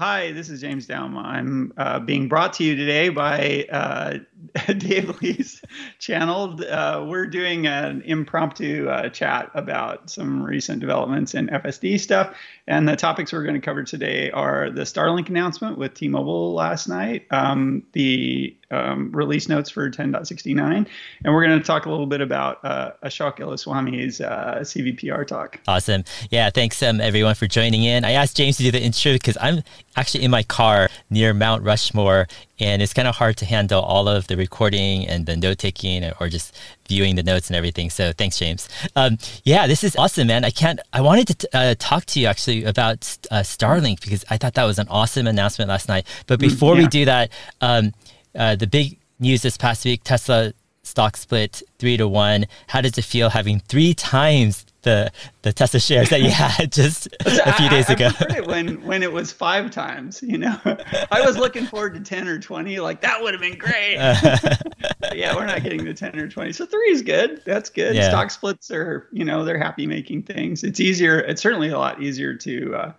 Hi, 0.00 0.32
this 0.32 0.48
is 0.48 0.62
James 0.62 0.86
Douma. 0.86 1.22
I'm 1.22 1.74
uh, 1.76 1.98
being 1.98 2.26
brought 2.26 2.54
to 2.54 2.64
you 2.64 2.74
today 2.74 3.10
by 3.10 3.66
uh, 3.70 4.20
Dave 4.78 5.20
Lee's 5.20 5.60
channel. 5.98 6.58
Uh, 6.64 7.04
we're 7.06 7.26
doing 7.26 7.66
an 7.66 8.00
impromptu 8.06 8.88
uh, 8.88 9.10
chat 9.10 9.50
about 9.52 10.08
some 10.08 10.42
recent 10.42 10.80
developments 10.80 11.34
in 11.34 11.48
FSD 11.48 12.00
stuff. 12.00 12.34
And 12.66 12.88
the 12.88 12.96
topics 12.96 13.30
we're 13.30 13.42
going 13.42 13.56
to 13.56 13.60
cover 13.60 13.84
today 13.84 14.30
are 14.30 14.70
the 14.70 14.84
Starlink 14.84 15.28
announcement 15.28 15.76
with 15.76 15.92
T 15.92 16.08
Mobile 16.08 16.54
last 16.54 16.88
night, 16.88 17.26
um, 17.30 17.82
the 17.92 18.56
um, 18.70 19.10
release 19.12 19.48
notes 19.48 19.70
for 19.70 19.90
10.69, 19.90 20.86
and 21.24 21.34
we're 21.34 21.46
going 21.46 21.58
to 21.58 21.64
talk 21.64 21.86
a 21.86 21.90
little 21.90 22.06
bit 22.06 22.20
about 22.20 22.64
uh, 22.64 22.92
Ashok 23.04 23.38
Elluswamy's 23.38 24.20
uh, 24.20 24.58
CVPR 24.60 25.26
talk. 25.26 25.58
Awesome. 25.66 26.04
Yeah, 26.30 26.50
thanks 26.50 26.82
um, 26.82 27.00
everyone 27.00 27.34
for 27.34 27.46
joining 27.46 27.84
in. 27.84 28.04
I 28.04 28.12
asked 28.12 28.36
James 28.36 28.56
to 28.58 28.62
do 28.62 28.70
the 28.70 28.80
intro 28.80 29.12
because 29.14 29.36
I'm 29.40 29.62
actually 29.96 30.24
in 30.24 30.30
my 30.30 30.42
car 30.42 30.88
near 31.10 31.34
Mount 31.34 31.62
Rushmore, 31.64 32.28
and 32.60 32.82
it's 32.82 32.92
kind 32.92 33.08
of 33.08 33.16
hard 33.16 33.36
to 33.38 33.44
handle 33.44 33.82
all 33.82 34.08
of 34.08 34.26
the 34.28 34.36
recording 34.36 35.06
and 35.06 35.26
the 35.26 35.36
note 35.36 35.58
taking 35.58 36.04
or 36.20 36.28
just 36.28 36.54
viewing 36.88 37.16
the 37.16 37.22
notes 37.22 37.48
and 37.48 37.56
everything. 37.56 37.90
So 37.90 38.12
thanks, 38.12 38.38
James. 38.38 38.68
Um, 38.94 39.18
yeah, 39.44 39.66
this 39.66 39.82
is 39.82 39.96
awesome, 39.96 40.28
man. 40.28 40.44
I 40.44 40.50
can't. 40.50 40.80
I 40.92 41.00
wanted 41.00 41.26
to 41.28 41.34
t- 41.34 41.48
uh, 41.52 41.74
talk 41.78 42.04
to 42.06 42.20
you 42.20 42.26
actually 42.26 42.64
about 42.64 43.16
uh, 43.30 43.40
Starlink 43.40 44.00
because 44.00 44.24
I 44.30 44.36
thought 44.36 44.54
that 44.54 44.64
was 44.64 44.78
an 44.78 44.88
awesome 44.88 45.26
announcement 45.26 45.68
last 45.68 45.88
night. 45.88 46.06
But 46.26 46.38
mm, 46.38 46.42
before 46.42 46.74
mm, 46.74 46.78
yeah. 46.78 46.82
we 46.84 46.88
do 46.88 47.04
that. 47.06 47.30
Um, 47.60 47.92
uh, 48.34 48.56
the 48.56 48.66
big 48.66 48.98
news 49.18 49.42
this 49.42 49.56
past 49.56 49.84
week 49.84 50.02
Tesla 50.04 50.52
stock 50.82 51.16
split 51.16 51.62
three 51.78 51.96
to 51.96 52.08
one. 52.08 52.46
How 52.68 52.80
does 52.80 52.96
it 52.98 53.04
feel 53.04 53.30
having 53.30 53.60
three 53.60 53.94
times 53.94 54.66
the 54.82 55.12
the 55.42 55.52
Tesla 55.52 55.78
shares 55.78 56.08
that 56.08 56.22
you 56.22 56.30
had 56.30 56.72
just 56.72 57.08
a 57.24 57.52
few 57.54 57.68
days 57.68 57.88
ago? 57.88 58.10
I, 58.30 58.40
when 58.40 58.82
when 58.84 59.02
it 59.02 59.12
was 59.12 59.32
five 59.32 59.70
times, 59.70 60.22
you 60.22 60.38
know, 60.38 60.58
I 60.64 61.22
was 61.24 61.36
looking 61.36 61.66
forward 61.66 61.94
to 61.94 62.00
ten 62.00 62.28
or 62.28 62.38
twenty. 62.38 62.80
Like 62.80 63.02
that 63.02 63.22
would 63.22 63.34
have 63.34 63.40
been 63.40 63.58
great. 63.58 63.94
yeah, 65.14 65.34
we're 65.34 65.46
not 65.46 65.62
getting 65.62 65.84
the 65.84 65.94
ten 65.94 66.18
or 66.18 66.28
twenty. 66.28 66.52
So 66.52 66.66
three 66.66 66.90
is 66.90 67.02
good. 67.02 67.42
That's 67.44 67.70
good. 67.70 67.94
Yeah. 67.94 68.08
Stock 68.08 68.30
splits 68.30 68.70
are 68.70 69.08
you 69.12 69.24
know 69.24 69.44
they're 69.44 69.58
happy 69.58 69.86
making 69.86 70.24
things. 70.24 70.64
It's 70.64 70.80
easier. 70.80 71.18
It's 71.18 71.42
certainly 71.42 71.68
a 71.68 71.78
lot 71.78 72.02
easier 72.02 72.34
to. 72.34 72.74
Uh, 72.74 72.92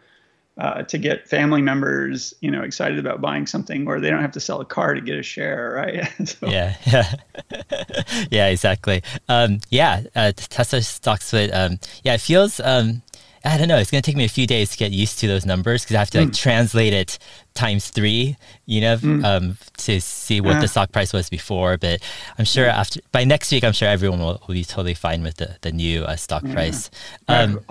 uh, 0.57 0.83
to 0.83 0.97
get 0.97 1.27
family 1.27 1.61
members, 1.61 2.33
you 2.41 2.52
know, 2.52 2.61
excited 2.61 2.99
about 2.99 3.21
buying 3.21 3.47
something 3.47 3.85
where 3.85 3.99
they 3.99 4.09
don't 4.09 4.21
have 4.21 4.33
to 4.33 4.39
sell 4.39 4.61
a 4.61 4.66
car 4.66 4.94
to 4.94 5.02
get 5.02 5.17
a 5.17 5.23
share, 5.23 5.73
right? 5.75 6.11
so. 6.27 6.47
Yeah, 6.47 6.75
yeah, 6.85 7.13
yeah, 8.31 8.47
exactly. 8.47 9.02
Um, 9.29 9.59
yeah, 9.69 10.03
uh, 10.16 10.33
Tesla 10.35 10.81
stocks 10.81 11.25
split. 11.25 11.52
Um, 11.53 11.79
yeah, 12.03 12.16
it 12.16 12.22
feels. 12.22 12.59
Um, 12.59 13.02
I 13.44 13.57
don't 13.57 13.67
know. 13.67 13.77
It's 13.77 13.89
going 13.89 14.03
to 14.03 14.05
take 14.05 14.17
me 14.17 14.25
a 14.25 14.29
few 14.29 14.45
days 14.45 14.69
to 14.69 14.77
get 14.77 14.91
used 14.91 15.17
to 15.19 15.27
those 15.27 15.47
numbers 15.47 15.83
because 15.83 15.95
I 15.95 15.99
have 15.99 16.11
to 16.11 16.19
like 16.19 16.29
mm. 16.29 16.38
translate 16.38 16.94
it 16.94 17.17
times 17.55 17.89
three, 17.89 18.38
you 18.67 18.81
know, 18.81 18.97
mm. 18.97 19.25
um, 19.25 19.57
to 19.77 19.99
see 19.99 20.41
what 20.41 20.53
yeah. 20.53 20.61
the 20.61 20.67
stock 20.67 20.91
price 20.91 21.11
was 21.11 21.27
before. 21.27 21.77
But 21.77 22.02
I'm 22.38 22.45
sure 22.45 22.67
after 22.67 22.99
by 23.11 23.23
next 23.23 23.52
week, 23.52 23.63
I'm 23.63 23.73
sure 23.73 23.88
everyone 23.88 24.19
will, 24.19 24.39
will 24.47 24.53
be 24.53 24.63
totally 24.63 24.94
fine 24.94 25.23
with 25.23 25.38
the 25.38 25.57
the 25.61 25.72
new 25.72 26.03
uh, 26.03 26.17
stock 26.17 26.44
yeah. 26.45 26.53
price. 26.53 26.91
Um, 27.27 27.61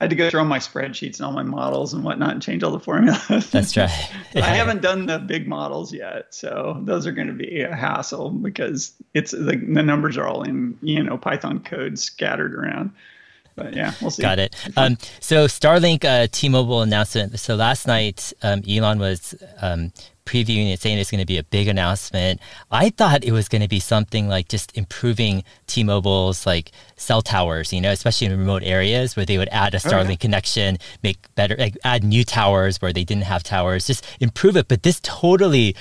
had 0.00 0.10
to 0.10 0.16
go 0.16 0.28
through 0.28 0.40
all 0.40 0.46
my 0.46 0.58
spreadsheets 0.58 1.16
and 1.16 1.26
all 1.26 1.32
my 1.32 1.42
models 1.42 1.94
and 1.94 2.04
whatnot 2.04 2.32
and 2.32 2.42
change 2.42 2.62
all 2.62 2.72
the 2.72 2.80
formulas. 2.80 3.50
That's 3.50 3.76
right. 3.76 3.90
I 4.34 4.40
haven't 4.40 4.82
done 4.82 5.06
the 5.06 5.18
big 5.18 5.46
models 5.46 5.92
yet, 5.92 6.34
so 6.34 6.80
those 6.82 7.06
are 7.06 7.12
going 7.12 7.28
to 7.28 7.32
be 7.32 7.62
a 7.62 7.74
hassle 7.74 8.30
because 8.30 8.92
it's 9.14 9.30
the, 9.30 9.56
the 9.56 9.82
numbers 9.82 10.16
are 10.18 10.26
all 10.26 10.42
in 10.42 10.76
you 10.82 11.02
know 11.02 11.16
Python 11.16 11.60
code 11.60 11.98
scattered 11.98 12.54
around. 12.54 12.92
But 13.56 13.74
yeah, 13.74 13.92
we'll 14.00 14.10
see. 14.10 14.22
Got 14.22 14.40
it. 14.40 14.56
Um, 14.76 14.98
so 15.20 15.46
Starlink 15.46 16.04
uh, 16.04 16.26
T-Mobile 16.30 16.82
announcement. 16.82 17.38
So 17.38 17.54
last 17.54 17.86
night, 17.86 18.32
um, 18.42 18.62
Elon 18.68 18.98
was 18.98 19.36
um, 19.62 19.92
previewing 20.24 20.72
it, 20.72 20.80
saying 20.80 20.98
it's 20.98 21.10
going 21.10 21.20
to 21.20 21.26
be 21.26 21.38
a 21.38 21.42
big 21.42 21.68
announcement. 21.68 22.40
I 22.70 22.90
thought 22.90 23.24
it 23.24 23.32
was 23.32 23.48
going 23.48 23.62
to 23.62 23.68
be 23.68 23.80
something 23.80 24.28
like 24.28 24.48
just 24.48 24.76
improving 24.76 25.44
T-Mobile's 25.66 26.46
like 26.46 26.72
cell 26.96 27.22
towers, 27.22 27.72
you 27.72 27.80
know, 27.80 27.90
especially 27.90 28.28
in 28.28 28.38
remote 28.38 28.62
areas 28.62 29.16
where 29.16 29.26
they 29.26 29.38
would 29.38 29.48
add 29.50 29.74
a 29.74 29.78
oh, 29.78 29.80
Starlink 29.80 30.04
okay. 30.04 30.16
connection, 30.16 30.78
make 31.02 31.32
better, 31.34 31.56
like 31.58 31.76
add 31.84 32.04
new 32.04 32.24
towers 32.24 32.80
where 32.80 32.92
they 32.92 33.04
didn't 33.04 33.24
have 33.24 33.42
towers, 33.42 33.86
just 33.86 34.06
improve 34.20 34.56
it. 34.56 34.68
But 34.68 34.82
this 34.82 35.00
totally 35.02 35.74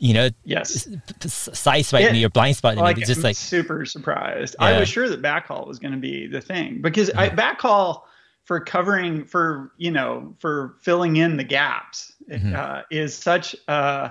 you 0.00 0.14
know, 0.14 0.28
yes, 0.44 0.86
sideswipe 0.86 2.12
me 2.12 2.24
or 2.24 2.28
blind 2.28 2.56
spot 2.56 2.76
me. 2.76 2.82
Like, 2.82 2.98
just 2.98 3.16
I'm 3.16 3.22
like 3.24 3.36
super 3.36 3.84
surprised. 3.84 4.54
Yeah. 4.60 4.66
I 4.66 4.78
was 4.78 4.88
sure 4.88 5.08
that 5.08 5.20
backhaul 5.20 5.66
was 5.66 5.80
going 5.80 5.90
to 5.90 5.98
be 5.98 6.28
the 6.28 6.40
thing 6.40 6.80
because 6.80 7.10
I, 7.10 7.28
mm-hmm. 7.28 7.38
backhaul 7.38 8.02
for 8.44 8.60
covering 8.60 9.26
for 9.26 9.72
you 9.76 9.90
know 9.90 10.34
for 10.38 10.76
filling 10.80 11.16
in 11.16 11.36
the 11.36 11.44
gaps 11.44 12.12
mm-hmm. 12.30 12.54
uh, 12.54 12.82
is 12.90 13.16
such 13.16 13.56
uh, 13.66 14.10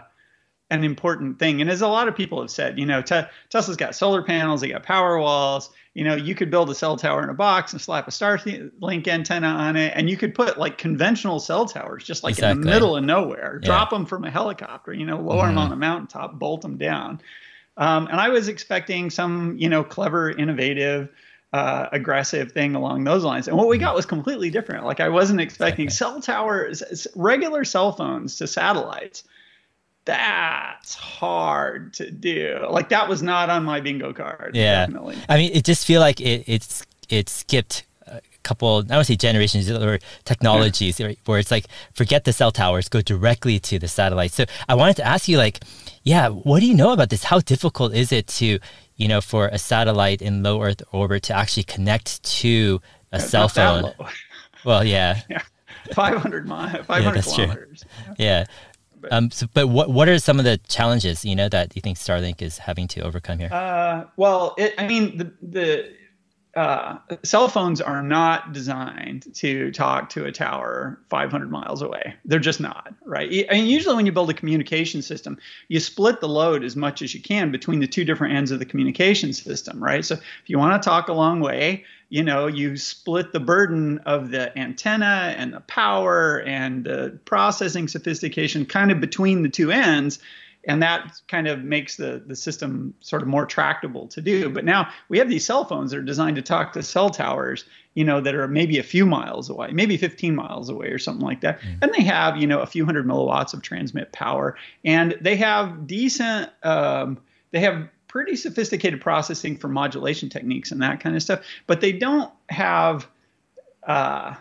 an 0.70 0.84
important 0.84 1.40
thing. 1.40 1.62
And 1.62 1.70
as 1.70 1.82
a 1.82 1.88
lot 1.88 2.08
of 2.08 2.16
people 2.16 2.42
have 2.42 2.52
said, 2.52 2.78
you 2.78 2.86
know, 2.86 3.02
te- 3.02 3.28
Tesla's 3.50 3.78
got 3.78 3.96
solar 3.96 4.24
panels, 4.24 4.62
they 4.62 4.70
got 4.70 4.84
power 4.84 5.20
walls. 5.20 5.70
You 5.94 6.04
know, 6.04 6.16
you 6.16 6.36
could 6.36 6.52
build 6.52 6.70
a 6.70 6.76
cell 6.76 6.96
tower 6.96 7.24
in 7.24 7.30
a 7.30 7.34
box 7.34 7.74
and 7.74 7.82
slap 7.82 8.08
a 8.08 8.12
Starlink 8.12 9.08
antenna 9.08 9.48
on 9.48 9.76
it, 9.76 9.94
and 9.96 10.08
you 10.08 10.16
could 10.16 10.36
put 10.36 10.60
like 10.60 10.78
conventional 10.78 11.40
cell 11.40 11.66
towers 11.66 12.04
just 12.04 12.24
like 12.24 12.34
exactly. 12.34 12.52
in 12.52 12.62
the 12.62 12.72
middle 12.72 12.96
of 12.96 13.04
nowhere, 13.04 13.60
yeah. 13.64 13.66
drop 13.66 13.90
them 13.90 14.06
from 14.06 14.24
a 14.24 14.30
helicopter, 14.30 14.94
you 14.94 15.08
know, 15.08 15.20
lower 15.20 15.46
mm-hmm. 15.46 15.56
them 15.56 15.58
on 15.58 15.72
a 15.72 15.76
mountaintop, 15.76 16.38
bolt 16.38 16.62
them 16.62 16.78
down. 16.78 17.20
Um, 17.78 18.08
and 18.08 18.20
I 18.20 18.30
was 18.30 18.48
expecting 18.48 19.10
some, 19.10 19.56
you 19.58 19.70
know, 19.70 19.84
clever, 19.84 20.30
innovative 20.30 21.10
uh, 21.54 21.88
aggressive 21.92 22.52
thing 22.52 22.76
along 22.76 23.04
those 23.04 23.24
lines. 23.24 23.48
And 23.48 23.58
what 23.58 23.68
we 23.68 23.78
got 23.78 23.96
was 23.96 24.06
completely 24.06 24.50
different. 24.50 24.86
Like 24.86 25.00
I 25.00 25.10
wasn't 25.10 25.42
expecting 25.42 25.90
cell 25.90 26.22
towers, 26.22 27.08
regular 27.16 27.64
cell 27.64 27.94
phones 27.94 28.38
to 28.38 28.48
satellites. 28.48 29.24
That's 30.06 30.96
hard 30.96 31.94
to 31.96 32.10
do. 32.10 32.66
Like 32.70 32.90
that 32.90 33.10
was 33.10 33.22
not 33.22 33.50
on 33.50 33.64
my 33.64 33.82
bingo 33.82 34.14
card. 34.14 34.56
Yeah, 34.56 34.86
definitely. 34.86 35.18
I 35.28 35.38
mean, 35.38 35.52
it 35.54 35.66
just 35.66 35.86
feel 35.86 36.00
like 36.00 36.22
it 36.22 36.44
it's 36.48 36.86
it 37.10 37.28
skipped 37.28 37.84
a 38.06 38.22
couple. 38.44 38.80
I 38.80 38.84
don't 38.84 39.04
say 39.04 39.18
generations 39.18 39.70
or 39.70 40.00
technologies 40.24 41.00
yeah. 41.00 41.12
where 41.26 41.40
it's 41.40 41.52
like 41.52 41.66
forget 41.94 42.24
the 42.24 42.32
cell 42.32 42.52
towers, 42.52 42.88
go 42.88 43.02
directly 43.02 43.60
to 43.60 43.80
the 43.80 43.90
satellites. 43.90 44.36
So 44.36 44.46
I 44.70 44.76
wanted 44.76 44.96
to 44.98 45.06
ask 45.06 45.28
you, 45.28 45.38
like, 45.38 45.60
yeah, 46.04 46.30
what 46.30 46.62
do 46.62 46.68
you 46.68 46.74
know 46.74 46.94
about 46.94 47.10
this? 47.10 47.26
How 47.26 47.40
difficult 47.40 47.94
is 47.94 48.14
it 48.14 48.28
to 48.28 48.60
you 48.98 49.08
know, 49.08 49.22
for 49.22 49.48
a 49.48 49.58
satellite 49.58 50.22
in 50.22 50.44
low 50.44 50.62
Earth 50.62 50.82
orbit 50.92 51.24
to 51.24 51.34
actually 51.34 51.64
connect 51.64 52.22
to 52.24 52.82
a 53.12 53.20
cell 53.20 53.48
phone. 53.48 53.94
Well, 54.66 54.84
yeah. 54.84 55.22
yeah. 55.30 55.42
500 55.94 56.48
miles, 56.48 56.86
500 56.88 57.16
yeah, 57.16 57.22
kilometers. 57.22 57.86
True. 58.06 58.16
Yeah. 58.18 58.46
But, 59.00 59.14
um, 59.14 59.32
so, 59.32 59.46
but 59.54 59.68
what 59.68 59.92
what 59.92 60.10
are 60.10 60.18
some 60.18 60.40
of 60.40 60.46
the 60.46 60.58
challenges 60.68 61.24
you 61.24 61.36
know 61.36 61.48
that 61.50 61.76
you 61.76 61.82
think 61.84 62.00
Starlink 62.00 62.42
is 62.42 62.58
having 62.58 62.88
to 62.90 63.02
overcome 63.02 63.38
here? 63.38 63.54
Uh, 63.54 64.06
well, 64.18 64.56
it, 64.58 64.74
I 64.80 64.88
mean 64.88 65.18
the 65.18 65.32
the 65.42 65.94
uh, 66.58 66.98
cell 67.22 67.48
phones 67.48 67.80
are 67.82 68.02
not 68.02 68.52
designed 68.52 69.32
to 69.36 69.72
talk 69.72 70.10
to 70.10 70.26
a 70.26 70.32
tower 70.32 71.00
500 71.08 71.52
miles 71.52 71.84
away. 71.84 72.16
They're 72.26 72.40
just 72.40 72.60
not, 72.60 72.96
right? 73.06 73.46
I 73.52 73.54
mean, 73.54 73.68
usually 73.68 73.96
when 73.96 74.08
you 74.08 74.12
build 74.12 74.32
a 74.32 74.34
communication 74.34 75.04
system, 75.04 75.38
you 75.68 75.80
split 75.80 76.20
the 76.20 76.28
load 76.28 76.64
as 76.64 76.76
much 76.76 77.04
as 77.04 77.14
you 77.14 77.22
can 77.22 77.52
between 77.52 77.80
the 77.80 77.86
two 77.86 78.04
different 78.04 78.34
ends 78.34 78.50
of 78.50 78.58
the 78.58 78.66
communication 78.66 79.34
system, 79.34 79.84
right? 79.84 80.04
So 80.04 80.16
if 80.16 80.24
you 80.48 80.58
want 80.58 80.82
to 80.82 80.90
talk 80.90 81.10
a 81.10 81.14
long 81.14 81.42
way, 81.42 81.86
you 82.10 82.24
know, 82.24 82.48
you 82.48 82.76
split 82.76 83.34
the 83.34 83.40
burden 83.40 84.00
of 84.08 84.32
the 84.32 84.58
antenna 84.58 85.36
and 85.38 85.54
the 85.54 85.60
power 85.62 86.42
and 86.42 86.84
the 86.84 87.20
processing 87.26 87.88
sophistication 87.88 88.66
kind 88.66 88.92
of 88.92 89.00
between 89.00 89.44
the 89.44 89.50
two 89.50 89.70
ends 89.70 90.18
and 90.68 90.84
that 90.84 91.22
kind 91.28 91.48
of 91.48 91.64
makes 91.64 91.96
the 91.96 92.22
the 92.26 92.36
system 92.36 92.94
sort 93.00 93.22
of 93.22 93.28
more 93.28 93.46
tractable 93.46 94.08
to 94.10 94.22
do. 94.22 94.50
But 94.50 94.66
now 94.66 94.90
we 95.10 95.18
have 95.18 95.30
these 95.30 95.46
cell 95.46 95.66
phones 95.66 95.92
that 95.92 95.98
are 95.98 96.04
designed 96.04 96.36
to 96.36 96.42
talk 96.42 96.74
to 96.74 96.84
cell 96.84 97.10
towers, 97.10 97.66
you 97.94 98.04
know, 98.04 98.22
that 98.22 98.36
are 98.36 98.48
maybe 98.48 98.78
a 98.78 98.84
few 98.84 99.06
miles 99.06 99.50
away, 99.50 99.70
maybe 99.72 99.98
15 99.98 100.36
miles 100.36 100.70
away 100.70 100.88
or 100.88 101.00
something 101.00 101.26
like 101.26 101.42
that, 101.42 101.60
mm. 101.62 101.78
and 101.82 101.94
they 101.94 102.04
have 102.04 102.38
you 102.38 102.46
know 102.46 102.60
a 102.60 102.68
few 102.68 102.86
hundred 102.86 103.08
milliwatts 103.08 103.54
of 103.54 103.62
transmit 103.62 104.12
power, 104.12 104.56
and 104.84 105.18
they 105.22 105.38
have 105.38 105.88
decent, 105.88 106.52
um, 106.64 107.20
they 107.52 107.60
have 107.60 107.88
pretty 108.08 108.36
sophisticated 108.36 109.02
processing 109.02 109.58
for 109.58 109.68
modulation 109.68 110.30
techniques 110.30 110.72
and 110.72 110.82
that 110.82 111.00
kind 111.00 111.16
of 111.16 111.24
stuff, 111.24 111.42
but 111.66 111.82
they 111.82 111.92
don't 111.92 112.32
have 112.50 113.08
uh, 113.84 114.36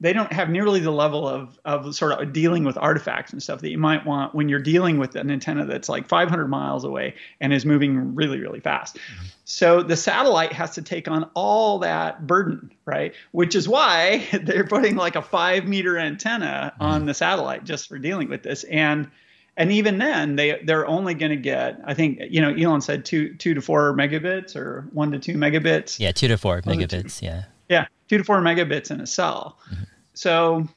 they 0.00 0.14
don't 0.14 0.32
have 0.32 0.48
nearly 0.48 0.80
the 0.80 0.90
level 0.90 1.28
of, 1.28 1.58
of 1.64 1.94
sort 1.94 2.12
of 2.12 2.32
dealing 2.32 2.64
with 2.64 2.78
artifacts 2.78 3.32
and 3.32 3.42
stuff 3.42 3.60
that 3.60 3.70
you 3.70 3.78
might 3.78 4.06
want 4.06 4.34
when 4.34 4.48
you're 4.48 4.58
dealing 4.58 4.98
with 4.98 5.14
an 5.14 5.30
antenna 5.30 5.66
that's 5.66 5.90
like 5.90 6.08
500 6.08 6.48
miles 6.48 6.84
away 6.84 7.14
and 7.40 7.52
is 7.52 7.66
moving 7.66 8.14
really, 8.14 8.40
really 8.40 8.60
fast. 8.60 8.96
Mm-hmm. 8.96 9.26
So 9.44 9.82
the 9.82 9.96
satellite 9.96 10.54
has 10.54 10.74
to 10.76 10.82
take 10.82 11.06
on 11.06 11.30
all 11.34 11.80
that 11.80 12.26
burden, 12.26 12.72
right? 12.86 13.14
Which 13.32 13.54
is 13.54 13.68
why 13.68 14.26
they're 14.42 14.66
putting 14.66 14.96
like 14.96 15.16
a 15.16 15.22
five 15.22 15.66
meter 15.66 15.98
antenna 15.98 16.72
mm-hmm. 16.74 16.82
on 16.82 17.06
the 17.06 17.14
satellite 17.14 17.64
just 17.64 17.88
for 17.88 17.98
dealing 17.98 18.30
with 18.30 18.42
this. 18.42 18.64
And 18.64 19.10
and 19.56 19.70
even 19.70 19.98
then 19.98 20.36
they 20.36 20.60
they're 20.64 20.86
only 20.86 21.12
going 21.12 21.30
to 21.30 21.36
get 21.36 21.80
i 21.84 21.92
think 21.92 22.20
you 22.30 22.40
know 22.40 22.54
elon 22.54 22.80
said 22.80 23.04
two 23.04 23.34
two 23.34 23.52
to 23.52 23.60
four 23.60 23.92
megabits 23.92 24.54
or 24.54 24.88
one 24.92 25.10
to 25.10 25.18
two 25.18 25.34
megabits 25.34 25.98
yeah 25.98 26.12
two 26.12 26.28
to 26.28 26.38
four 26.38 26.62
megabits 26.62 27.20
yeah 27.20 27.44
yeah 27.70 27.86
two 28.08 28.18
to 28.18 28.24
four 28.24 28.40
megabits 28.40 28.90
in 28.90 29.00
a 29.00 29.06
cell. 29.06 29.58
Mm-hmm. 29.70 29.84
So 30.12 30.68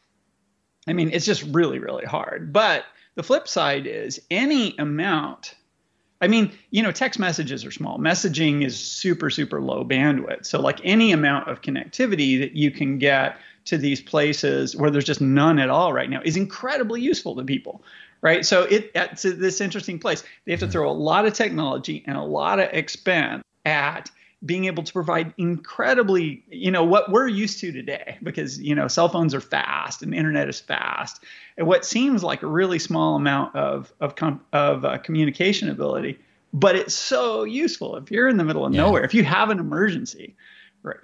I 0.88 0.94
mean, 0.94 1.12
it's 1.12 1.26
just 1.26 1.44
really, 1.44 1.80
really 1.80 2.06
hard. 2.06 2.52
But 2.52 2.86
the 3.16 3.24
flip 3.24 3.48
side 3.48 3.88
is 3.88 4.22
any 4.30 4.76
amount. 4.78 5.56
I 6.22 6.28
mean, 6.28 6.52
you 6.72 6.82
know, 6.82 6.92
text 6.92 7.20
messages 7.20 7.66
are 7.66 7.72
small. 7.72 8.00
Messaging 8.00 8.66
is 8.66 8.80
super, 8.80 9.30
super 9.30 9.62
low 9.62 9.84
bandwidth. 9.84 10.46
So, 10.46 10.62
like 10.62 10.80
any 10.84 11.12
amount 11.12 11.50
of 11.50 11.62
connectivity 11.62 12.40
that 12.40 12.56
you 12.56 12.72
can 12.72 12.98
get 12.98 13.38
to 13.66 13.78
these 13.78 14.02
places 14.02 14.76
where 14.76 14.90
there's 14.90 15.06
just 15.06 15.22
none 15.22 15.60
at 15.60 15.70
all 15.70 15.94
right 15.94 16.10
now 16.10 16.22
is 16.26 16.36
incredibly 16.36 17.00
useful 17.00 17.34
to 17.34 17.46
people 17.46 17.82
right 18.22 18.46
so 18.46 18.64
it, 18.64 18.92
it's 18.94 19.22
this 19.22 19.62
interesting 19.62 19.98
place 19.98 20.22
they 20.44 20.52
have 20.52 20.60
to 20.60 20.68
throw 20.68 20.90
a 20.90 20.92
lot 20.92 21.26
of 21.26 21.34
technology 21.34 22.04
and 22.06 22.18
a 22.18 22.22
lot 22.22 22.60
of 22.60 22.68
expense 22.74 23.42
at 23.64 24.12
being 24.46 24.66
able 24.66 24.84
to 24.84 24.92
provide 24.92 25.34
incredibly, 25.38 26.44
you 26.50 26.72
know, 26.72 26.84
what 26.84 27.12
we're 27.12 27.28
used 27.28 27.60
to 27.60 27.72
today, 27.72 28.18
because 28.24 28.60
you 28.60 28.76
know, 28.76 28.88
cell 28.88 29.10
phones 29.10 29.34
are 29.34 29.42
fast 29.42 30.02
and 30.02 30.14
internet 30.14 30.50
is 30.50 30.60
fast, 30.60 31.24
and 31.58 31.68
what 31.68 31.86
seems 31.86 32.24
like 32.24 32.44
a 32.44 32.48
really 32.48 32.80
small 32.80 33.16
amount 33.16 33.56
of 33.56 33.94
of 34.00 34.16
com- 34.16 34.42
of 34.52 34.86
uh, 34.86 34.98
communication 34.98 35.70
ability, 35.70 36.20
but 36.54 36.76
it's 36.76 36.94
so 36.94 37.44
useful 37.44 37.96
if 37.96 38.12
you're 38.12 38.28
in 38.28 38.38
the 38.38 38.44
middle 38.44 38.66
of 38.66 38.74
yeah. 38.74 38.82
nowhere, 38.82 39.04
if 39.04 39.14
you 39.14 39.24
have 39.24 39.50
an 39.50 39.60
emergency, 39.60 40.36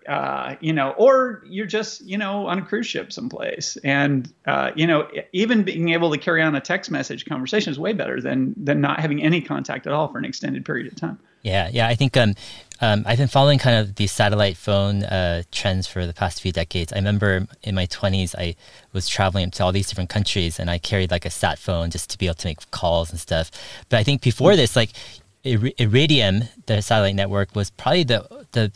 uh, 0.08 0.56
you 0.60 0.74
know, 0.74 0.92
or 0.98 1.42
you're 1.48 1.66
just, 1.66 2.02
you 2.02 2.18
know, 2.18 2.48
on 2.48 2.60
a 2.60 2.62
cruise 2.62 2.88
ship 2.88 3.14
someplace, 3.14 3.78
and 3.78 4.32
uh, 4.46 4.72
you 4.76 4.86
know, 4.86 5.08
even 5.32 5.64
being 5.64 5.90
able 5.90 6.12
to 6.12 6.18
carry 6.18 6.42
on 6.42 6.54
a 6.56 6.62
text 6.62 6.92
message 6.92 7.26
conversation 7.26 7.72
is 7.72 7.80
way 7.80 7.94
better 7.94 8.20
than 8.20 8.54
than 8.58 8.82
not 8.82 9.00
having 9.00 9.24
any 9.24 9.40
contact 9.40 9.88
at 9.88 9.94
all 9.94 10.10
for 10.10 10.18
an 10.18 10.26
extended 10.26 10.66
period 10.66 10.88
of 10.88 10.96
time. 10.96 11.18
Yeah, 11.44 11.70
yeah, 11.72 11.88
I 11.88 11.96
think 11.96 12.18
um, 12.18 12.36
um, 12.82 13.04
I've 13.06 13.18
been 13.18 13.28
following 13.28 13.60
kind 13.60 13.78
of 13.78 13.96
these 13.96 14.12
satellite 14.12 14.56
phone 14.56 15.04
uh, 15.04 15.44
trends 15.52 15.88
for 15.88 16.06
the 16.06 16.14
past 16.14 16.42
few 16.42 16.52
decades. 16.52 16.94
I 16.94 16.98
remember 16.98 17.48
in 17.64 17.76
my 17.76 17.86
20s, 17.88 18.36
I 18.38 18.56
was 18.94 19.08
traveling 19.08 19.52
to 19.52 19.64
all 19.64 19.72
these 19.72 19.90
different 19.90 20.10
countries, 20.10 20.60
and 20.60 20.70
I 20.70 20.78
carried 20.78 21.12
like 21.12 21.26
a 21.26 21.30
sat 21.30 21.60
phone 21.60 21.90
just 21.90 22.10
to 22.12 22.18
be 22.18 22.28
able 22.28 22.36
to 22.36 22.48
make 22.48 22.72
calls 22.72 23.12
and 23.12 23.20
stuff. 23.20 23.52
But 23.90 24.00
I 24.00 24.04
think 24.04 24.22
before 24.22 24.56
this, 24.56 24.76
like 24.76 24.92
Iridium, 25.44 26.44
the 26.66 26.82
satellite 26.82 27.16
network, 27.16 27.56
was 27.56 27.70
probably 27.70 28.04
the 28.04 28.46
the 28.54 28.72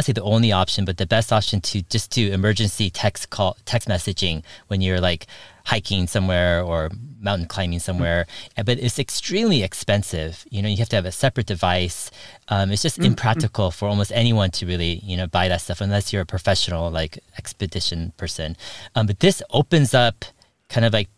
say 0.00 0.12
the 0.12 0.22
only 0.22 0.50
option, 0.50 0.84
but 0.84 0.96
the 0.96 1.06
best 1.06 1.32
option 1.32 1.60
to 1.60 1.82
just 1.82 2.10
do 2.10 2.32
emergency 2.32 2.90
text 2.90 3.30
call, 3.30 3.56
text 3.64 3.88
messaging 3.88 4.42
when 4.66 4.80
you're 4.80 5.00
like 5.00 5.26
hiking 5.66 6.06
somewhere 6.06 6.62
or 6.62 6.90
mountain 7.20 7.48
climbing 7.48 7.80
somewhere. 7.80 8.24
Mm-hmm. 8.24 8.62
But 8.64 8.78
it's 8.78 8.98
extremely 8.98 9.62
expensive. 9.62 10.44
You 10.48 10.62
know, 10.62 10.68
you 10.68 10.76
have 10.78 10.88
to 10.90 10.96
have 10.96 11.04
a 11.04 11.12
separate 11.12 11.46
device. 11.46 12.10
Um, 12.48 12.70
it's 12.70 12.82
just 12.82 12.96
mm-hmm. 12.96 13.06
impractical 13.06 13.70
for 13.72 13.88
almost 13.88 14.12
anyone 14.14 14.50
to 14.52 14.66
really, 14.66 15.00
you 15.02 15.16
know, 15.16 15.26
buy 15.26 15.48
that 15.48 15.60
stuff 15.60 15.80
unless 15.80 16.12
you're 16.12 16.22
a 16.22 16.26
professional 16.26 16.90
like 16.90 17.18
expedition 17.36 18.12
person. 18.16 18.56
Um, 18.94 19.06
but 19.06 19.20
this 19.20 19.42
opens 19.50 19.92
up 19.92 20.24
kind 20.68 20.86
of 20.86 20.92
like 20.92 21.08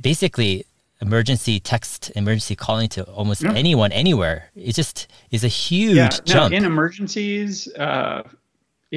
basically 0.00 0.66
emergency 1.00 1.58
text, 1.58 2.12
emergency 2.14 2.56
calling 2.56 2.88
to 2.90 3.04
almost 3.04 3.42
yeah. 3.42 3.52
anyone, 3.54 3.90
anywhere. 3.92 4.50
It 4.54 4.74
just 4.74 5.08
is 5.30 5.44
a 5.44 5.48
huge 5.48 5.96
yeah, 5.96 6.08
jump. 6.24 6.52
In 6.52 6.64
emergencies, 6.64 7.68
uh, 7.74 8.22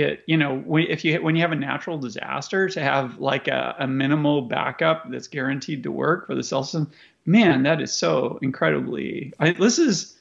it 0.04 0.24
you 0.28 0.38
know 0.38 0.64
if 0.78 1.04
you 1.04 1.22
when 1.22 1.36
you 1.36 1.42
have 1.42 1.52
a 1.52 1.56
natural 1.56 1.98
disaster 1.98 2.70
to 2.70 2.82
have 2.82 3.20
like 3.20 3.48
a, 3.48 3.76
a 3.80 3.88
minimal 3.88 4.44
backup 4.44 5.10
that's 5.10 5.28
guaranteed 5.28 5.84
to 5.84 5.92
work 5.92 6.28
for 6.28 6.36
the 6.36 6.44
cell 6.44 6.64
system, 6.64 6.92
man, 7.26 7.64
that 7.64 7.82
is 7.82 7.94
so 7.94 8.40
incredibly. 8.42 9.34
I, 9.40 9.52
this 9.52 9.80
is 9.80 10.16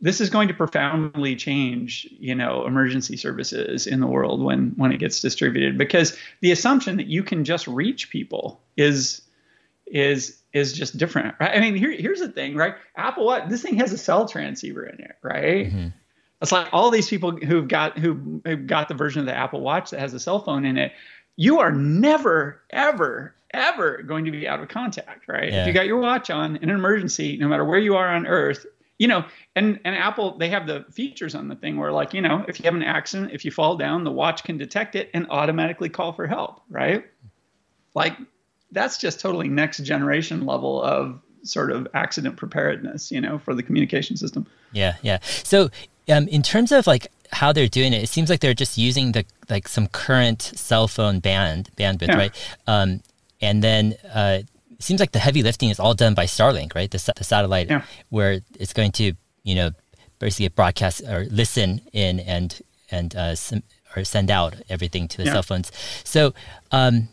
this 0.00 0.20
is 0.20 0.28
going 0.28 0.48
to 0.48 0.54
profoundly 0.54 1.36
change 1.36 2.08
you 2.18 2.34
know 2.34 2.66
emergency 2.66 3.16
services 3.16 3.86
in 3.86 4.00
the 4.00 4.06
world 4.06 4.42
when 4.42 4.72
when 4.76 4.92
it 4.92 4.98
gets 4.98 5.20
distributed 5.20 5.78
because 5.78 6.16
the 6.40 6.52
assumption 6.52 6.96
that 6.96 7.06
you 7.06 7.22
can 7.22 7.44
just 7.44 7.66
reach 7.66 8.10
people 8.10 8.60
is 8.76 9.22
is 9.86 10.38
is 10.52 10.72
just 10.72 10.96
different. 10.96 11.34
Right? 11.40 11.56
I 11.56 11.60
mean, 11.60 11.74
here, 11.74 11.90
here's 11.90 12.20
the 12.20 12.28
thing, 12.28 12.54
right? 12.54 12.74
Apple 12.96 13.26
Watch, 13.26 13.48
this 13.48 13.62
thing 13.62 13.76
has 13.76 13.92
a 13.92 13.98
cell 13.98 14.26
transceiver 14.26 14.86
in 14.86 15.00
it, 15.00 15.16
right? 15.22 15.66
Mm-hmm. 15.66 15.88
It's 16.42 16.52
like 16.52 16.68
all 16.72 16.90
these 16.90 17.08
people 17.08 17.36
who've 17.36 17.68
got 17.68 17.98
who 17.98 18.42
have 18.44 18.66
got 18.66 18.88
the 18.88 18.94
version 18.94 19.20
of 19.20 19.26
the 19.26 19.34
Apple 19.34 19.60
Watch 19.60 19.90
that 19.90 20.00
has 20.00 20.12
a 20.14 20.20
cell 20.20 20.40
phone 20.40 20.64
in 20.64 20.76
it. 20.76 20.92
You 21.36 21.60
are 21.60 21.72
never, 21.72 22.60
ever, 22.70 23.34
ever 23.52 24.02
going 24.02 24.24
to 24.26 24.30
be 24.30 24.46
out 24.46 24.60
of 24.60 24.68
contact, 24.68 25.26
right? 25.26 25.52
Yeah. 25.52 25.62
If 25.62 25.66
you 25.66 25.72
got 25.72 25.86
your 25.86 25.98
watch 25.98 26.30
on 26.30 26.56
in 26.56 26.70
an 26.70 26.76
emergency, 26.76 27.36
no 27.38 27.48
matter 27.48 27.64
where 27.64 27.78
you 27.78 27.96
are 27.96 28.08
on 28.08 28.26
Earth, 28.26 28.66
you 28.98 29.08
know, 29.08 29.24
and 29.56 29.80
and 29.84 29.96
Apple 29.96 30.36
they 30.38 30.48
have 30.48 30.66
the 30.66 30.84
features 30.90 31.34
on 31.34 31.48
the 31.48 31.56
thing 31.56 31.76
where 31.76 31.92
like 31.92 32.14
you 32.14 32.20
know 32.20 32.44
if 32.46 32.58
you 32.58 32.64
have 32.64 32.74
an 32.74 32.82
accident, 32.82 33.32
if 33.32 33.44
you 33.44 33.50
fall 33.50 33.76
down, 33.76 34.04
the 34.04 34.12
watch 34.12 34.44
can 34.44 34.58
detect 34.58 34.94
it 34.94 35.10
and 35.14 35.26
automatically 35.30 35.88
call 35.88 36.12
for 36.12 36.26
help, 36.26 36.62
right? 36.68 37.04
Like 37.94 38.16
that's 38.70 38.98
just 38.98 39.20
totally 39.20 39.48
next 39.48 39.78
generation 39.78 40.46
level 40.46 40.82
of 40.82 41.20
sort 41.42 41.70
of 41.70 41.86
accident 41.94 42.36
preparedness, 42.36 43.10
you 43.10 43.20
know, 43.20 43.38
for 43.38 43.54
the 43.54 43.62
communication 43.62 44.16
system. 44.16 44.46
Yeah, 44.72 44.96
yeah. 45.02 45.18
So, 45.22 45.70
um, 46.08 46.28
in 46.28 46.42
terms 46.42 46.72
of 46.72 46.86
like 46.86 47.08
how 47.32 47.52
they're 47.52 47.68
doing 47.68 47.92
it, 47.92 48.02
it 48.02 48.08
seems 48.08 48.30
like 48.30 48.40
they're 48.40 48.54
just 48.54 48.78
using 48.78 49.12
the 49.12 49.24
like 49.48 49.68
some 49.68 49.86
current 49.88 50.42
cell 50.42 50.88
phone 50.88 51.20
band 51.20 51.70
bandwidth, 51.76 52.08
yeah. 52.08 52.16
right? 52.16 52.56
Um, 52.66 53.00
and 53.40 53.62
then 53.62 53.94
uh, 54.12 54.40
it 54.70 54.82
seems 54.82 55.00
like 55.00 55.12
the 55.12 55.18
heavy 55.18 55.42
lifting 55.42 55.70
is 55.70 55.80
all 55.80 55.94
done 55.94 56.14
by 56.14 56.26
Starlink, 56.26 56.74
right? 56.74 56.90
The, 56.90 57.12
the 57.16 57.24
satellite 57.24 57.68
yeah. 57.68 57.82
where 58.10 58.40
it's 58.58 58.72
going 58.72 58.92
to, 58.92 59.12
you 59.42 59.54
know, 59.54 59.70
basically 60.18 60.48
broadcast 60.48 61.02
or 61.02 61.26
listen 61.30 61.80
in 61.92 62.20
and 62.20 62.60
and 62.90 63.14
uh, 63.16 63.34
or 63.96 64.04
send 64.04 64.30
out 64.30 64.54
everything 64.68 65.08
to 65.08 65.16
the 65.18 65.24
yeah. 65.24 65.32
cell 65.32 65.42
phones. 65.42 65.72
So. 66.04 66.34
Um, 66.70 67.08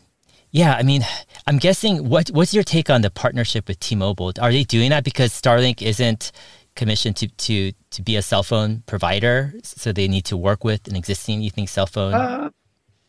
yeah, 0.54 0.74
I 0.74 0.82
mean, 0.82 1.00
I'm 1.46 1.56
guessing 1.56 2.10
what 2.10 2.28
what's 2.28 2.52
your 2.52 2.62
take 2.62 2.90
on 2.90 3.00
the 3.00 3.08
partnership 3.08 3.68
with 3.68 3.80
T-Mobile? 3.80 4.34
Are 4.38 4.52
they 4.52 4.64
doing 4.64 4.90
that 4.90 5.02
because 5.02 5.32
Starlink 5.32 5.80
isn't 5.80 6.30
commissioned 6.74 7.16
to 7.16 7.28
to 7.28 7.72
to 7.90 8.02
be 8.02 8.16
a 8.16 8.22
cell 8.22 8.42
phone 8.42 8.82
provider, 8.86 9.54
so 9.62 9.92
they 9.92 10.08
need 10.08 10.24
to 10.26 10.36
work 10.36 10.64
with 10.64 10.88
an 10.88 10.96
existing 10.96 11.42
you 11.42 11.50
think 11.50 11.68
cell 11.68 11.86
phone? 11.86 12.14
Uh, 12.14 12.50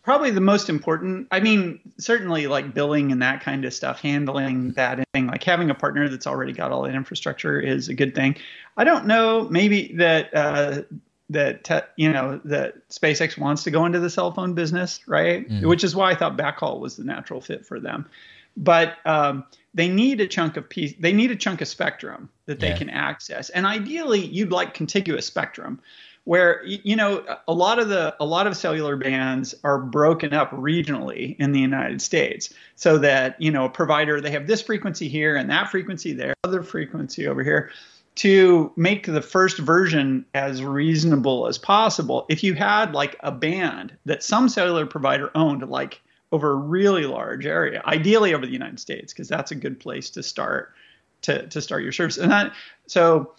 probably 0.04 0.32
the 0.32 0.42
most 0.42 0.70
important. 0.70 1.28
I 1.32 1.40
mean, 1.40 1.80
certainly 1.98 2.48
like 2.48 2.74
billing 2.74 3.12
and 3.12 3.22
that 3.22 3.42
kind 3.42 3.66
of 3.66 3.74
stuff, 3.74 4.02
handling 4.02 4.72
that 4.74 5.04
thing, 5.14 5.28
like 5.28 5.44
having 5.44 5.70
a 5.70 5.76
partner 5.76 6.10
that's 6.10 6.28
already 6.28 6.54
got 6.54 6.72
all 6.72 6.84
that 6.84 6.96
infrastructure 6.96 7.60
is 7.60 7.90
a 7.90 7.94
good 7.94 8.14
thing. 8.14 8.36
I 8.78 8.84
don't 8.84 9.06
know, 9.06 9.48
maybe 9.50 9.94
that. 9.98 10.34
Uh, 10.34 10.82
that 11.30 11.64
te- 11.64 11.80
you 11.96 12.12
know 12.12 12.40
that 12.44 12.88
SpaceX 12.90 13.38
wants 13.40 13.64
to 13.64 13.72
go 13.72 13.86
into 13.86 14.00
the 14.00 14.10
cell 14.10 14.32
phone 14.34 14.54
business, 14.54 15.00
right? 15.08 15.50
Mm. 15.50 15.68
Which 15.68 15.84
is 15.84 15.96
why 15.96 16.12
I 16.12 16.16
thought 16.16 16.38
backhaul 16.38 16.80
was 16.80 16.98
the 16.98 17.06
natural 17.06 17.42
fit 17.42 17.66
for 17.66 17.80
them. 17.80 18.08
But 18.56 18.98
um, 19.06 19.46
they 19.74 19.88
need 19.88 20.22
a 20.22 20.28
chunk 20.28 20.58
of 20.58 20.70
piece. 20.70 20.94
They 21.00 21.14
need 21.14 21.32
a 21.32 21.36
chunk 21.36 21.62
of 21.62 21.68
spectrum 21.68 22.30
that 22.46 22.60
they 22.60 22.70
yeah. 22.70 22.78
can 22.78 22.90
access, 22.90 23.50
and 23.50 23.66
ideally, 23.66 24.26
you'd 24.26 24.52
like 24.52 24.74
contiguous 24.74 25.26
spectrum, 25.26 25.82
where 26.26 26.64
you 26.66 26.96
know 26.96 27.24
a 27.48 27.54
lot 27.54 27.80
of 27.80 27.90
the 27.90 28.16
a 28.20 28.26
lot 28.26 28.48
of 28.48 28.56
cellular 28.56 28.96
bands 28.96 29.56
are 29.64 29.80
broken 29.80 30.34
up 30.34 30.52
regionally 30.52 31.36
in 31.40 31.52
the 31.52 31.60
United 31.60 32.02
States, 32.02 32.54
so 32.76 32.98
that 32.98 33.42
you 33.42 33.52
know 33.52 33.66
a 33.66 33.70
provider 33.70 34.22
they 34.22 34.32
have 34.32 34.48
this 34.48 34.62
frequency 34.62 35.08
here 35.08 35.36
and 35.36 35.50
that 35.50 35.70
frequency 35.70 36.14
there, 36.14 36.34
other 36.44 36.64
frequency 36.64 37.28
over 37.28 37.44
here 37.44 37.72
to 38.16 38.72
make 38.76 39.06
the 39.08 39.22
first 39.22 39.58
version 39.58 40.26
as 40.36 40.64
reasonable 40.64 41.48
as 41.48 41.58
possible, 41.58 42.26
if 42.30 42.44
you 42.44 42.54
had 42.54 42.94
like 42.94 43.16
a 43.22 43.32
band 43.32 43.96
that 44.06 44.24
some 44.24 44.48
cellular 44.50 44.86
provider 44.86 45.32
owned, 45.34 45.68
like 45.68 46.02
over 46.34 46.52
a 46.52 46.56
really 46.56 47.06
large 47.06 47.46
area, 47.46 47.84
ideally 47.86 48.34
over 48.34 48.46
the 48.46 48.52
United 48.52 48.80
States, 48.80 49.14
because 49.14 49.30
that's 49.30 49.52
a 49.52 49.56
good 49.56 49.80
place 49.80 50.10
to 50.10 50.24
start 50.24 50.74
to, 51.22 51.48
to 51.48 51.62
start 51.62 51.84
your 51.84 51.92
service. 51.92 52.18
And 52.18 52.32
that 52.32 52.54
so 52.88 53.34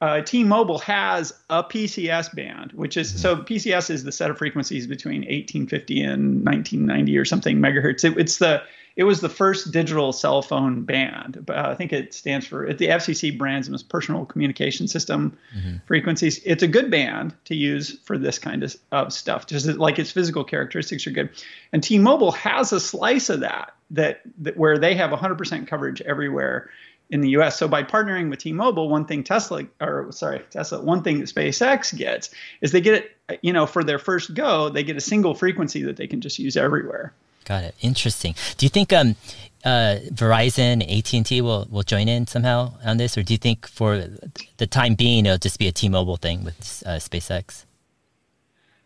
uh, 0.00 0.22
T-Mobile 0.22 0.78
has 0.78 1.32
a 1.50 1.62
PCS 1.62 2.34
band, 2.34 2.72
which 2.72 2.96
is 2.96 3.10
mm-hmm. 3.10 3.18
so 3.18 3.36
PCS 3.36 3.90
is 3.90 4.04
the 4.04 4.12
set 4.12 4.30
of 4.30 4.38
frequencies 4.38 4.86
between 4.86 5.20
1850 5.20 6.02
and 6.02 6.44
1990 6.44 7.18
or 7.18 7.24
something 7.24 7.58
megahertz. 7.58 8.04
It, 8.04 8.18
it's 8.18 8.38
the 8.38 8.62
it 8.96 9.04
was 9.04 9.20
the 9.20 9.28
first 9.28 9.72
digital 9.72 10.12
cell 10.12 10.42
phone 10.42 10.82
band. 10.82 11.44
Uh, 11.48 11.68
I 11.68 11.74
think 11.74 11.92
it 11.92 12.12
stands 12.12 12.46
for 12.46 12.72
the 12.72 12.88
FCC 12.88 13.36
brands 13.36 13.66
them 13.66 13.74
as 13.74 13.82
personal 13.82 14.26
communication 14.26 14.88
system 14.88 15.38
mm-hmm. 15.56 15.76
frequencies. 15.86 16.40
It's 16.44 16.62
a 16.62 16.68
good 16.68 16.90
band 16.90 17.34
to 17.44 17.54
use 17.54 17.98
for 18.00 18.18
this 18.18 18.38
kind 18.38 18.62
of, 18.64 18.76
of 18.90 19.12
stuff, 19.12 19.46
just 19.46 19.66
like 19.66 19.98
its 19.98 20.10
physical 20.10 20.44
characteristics 20.44 21.06
are 21.06 21.12
good. 21.12 21.30
And 21.72 21.82
T-Mobile 21.82 22.32
has 22.32 22.72
a 22.72 22.80
slice 22.80 23.30
of 23.30 23.40
that 23.40 23.72
that, 23.90 24.20
that 24.38 24.56
where 24.56 24.78
they 24.78 24.94
have 24.94 25.10
100% 25.10 25.66
coverage 25.66 26.00
everywhere 26.02 26.70
in 27.10 27.20
the 27.20 27.30
US. 27.30 27.58
So 27.58 27.68
by 27.68 27.82
partnering 27.82 28.30
with 28.30 28.38
T-Mobile, 28.38 28.88
one 28.88 29.04
thing 29.04 29.24
Tesla 29.24 29.64
or 29.80 30.10
sorry, 30.12 30.40
Tesla, 30.50 30.80
one 30.80 31.02
thing 31.02 31.18
that 31.18 31.28
SpaceX 31.28 31.96
gets 31.96 32.30
is 32.60 32.72
they 32.72 32.80
get 32.80 32.94
it, 32.94 33.40
you 33.42 33.52
know, 33.52 33.66
for 33.66 33.82
their 33.82 33.98
first 33.98 34.34
go, 34.34 34.68
they 34.68 34.82
get 34.82 34.96
a 34.96 35.00
single 35.00 35.34
frequency 35.34 35.82
that 35.82 35.96
they 35.96 36.06
can 36.06 36.20
just 36.20 36.38
use 36.38 36.56
everywhere. 36.56 37.12
Got 37.44 37.64
it. 37.64 37.74
Interesting. 37.80 38.34
Do 38.58 38.66
you 38.66 38.70
think 38.70 38.92
um, 38.92 39.16
uh, 39.64 39.96
Verizon, 40.12 40.84
and 40.86 41.26
T 41.26 41.40
will 41.40 41.66
will 41.70 41.82
join 41.82 42.08
in 42.08 42.26
somehow 42.26 42.74
on 42.84 42.96
this, 42.96 43.18
or 43.18 43.22
do 43.22 43.34
you 43.34 43.38
think 43.38 43.66
for 43.66 44.04
the 44.58 44.66
time 44.66 44.94
being 44.94 45.26
it'll 45.26 45.38
just 45.38 45.58
be 45.58 45.66
a 45.66 45.72
T-Mobile 45.72 46.16
thing 46.16 46.44
with 46.44 46.82
uh, 46.86 46.96
SpaceX? 46.96 47.64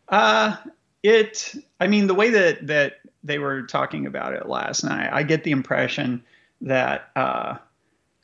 Uh, 0.09 0.57
it. 1.03 1.55
I 1.81 1.87
mean, 1.87 2.07
the 2.07 2.15
way 2.15 2.31
that 2.31 2.67
that 2.67 3.01
they 3.25 3.39
were 3.39 3.63
talking 3.63 4.07
about 4.07 4.35
it 4.35 4.47
last 4.47 4.85
night. 4.85 5.11
I 5.13 5.23
get 5.23 5.43
the 5.43 5.51
impression 5.51 6.23
that 6.61 7.11
uh, 7.17 7.57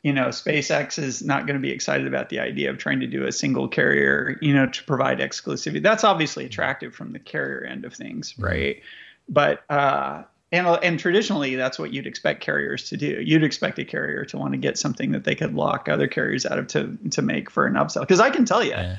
you 0.03 0.13
know 0.13 0.27
SpaceX 0.27 0.97
is 0.99 1.21
not 1.21 1.47
going 1.47 1.55
to 1.55 1.61
be 1.61 1.71
excited 1.71 2.07
about 2.07 2.29
the 2.29 2.39
idea 2.39 2.69
of 2.69 2.77
trying 2.77 3.01
to 3.01 3.07
do 3.07 3.25
a 3.25 3.31
single 3.31 3.67
carrier, 3.67 4.37
you 4.41 4.53
know, 4.53 4.67
to 4.67 4.83
provide 4.83 5.19
exclusivity. 5.19 5.81
That's 5.81 6.03
obviously 6.03 6.45
attractive 6.45 6.93
from 6.93 7.11
the 7.11 7.19
carrier 7.19 7.65
end 7.65 7.83
of 7.83 7.93
things, 7.93 8.33
mm-hmm. 8.33 8.43
right? 8.43 8.81
But 9.27 9.63
uh, 9.69 10.23
and 10.51 10.67
and 10.67 10.99
traditionally 10.99 11.55
that's 11.55 11.79
what 11.79 11.91
you'd 11.91 12.07
expect 12.07 12.41
carriers 12.41 12.89
to 12.89 12.97
do. 12.97 13.21
You'd 13.21 13.43
expect 13.43 13.79
a 13.79 13.85
carrier 13.85 14.23
to 14.25 14.37
want 14.37 14.53
to 14.53 14.57
get 14.57 14.77
something 14.77 15.11
that 15.13 15.23
they 15.23 15.35
could 15.35 15.55
lock 15.55 15.89
other 15.89 16.07
carriers 16.07 16.45
out 16.45 16.59
of 16.59 16.67
to 16.67 16.97
to 17.09 17.21
make 17.21 17.49
for 17.49 17.65
an 17.65 17.73
upsell. 17.73 18.01
Because 18.01 18.19
I 18.19 18.29
can 18.29 18.45
tell 18.45 18.63
you. 18.63 18.71
Yeah 18.71 18.97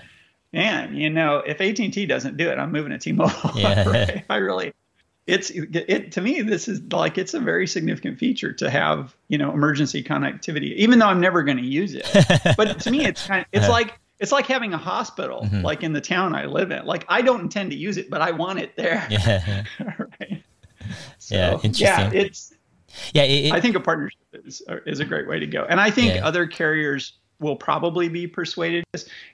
man, 0.52 0.94
you 0.94 1.10
know, 1.10 1.38
if 1.38 1.60
AT 1.60 1.78
and 1.78 1.92
T 1.92 2.06
doesn't 2.06 2.36
do 2.36 2.48
it, 2.50 2.58
I'm 2.58 2.72
moving 2.72 2.90
to 2.90 2.98
T-Mobile. 2.98 3.52
Yeah. 3.54 3.88
right? 3.88 4.24
I 4.28 4.36
really, 4.36 4.72
it's 5.26 5.50
it 5.50 6.12
to 6.12 6.20
me. 6.20 6.42
This 6.42 6.66
is 6.66 6.82
like 6.92 7.16
it's 7.16 7.34
a 7.34 7.40
very 7.40 7.66
significant 7.66 8.18
feature 8.18 8.52
to 8.54 8.68
have, 8.68 9.14
you 9.28 9.38
know, 9.38 9.52
emergency 9.52 10.02
connectivity. 10.02 10.74
Even 10.74 10.98
though 10.98 11.06
I'm 11.06 11.20
never 11.20 11.42
going 11.42 11.58
to 11.58 11.64
use 11.64 11.94
it, 11.94 12.06
but 12.56 12.80
to 12.80 12.90
me, 12.90 13.04
it's 13.06 13.26
kind 13.26 13.42
of 13.42 13.46
it's 13.52 13.64
uh-huh. 13.64 13.72
like 13.72 13.98
it's 14.18 14.32
like 14.32 14.46
having 14.46 14.74
a 14.74 14.78
hospital, 14.78 15.42
mm-hmm. 15.42 15.62
like 15.62 15.84
in 15.84 15.92
the 15.92 16.00
town 16.00 16.34
I 16.34 16.46
live 16.46 16.72
in. 16.72 16.84
Like 16.84 17.04
I 17.08 17.22
don't 17.22 17.40
intend 17.40 17.70
to 17.70 17.76
use 17.76 17.98
it, 17.98 18.10
but 18.10 18.20
I 18.20 18.32
want 18.32 18.58
it 18.58 18.76
there. 18.76 19.06
Yeah. 19.10 19.64
right. 19.98 20.42
So, 21.18 21.36
yeah. 21.36 21.52
Interesting. 21.62 21.78
Yeah. 21.78 22.10
It's. 22.12 22.52
Yeah. 23.12 23.22
It, 23.22 23.46
it, 23.46 23.52
I 23.52 23.60
think 23.60 23.76
a 23.76 23.80
partnership 23.80 24.18
is 24.32 24.62
is 24.86 24.98
a 24.98 25.04
great 25.04 25.28
way 25.28 25.38
to 25.38 25.46
go, 25.46 25.64
and 25.68 25.80
I 25.80 25.90
think 25.90 26.16
yeah. 26.16 26.26
other 26.26 26.48
carriers 26.48 27.12
will 27.38 27.56
probably 27.56 28.08
be 28.08 28.26
persuaded. 28.26 28.84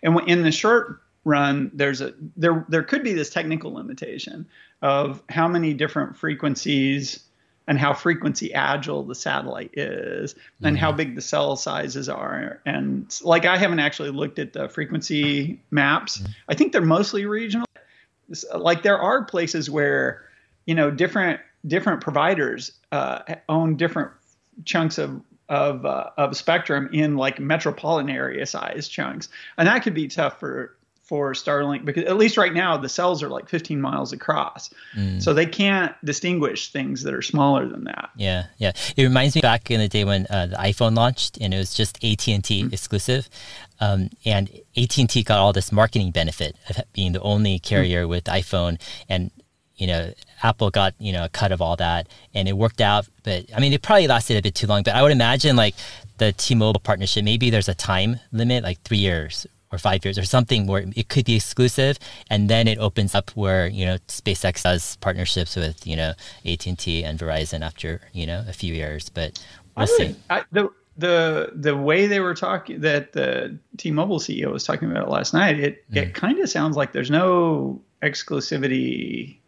And 0.02 0.20
in 0.28 0.42
the 0.42 0.52
short 0.52 1.02
run, 1.28 1.70
there's 1.74 2.00
a 2.00 2.14
there 2.36 2.64
there 2.68 2.82
could 2.82 3.04
be 3.04 3.12
this 3.12 3.30
technical 3.30 3.74
limitation 3.74 4.46
of 4.82 5.22
how 5.28 5.46
many 5.46 5.74
different 5.74 6.16
frequencies 6.16 7.22
and 7.66 7.78
how 7.78 7.92
frequency 7.92 8.54
agile 8.54 9.02
the 9.02 9.14
satellite 9.14 9.70
is 9.74 10.34
and 10.62 10.74
mm-hmm. 10.74 10.76
how 10.76 10.90
big 10.90 11.14
the 11.14 11.20
cell 11.20 11.54
sizes 11.54 12.08
are 12.08 12.60
and 12.64 13.20
like 13.22 13.44
i 13.44 13.58
haven't 13.58 13.78
actually 13.78 14.10
looked 14.10 14.38
at 14.38 14.54
the 14.54 14.68
frequency 14.70 15.60
maps 15.70 16.18
mm-hmm. 16.18 16.32
i 16.48 16.54
think 16.54 16.72
they're 16.72 16.80
mostly 16.80 17.26
regional 17.26 17.66
like 18.56 18.82
there 18.82 18.98
are 18.98 19.24
places 19.24 19.68
where 19.68 20.24
you 20.64 20.74
know 20.74 20.90
different 20.90 21.40
different 21.66 22.00
providers 22.00 22.72
uh, 22.92 23.20
own 23.48 23.76
different 23.76 24.12
chunks 24.64 24.96
of 24.96 25.20
of 25.48 25.84
uh, 25.84 26.10
of 26.16 26.36
spectrum 26.36 26.88
in 26.92 27.16
like 27.16 27.38
metropolitan 27.38 28.10
area 28.10 28.46
size 28.46 28.88
chunks 28.88 29.28
and 29.56 29.68
that 29.68 29.82
could 29.82 29.94
be 29.94 30.08
tough 30.08 30.38
for 30.40 30.74
for 31.08 31.32
Starlink 31.32 31.86
because 31.86 32.04
at 32.04 32.18
least 32.18 32.36
right 32.36 32.52
now 32.52 32.76
the 32.76 32.88
cells 32.88 33.22
are 33.22 33.30
like 33.30 33.48
15 33.48 33.80
miles 33.80 34.12
across, 34.12 34.68
mm. 34.94 35.20
so 35.22 35.32
they 35.32 35.46
can't 35.46 35.94
distinguish 36.04 36.70
things 36.70 37.02
that 37.02 37.14
are 37.14 37.22
smaller 37.22 37.66
than 37.66 37.84
that. 37.84 38.10
Yeah, 38.14 38.46
yeah. 38.58 38.72
It 38.94 39.04
reminds 39.04 39.34
me 39.34 39.40
back 39.40 39.70
in 39.70 39.80
the 39.80 39.88
day 39.88 40.04
when 40.04 40.26
uh, 40.28 40.48
the 40.48 40.56
iPhone 40.56 40.94
launched 40.94 41.38
and 41.40 41.54
it 41.54 41.56
was 41.56 41.72
just 41.72 42.04
AT 42.04 42.28
and 42.28 42.44
T 42.44 42.62
mm. 42.62 42.72
exclusive, 42.74 43.30
um, 43.80 44.10
and 44.26 44.50
AT 44.76 44.98
and 44.98 45.08
T 45.08 45.22
got 45.22 45.38
all 45.38 45.54
this 45.54 45.72
marketing 45.72 46.10
benefit 46.10 46.56
of 46.68 46.76
being 46.92 47.12
the 47.12 47.22
only 47.22 47.58
carrier 47.58 48.04
mm. 48.04 48.08
with 48.10 48.24
iPhone 48.24 48.78
and. 49.08 49.30
You 49.80 49.86
know, 49.86 50.12
Apple 50.42 50.70
got 50.70 50.94
you 50.98 51.12
know 51.12 51.26
a 51.26 51.28
cut 51.28 51.52
of 51.52 51.62
all 51.62 51.76
that, 51.76 52.08
and 52.34 52.48
it 52.48 52.54
worked 52.54 52.80
out. 52.80 53.06
But 53.22 53.44
I 53.56 53.60
mean, 53.60 53.72
it 53.72 53.80
probably 53.80 54.08
lasted 54.08 54.36
a 54.36 54.42
bit 54.42 54.56
too 54.56 54.66
long. 54.66 54.82
But 54.82 54.96
I 54.96 55.02
would 55.02 55.12
imagine 55.12 55.54
like 55.54 55.76
the 56.16 56.32
T-Mobile 56.32 56.80
partnership, 56.80 57.24
maybe 57.24 57.48
there's 57.48 57.68
a 57.68 57.76
time 57.76 58.18
limit, 58.32 58.64
like 58.64 58.82
three 58.82 58.98
years 58.98 59.46
or 59.72 59.78
five 59.78 60.04
years 60.04 60.18
or 60.18 60.24
something 60.24 60.66
where 60.66 60.84
it 60.96 61.08
could 61.08 61.24
be 61.24 61.36
exclusive 61.36 61.98
and 62.30 62.48
then 62.48 62.66
it 62.66 62.78
opens 62.78 63.14
up 63.14 63.30
where 63.32 63.68
you 63.68 63.84
know 63.84 63.96
SpaceX 64.08 64.62
does 64.62 64.96
partnerships 64.96 65.56
with 65.56 65.86
you 65.86 65.96
know 65.96 66.12
AT&T 66.46 67.04
and 67.04 67.18
Verizon 67.18 67.62
after 67.62 68.00
you 68.12 68.26
know 68.26 68.44
a 68.48 68.52
few 68.52 68.74
years 68.74 69.08
but 69.08 69.42
we'll 69.76 69.86
see 69.86 70.14
I, 70.30 70.44
the 70.52 70.70
the 70.96 71.52
the 71.54 71.76
way 71.76 72.06
they 72.06 72.20
were 72.20 72.34
talking 72.34 72.80
that 72.80 73.12
the 73.12 73.58
T-Mobile 73.76 74.18
CEO 74.18 74.50
was 74.52 74.64
talking 74.64 74.90
about 74.90 75.06
it 75.06 75.10
last 75.10 75.34
night 75.34 75.58
it 75.58 75.90
mm. 75.90 75.96
it 75.96 76.14
kind 76.14 76.38
of 76.40 76.48
sounds 76.48 76.76
like 76.76 76.92
there's 76.92 77.10
no 77.10 77.80
exclusivity 78.02 79.38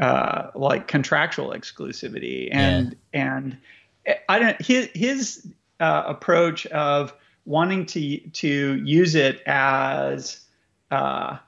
uh, 0.00 0.50
like 0.54 0.86
contractual 0.88 1.50
exclusivity 1.50 2.48
and 2.52 2.96
yeah. 3.12 3.36
and 3.36 3.56
I 4.28 4.38
don't 4.38 4.60
his 4.62 4.88
his 4.94 5.46
uh, 5.80 6.04
approach 6.06 6.66
of 6.66 7.12
wanting 7.44 7.86
to 7.86 8.18
to 8.18 8.82
use 8.84 9.14
it 9.14 9.42
as 9.46 10.44
uh, 10.90 11.38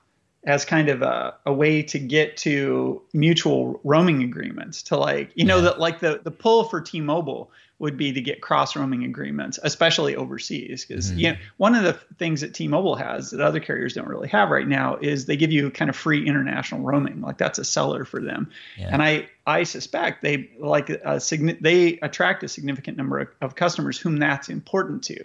as 0.44 0.64
kind 0.64 0.88
of 0.88 1.02
a, 1.02 1.34
a 1.46 1.52
way 1.52 1.82
to 1.82 1.98
get 1.98 2.36
to 2.36 3.00
mutual 3.12 3.80
roaming 3.84 4.22
agreements 4.22 4.82
to 4.82 4.96
like 4.96 5.30
you 5.34 5.44
know 5.44 5.60
that 5.60 5.78
like 5.78 6.00
the 6.00 6.20
the 6.22 6.30
pull 6.30 6.64
for 6.64 6.80
T-Mobile 6.80 7.50
would 7.78 7.96
be 7.96 8.12
to 8.12 8.20
get 8.20 8.40
cross 8.40 8.74
roaming 8.74 9.04
agreements 9.04 9.58
especially 9.62 10.16
overseas 10.16 10.84
because 10.84 11.10
mm-hmm. 11.10 11.18
you 11.18 11.30
know 11.30 11.36
one 11.58 11.74
of 11.74 11.84
the 11.84 11.92
things 12.18 12.40
that 12.40 12.54
T-Mobile 12.54 12.96
has 12.96 13.30
that 13.30 13.40
other 13.40 13.60
carriers 13.60 13.94
don't 13.94 14.08
really 14.08 14.28
have 14.28 14.50
right 14.50 14.66
now 14.66 14.96
is 15.00 15.26
they 15.26 15.36
give 15.36 15.52
you 15.52 15.70
kind 15.70 15.88
of 15.88 15.94
free 15.94 16.26
international 16.26 16.80
roaming 16.80 17.20
like 17.20 17.38
that's 17.38 17.58
a 17.58 17.64
seller 17.64 18.04
for 18.04 18.20
them 18.20 18.50
yeah. 18.76 18.88
and 18.90 19.02
I 19.02 19.28
I 19.46 19.62
suspect 19.62 20.22
they 20.22 20.50
like 20.58 20.90
a 20.90 21.20
they 21.60 21.98
attract 22.00 22.42
a 22.42 22.48
significant 22.48 22.96
number 22.96 23.20
of, 23.20 23.28
of 23.40 23.54
customers 23.54 23.98
whom 23.98 24.16
that's 24.16 24.48
important 24.48 25.04
to 25.04 25.24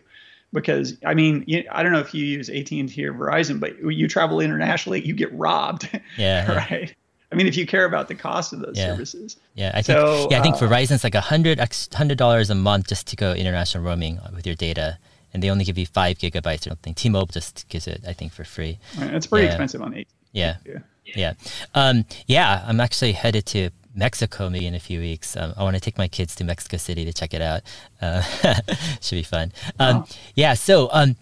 because 0.54 0.98
I 1.06 1.14
mean, 1.14 1.44
you, 1.48 1.64
I 1.72 1.84
don't 1.84 1.92
know 1.92 2.00
if 2.00 2.14
you 2.14 2.26
use 2.26 2.50
AT 2.50 2.72
and 2.72 2.90
T 2.90 3.06
or 3.06 3.14
Verizon, 3.14 3.60
but 3.60 3.80
you 3.80 4.08
travel 4.08 4.40
internationally, 4.40 5.06
you 5.06 5.14
get 5.14 5.34
robbed. 5.34 5.90
Yeah. 6.18 6.52
right. 6.52 6.96
I 7.32 7.36
mean, 7.36 7.48
if 7.48 7.58
you 7.58 7.68
care 7.68 7.86
about 7.86 8.08
the 8.08 8.16
cost 8.16 8.54
of 8.54 8.62
those 8.62 8.78
yeah. 8.78 8.88
services. 8.88 9.36
Yeah, 9.54 9.72
I 9.74 9.82
think. 9.82 9.98
So, 9.98 10.28
yeah, 10.32 10.40
I 10.40 10.42
think 10.42 10.56
uh, 10.56 10.60
Verizon's 10.60 11.04
like 11.04 11.16
a 11.16 11.22
hundred 11.22 11.60
hundred 11.94 12.18
dollars 12.18 12.50
a 12.50 12.56
month 12.56 12.88
just 12.88 13.08
to 13.08 13.16
go 13.16 13.34
international 13.34 13.84
roaming 13.84 14.20
with 14.34 14.46
your 14.46 14.56
data, 14.56 14.98
and 15.34 15.44
they 15.44 15.50
only 15.50 15.66
give 15.66 15.78
you 15.78 15.86
five 15.86 16.18
gigabytes 16.18 16.66
or 16.66 16.70
something. 16.70 16.94
T-Mobile 16.94 17.28
just 17.28 17.68
gives 17.68 17.88
it, 17.88 18.02
I 18.08 18.14
think, 18.14 18.32
for 18.32 18.46
free. 18.46 18.80
It's 18.98 19.28
pretty 19.28 19.46
yeah. 19.46 19.52
expensive 19.52 19.82
on 19.82 19.94
AT. 19.94 20.08
Yeah. 20.32 20.58
Yeah. 20.66 20.80
Yeah. 21.04 21.34
Um, 21.76 22.06
yeah. 22.28 22.64
I'm 22.66 22.80
actually 22.80 23.12
headed 23.12 23.46
to 23.48 23.70
Mexico 23.98 24.50
maybe 24.50 24.68
in 24.68 24.76
a 24.76 24.80
few 24.80 25.00
weeks. 25.00 25.36
Um, 25.36 25.54
I 25.58 25.64
want 25.64 25.76
to 25.76 25.82
take 25.82 25.98
my 25.98 26.08
kids 26.08 26.36
to 26.36 26.44
Mexico 26.44 26.78
City 26.78 27.04
to 27.06 27.14
check 27.14 27.34
it 27.34 27.42
out. 27.42 27.62
Uh, 28.02 28.22
should 29.02 29.16
be 29.16 29.24
fun. 29.24 29.52
Um, 29.80 29.98
wow. 29.98 30.08
Yeah. 30.36 30.54
So 30.54 30.90
um, 30.92 31.16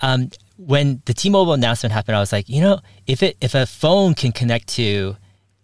um, 0.00 0.30
when 0.56 1.02
the 1.06 1.14
T-Mobile 1.14 1.54
announcement 1.54 1.92
happened, 1.92 2.16
I 2.16 2.20
was 2.20 2.32
like, 2.32 2.48
you 2.48 2.60
know, 2.60 2.80
if 3.06 3.22
it 3.22 3.36
if 3.40 3.54
a 3.54 3.66
phone 3.66 4.14
can 4.14 4.32
connect 4.32 4.68
to 4.68 5.16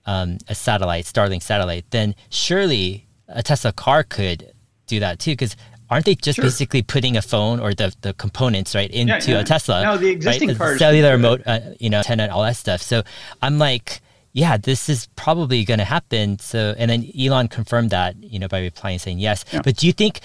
um, 0.06 0.38
a 0.48 0.54
satellite, 0.54 1.04
Starlink 1.04 1.42
satellite, 1.42 1.84
then 1.90 2.14
surely 2.30 3.06
a 3.28 3.42
Tesla 3.42 3.72
car 3.72 4.02
could 4.02 4.52
do 4.86 5.00
that 5.00 5.18
too. 5.18 5.32
Because 5.32 5.56
aren't 5.90 6.06
they 6.06 6.14
just 6.14 6.36
sure. 6.36 6.44
basically 6.44 6.82
putting 6.82 7.16
a 7.16 7.22
phone 7.22 7.60
or 7.60 7.74
the, 7.74 7.94
the 8.00 8.14
components 8.14 8.74
right 8.74 8.90
into 8.90 9.30
yeah, 9.30 9.36
yeah. 9.36 9.40
a 9.40 9.44
Tesla? 9.44 9.82
No, 9.82 9.96
the 9.96 10.08
existing 10.08 10.48
right? 10.48 10.58
cars, 10.58 10.78
cellular 10.78 11.12
remote, 11.12 11.42
uh, 11.46 11.60
you 11.78 11.90
know, 11.90 11.98
antenna, 11.98 12.28
all 12.28 12.42
that 12.42 12.56
stuff. 12.56 12.82
So 12.82 13.02
I'm 13.40 13.58
like 13.58 14.00
yeah, 14.38 14.56
this 14.56 14.88
is 14.88 15.08
probably 15.16 15.64
going 15.64 15.78
to 15.78 15.84
happen. 15.84 16.38
So, 16.38 16.74
and 16.78 16.88
then 16.88 17.10
Elon 17.18 17.48
confirmed 17.48 17.90
that, 17.90 18.14
you 18.22 18.38
know, 18.38 18.46
by 18.46 18.60
replying 18.60 19.00
saying 19.00 19.18
yes. 19.18 19.44
Yeah. 19.52 19.62
But 19.64 19.76
do 19.76 19.86
you 19.86 19.92
think? 19.92 20.20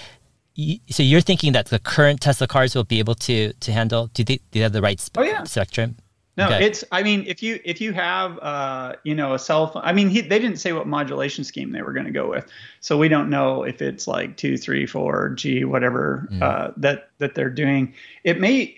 So 0.88 1.02
you're 1.02 1.20
thinking 1.20 1.52
that 1.54 1.66
the 1.66 1.80
current 1.80 2.20
Tesla 2.20 2.46
cars 2.46 2.76
will 2.76 2.84
be 2.84 3.00
able 3.00 3.16
to 3.16 3.52
to 3.52 3.72
handle? 3.72 4.06
Do 4.14 4.22
they, 4.22 4.36
do 4.36 4.42
they 4.52 4.60
have 4.60 4.72
the 4.72 4.80
right 4.80 5.00
spe- 5.00 5.18
oh, 5.18 5.22
yeah. 5.22 5.42
spectrum? 5.42 5.96
No, 6.36 6.46
okay. 6.46 6.64
it's. 6.64 6.84
I 6.92 7.02
mean, 7.02 7.24
if 7.26 7.42
you 7.42 7.58
if 7.64 7.80
you 7.80 7.92
have, 7.92 8.38
uh, 8.38 8.94
you 9.02 9.16
know, 9.16 9.34
a 9.34 9.38
cell 9.38 9.66
phone. 9.68 9.82
I 9.84 9.92
mean, 9.92 10.08
he, 10.08 10.20
they 10.20 10.38
didn't 10.38 10.58
say 10.58 10.72
what 10.72 10.86
modulation 10.86 11.42
scheme 11.42 11.72
they 11.72 11.82
were 11.82 11.92
going 11.92 12.06
to 12.06 12.12
go 12.12 12.28
with, 12.28 12.46
so 12.80 12.96
we 12.96 13.08
don't 13.08 13.30
know 13.30 13.64
if 13.64 13.82
it's 13.82 14.06
like 14.06 14.36
two, 14.36 14.56
three, 14.56 14.86
four 14.86 15.30
G, 15.30 15.64
whatever 15.64 16.28
mm. 16.30 16.40
uh, 16.40 16.70
that 16.76 17.10
that 17.18 17.34
they're 17.34 17.50
doing. 17.50 17.94
It 18.22 18.40
may, 18.40 18.76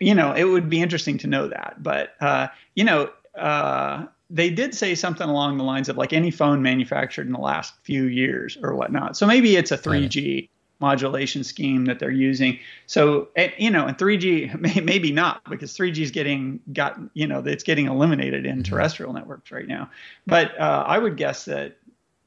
you 0.00 0.14
know, 0.14 0.32
it 0.32 0.44
would 0.44 0.68
be 0.70 0.80
interesting 0.82 1.18
to 1.18 1.26
know 1.26 1.48
that, 1.48 1.76
but 1.80 2.14
uh, 2.20 2.48
you 2.74 2.84
know, 2.84 3.10
uh, 3.36 4.06
they 4.30 4.50
did 4.50 4.74
say 4.74 4.94
something 4.94 5.28
along 5.28 5.58
the 5.58 5.64
lines 5.64 5.88
of 5.88 5.96
like 5.96 6.12
any 6.12 6.30
phone 6.30 6.62
manufactured 6.62 7.26
in 7.26 7.32
the 7.32 7.40
last 7.40 7.74
few 7.82 8.04
years 8.04 8.58
or 8.62 8.74
whatnot. 8.74 9.16
So 9.16 9.26
maybe 9.26 9.56
it's 9.56 9.72
a 9.72 9.78
3G 9.78 10.34
right. 10.34 10.50
modulation 10.80 11.44
scheme 11.44 11.86
that 11.86 11.98
they're 11.98 12.10
using. 12.10 12.58
So 12.86 13.28
you 13.58 13.70
know, 13.70 13.86
and 13.86 13.96
3G 13.96 14.58
may, 14.60 14.80
maybe 14.80 15.12
not 15.12 15.42
because 15.48 15.76
3G 15.76 15.98
is 15.98 16.10
getting 16.10 16.60
got 16.72 16.98
you 17.14 17.26
know 17.26 17.40
it's 17.40 17.64
getting 17.64 17.86
eliminated 17.86 18.44
in 18.44 18.56
mm-hmm. 18.56 18.62
terrestrial 18.62 19.12
networks 19.12 19.50
right 19.50 19.66
now. 19.66 19.90
But 20.26 20.58
uh, 20.58 20.84
I 20.86 20.98
would 20.98 21.16
guess 21.16 21.46
that 21.46 21.78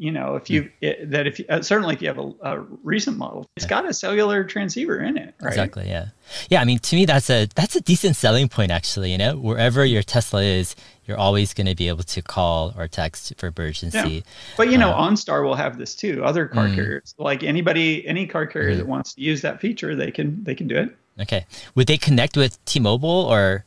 you 0.02 0.12
know 0.12 0.36
if 0.36 0.50
you 0.50 0.70
it, 0.82 1.12
that 1.12 1.28
if 1.28 1.38
you, 1.38 1.46
uh, 1.48 1.62
certainly 1.62 1.94
if 1.94 2.02
you 2.02 2.08
have 2.08 2.18
a, 2.18 2.34
a, 2.42 2.60
recent 2.84 3.18
model 3.18 3.46
it's 3.56 3.68
got 3.68 3.86
a 3.86 3.94
cellular 3.94 4.44
transceiver 4.44 5.00
in 5.00 5.16
it 5.16 5.36
right? 5.40 5.50
exactly 5.50 5.88
yeah 5.88 6.08
yeah 6.50 6.60
i 6.60 6.66
mean 6.66 6.80
to 6.80 6.96
me 6.96 7.06
that's 7.06 7.30
a 7.30 7.48
that's 7.56 7.76
a 7.76 7.82
decent 7.82 8.16
selling 8.16 8.50
point 8.50 8.72
actually 8.72 9.12
you 9.12 9.18
know 9.18 9.38
wherever 9.38 9.86
your 9.86 10.02
tesla 10.02 10.42
is 10.42 10.76
you're 11.06 11.20
always 11.20 11.54
going 11.54 11.68
to 11.68 11.76
be 11.76 11.88
able 11.88 12.04
to 12.04 12.20
call 12.22 12.74
or 12.76 12.88
text 12.88 13.32
for 13.38 13.54
emergency 13.56 14.10
yeah. 14.10 14.22
but 14.58 14.72
you 14.72 14.78
know 14.78 14.92
um, 14.92 15.14
onstar 15.14 15.44
will 15.44 15.56
have 15.56 15.78
this 15.78 15.96
too 15.96 16.24
other 16.26 16.48
car 16.48 16.68
mm, 16.68 16.74
carriers 16.74 17.14
like 17.20 17.44
anybody 17.44 18.06
any 18.08 18.26
car 18.26 18.48
carrier 18.48 18.74
mm. 18.74 18.78
that 18.78 18.88
wants 18.88 19.14
to 19.14 19.22
use 19.22 19.42
that 19.42 19.62
feature 19.62 19.96
they 19.96 20.10
can 20.10 20.44
they 20.44 20.56
can 20.56 20.68
do 20.68 20.76
it 20.76 20.98
okay 21.20 21.46
would 21.76 21.86
they 21.86 21.98
connect 21.98 22.36
with 22.36 22.64
t-mobile 22.66 23.08
or 23.08 23.66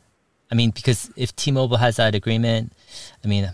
i 0.50 0.54
mean 0.56 0.70
because 0.70 1.12
if 1.16 1.34
t-mobile 1.36 1.76
has 1.76 1.94
that 1.94 2.12
agreement 2.12 2.72
i 3.24 3.28
mean 3.28 3.48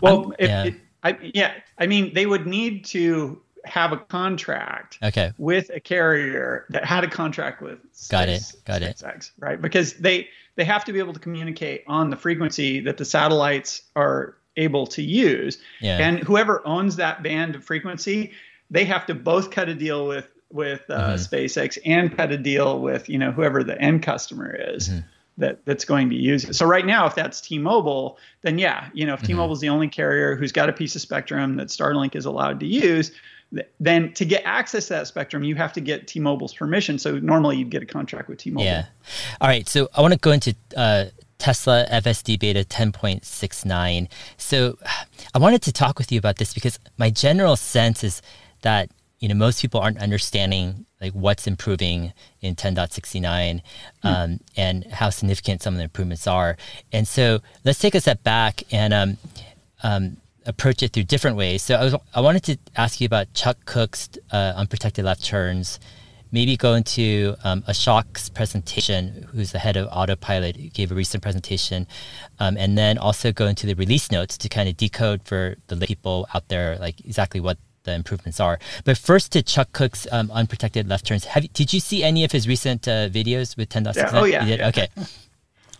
well 0.00 0.32
if, 0.38 0.48
yeah. 0.48 0.64
it, 0.64 0.74
I, 1.02 1.32
yeah, 1.34 1.54
I 1.78 1.86
mean, 1.86 2.12
they 2.14 2.26
would 2.26 2.46
need 2.46 2.84
to 2.86 3.40
have 3.64 3.92
a 3.92 3.96
contract 3.96 4.98
okay. 5.02 5.32
with 5.38 5.70
a 5.70 5.80
carrier 5.80 6.66
that 6.70 6.84
had 6.84 7.04
a 7.04 7.08
contract 7.08 7.60
with 7.62 7.78
SpaceX, 7.92 8.10
got 8.10 8.28
it 8.28 9.00
got 9.00 9.16
it 9.16 9.30
right 9.38 9.60
because 9.60 9.94
they 9.94 10.28
they 10.56 10.64
have 10.64 10.84
to 10.84 10.92
be 10.92 10.98
able 10.98 11.12
to 11.12 11.20
communicate 11.20 11.84
on 11.86 12.10
the 12.10 12.16
frequency 12.16 12.80
that 12.80 12.96
the 12.96 13.04
satellites 13.04 13.82
are 13.96 14.36
able 14.56 14.86
to 14.86 15.02
use 15.02 15.58
yeah. 15.80 15.98
and 15.98 16.18
whoever 16.20 16.66
owns 16.66 16.96
that 16.96 17.22
band 17.22 17.54
of 17.54 17.64
frequency 17.64 18.32
they 18.70 18.84
have 18.84 19.06
to 19.06 19.14
both 19.14 19.50
cut 19.50 19.68
a 19.68 19.74
deal 19.74 20.06
with 20.06 20.30
with 20.52 20.82
uh, 20.88 21.14
mm-hmm. 21.14 21.34
SpaceX 21.34 21.78
and 21.84 22.16
cut 22.16 22.32
a 22.32 22.38
deal 22.38 22.80
with 22.80 23.08
you 23.08 23.18
know 23.18 23.30
whoever 23.30 23.62
the 23.62 23.80
end 23.80 24.02
customer 24.02 24.54
is 24.54 24.88
mm-hmm. 24.88 25.00
That 25.40 25.64
that's 25.64 25.84
going 25.84 26.08
to 26.10 26.16
use 26.16 26.44
it. 26.44 26.54
So 26.54 26.66
right 26.66 26.86
now, 26.86 27.06
if 27.06 27.14
that's 27.14 27.40
T-Mobile, 27.40 28.18
then 28.42 28.58
yeah, 28.58 28.88
you 28.94 29.04
know 29.04 29.14
if 29.14 29.20
mm-hmm. 29.20 29.28
T-Mobile 29.28 29.54
is 29.54 29.60
the 29.60 29.68
only 29.68 29.88
carrier 29.88 30.36
who's 30.36 30.52
got 30.52 30.68
a 30.68 30.72
piece 30.72 30.94
of 30.94 31.02
spectrum 31.02 31.56
that 31.56 31.68
Starlink 31.68 32.14
is 32.14 32.24
allowed 32.24 32.60
to 32.60 32.66
use, 32.66 33.12
then 33.80 34.12
to 34.12 34.24
get 34.24 34.42
access 34.44 34.86
to 34.88 34.94
that 34.94 35.06
spectrum, 35.06 35.42
you 35.42 35.56
have 35.56 35.72
to 35.72 35.80
get 35.80 36.06
T-Mobile's 36.06 36.54
permission. 36.54 36.98
So 36.98 37.18
normally 37.18 37.56
you'd 37.56 37.70
get 37.70 37.82
a 37.82 37.86
contract 37.86 38.28
with 38.28 38.38
T-Mobile. 38.38 38.64
Yeah. 38.64 38.86
All 39.40 39.48
right. 39.48 39.68
So 39.68 39.88
I 39.94 40.00
want 40.00 40.14
to 40.14 40.20
go 40.20 40.30
into 40.30 40.54
uh, 40.76 41.06
Tesla 41.38 41.86
FSD 41.90 42.38
Beta 42.38 42.64
10.69. 42.64 44.08
So 44.36 44.78
I 45.34 45.38
wanted 45.38 45.62
to 45.62 45.72
talk 45.72 45.98
with 45.98 46.12
you 46.12 46.18
about 46.18 46.36
this 46.36 46.54
because 46.54 46.78
my 46.96 47.10
general 47.10 47.56
sense 47.56 48.04
is 48.04 48.22
that 48.62 48.90
you 49.20 49.28
know 49.28 49.34
most 49.34 49.60
people 49.60 49.80
aren't 49.80 49.98
understanding 49.98 50.86
like 51.00 51.12
what's 51.12 51.46
improving 51.46 52.12
in 52.40 52.54
10.69 52.54 53.60
hmm. 54.02 54.06
um, 54.06 54.40
and 54.56 54.84
how 54.86 55.10
significant 55.10 55.62
some 55.62 55.74
of 55.74 55.78
the 55.78 55.84
improvements 55.84 56.26
are. 56.26 56.56
And 56.92 57.06
so 57.06 57.40
let's 57.64 57.78
take 57.78 57.94
a 57.94 58.00
step 58.00 58.22
back 58.22 58.62
and 58.70 58.92
um, 58.92 59.16
um, 59.82 60.16
approach 60.46 60.82
it 60.82 60.92
through 60.92 61.04
different 61.04 61.36
ways. 61.36 61.62
So 61.62 61.74
I, 61.76 61.84
was, 61.84 61.94
I 62.14 62.20
wanted 62.20 62.42
to 62.44 62.58
ask 62.76 63.00
you 63.00 63.06
about 63.06 63.32
Chuck 63.34 63.58
Cook's 63.64 64.10
uh, 64.30 64.52
unprotected 64.56 65.04
left 65.04 65.24
turns. 65.24 65.80
Maybe 66.32 66.56
go 66.56 66.74
into 66.74 67.34
um, 67.42 67.62
Ashok's 67.62 68.28
presentation, 68.28 69.26
who's 69.32 69.50
the 69.50 69.58
head 69.58 69.76
of 69.76 69.88
Autopilot, 69.90 70.56
who 70.56 70.68
gave 70.68 70.92
a 70.92 70.94
recent 70.94 71.24
presentation, 71.24 71.88
um, 72.38 72.56
and 72.56 72.78
then 72.78 72.98
also 72.98 73.32
go 73.32 73.46
into 73.46 73.66
the 73.66 73.74
release 73.74 74.12
notes 74.12 74.38
to 74.38 74.48
kind 74.48 74.68
of 74.68 74.76
decode 74.76 75.24
for 75.24 75.56
the 75.66 75.76
people 75.86 76.28
out 76.32 76.46
there, 76.46 76.76
like 76.78 77.00
exactly 77.04 77.40
what 77.40 77.58
the 77.90 77.96
improvements 77.96 78.40
are. 78.40 78.58
But 78.84 78.96
first 78.96 79.32
to 79.32 79.42
Chuck 79.42 79.72
Cook's 79.72 80.06
um, 80.12 80.30
unprotected 80.30 80.88
left 80.88 81.06
turns. 81.06 81.24
Have, 81.26 81.42
you, 81.44 81.48
did 81.52 81.72
you 81.72 81.80
see 81.80 82.02
any 82.02 82.24
of 82.24 82.32
his 82.32 82.48
recent 82.48 82.86
uh, 82.88 83.08
videos 83.08 83.56
with 83.56 83.68
10.6? 83.68 83.96
Yeah. 83.96 84.10
Oh 84.12 84.24
yeah. 84.24 84.44
yeah. 84.44 84.68
Okay. 84.68 84.88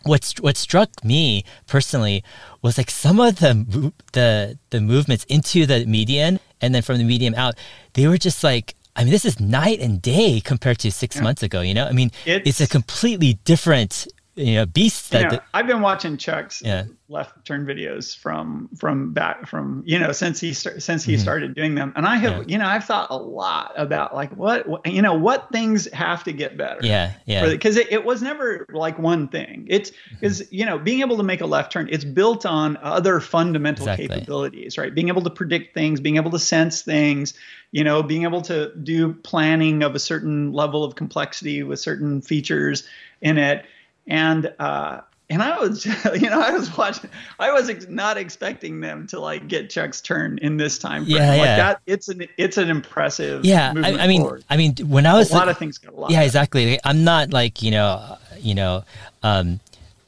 What's 0.03 0.41
what 0.41 0.57
struck 0.57 1.05
me 1.05 1.45
personally 1.67 2.25
was 2.63 2.79
like 2.79 2.91
some 2.91 3.21
of 3.21 3.41
the 3.41 3.93
the 4.13 4.59
the 4.71 4.81
movements 4.81 5.25
into 5.25 5.67
the 5.67 5.85
median 5.85 6.41
and 6.63 6.75
then 6.75 6.83
from 6.83 6.97
the 6.97 7.05
medium 7.05 7.35
out, 7.35 7.55
they 7.93 8.07
were 8.07 8.17
just 8.17 8.43
like 8.43 8.75
I 8.97 9.05
mean, 9.05 9.13
this 9.13 9.25
is 9.25 9.39
night 9.39 9.81
and 9.81 10.03
day 10.03 10.41
compared 10.41 10.79
to 10.81 10.91
six 10.91 11.17
yeah. 11.17 11.23
months 11.23 11.43
ago. 11.43 11.61
You 11.61 11.75
know, 11.75 11.85
I 11.85 11.93
mean, 11.93 12.11
it's, 12.27 12.49
it's, 12.49 12.61
a 12.61 12.67
completely 12.67 13.35
different 13.45 14.09
you 14.41 14.55
know 14.55 14.67
beasts 14.67 15.11
that, 15.11 15.23
you 15.23 15.37
know, 15.37 15.43
I've 15.53 15.67
been 15.67 15.83
watching 15.83 16.17
Chuck's 16.17 16.63
yeah. 16.65 16.85
left 17.09 17.45
turn 17.45 17.67
videos 17.67 18.17
from 18.17 18.69
from 18.77 19.13
back 19.13 19.47
from 19.47 19.83
you 19.87 19.99
know 19.99 20.13
since 20.13 20.41
he 20.41 20.55
since 20.55 21.05
he 21.05 21.15
mm-hmm. 21.15 21.21
started 21.21 21.55
doing 21.55 21.75
them 21.75 21.93
and 21.97 22.07
I 22.07 22.17
have 22.17 22.39
yeah. 22.39 22.45
you 22.47 22.59
know 22.59 22.67
I've 22.67 22.85
thought 22.85 23.11
a 23.11 23.17
lot 23.17 23.73
about 23.77 24.15
like 24.15 24.35
what, 24.37 24.67
what, 24.67 24.87
you 24.87 25.03
know 25.03 25.15
what 25.15 25.51
things 25.53 25.91
have 25.93 26.25
to 26.25 26.33
get 26.33 26.57
better 26.57 26.81
yeah 26.83 27.13
yeah 27.27 27.47
because 27.47 27.77
it, 27.77 27.93
it 27.93 28.05
was 28.05 28.23
never 28.23 28.67
like 28.71 28.99
one 28.99 29.29
thing 29.29 29.67
it's 29.69 29.93
is 30.21 30.43
mm-hmm. 30.43 30.55
you 30.55 30.67
know 30.67 30.79
being 30.79 31.01
able 31.01 31.17
to 31.19 31.23
make 31.23 31.41
a 31.41 31.47
left 31.47 31.73
turn 31.73 31.89
it's 31.91 32.05
built 32.05 32.47
on 32.47 32.79
other 32.79 33.21
fundamental 33.21 33.87
exactly. 33.87 34.09
capabilities 34.09 34.79
right 34.79 34.95
being 34.95 35.09
able 35.09 35.23
to 35.23 35.31
predict 35.31 35.75
things 35.75 36.01
being 36.01 36.17
able 36.17 36.31
to 36.31 36.39
sense 36.39 36.83
things 36.83 37.35
you 37.73 37.85
know 37.85 38.03
being 38.03 38.23
able 38.23 38.43
to 38.43 38.75
do 38.77 39.13
planning 39.13 39.83
of 39.83 39.95
a 39.95 39.99
certain 39.99 40.53
level 40.53 40.83
of 40.83 40.95
complexity 40.95 41.63
with 41.63 41.79
certain 41.79 42.23
features 42.23 42.89
in 43.21 43.37
it 43.37 43.67
and 44.11 44.53
uh, 44.59 45.01
and 45.31 45.43
I 45.43 45.59
was, 45.61 45.87
you 46.21 46.29
know, 46.29 46.41
I 46.41 46.51
was 46.51 46.77
watching. 46.77 47.09
I 47.39 47.53
was 47.53 47.71
ex- 47.71 47.89
not 47.89 48.19
expecting 48.19 48.81
them 48.81 49.07
to 49.09 49.21
like 49.21 49.47
get 49.49 49.71
Chuck's 49.71 50.01
turn 50.01 50.39
in 50.39 50.57
this 50.57 50.79
time 50.79 51.05
frame. 51.05 51.17
Yeah, 51.17 51.31
like 51.31 51.39
yeah. 51.39 51.57
that. 51.57 51.81
It's 51.87 52.09
an 52.09 52.27
it's 52.37 52.59
an 52.59 52.69
impressive. 52.69 53.45
Yeah, 53.45 53.73
I, 53.77 53.93
I, 53.93 54.07
mean, 54.09 54.23
forward. 54.23 54.45
I 54.51 54.57
mean, 54.57 54.75
when 54.85 55.07
I 55.07 55.15
was 55.15 55.31
a 55.31 55.35
lot 55.35 55.49
of 55.49 55.57
things 55.57 55.79
got 55.79 55.95
a 55.95 55.97
lot. 55.97 56.11
Yeah, 56.11 56.23
exactly. 56.23 56.79
I'm 56.85 57.05
not 57.05 57.33
like 57.33 57.63
you 57.63 57.71
know, 57.71 58.19
you 58.39 58.55
know, 58.55 58.85
um, 59.23 59.61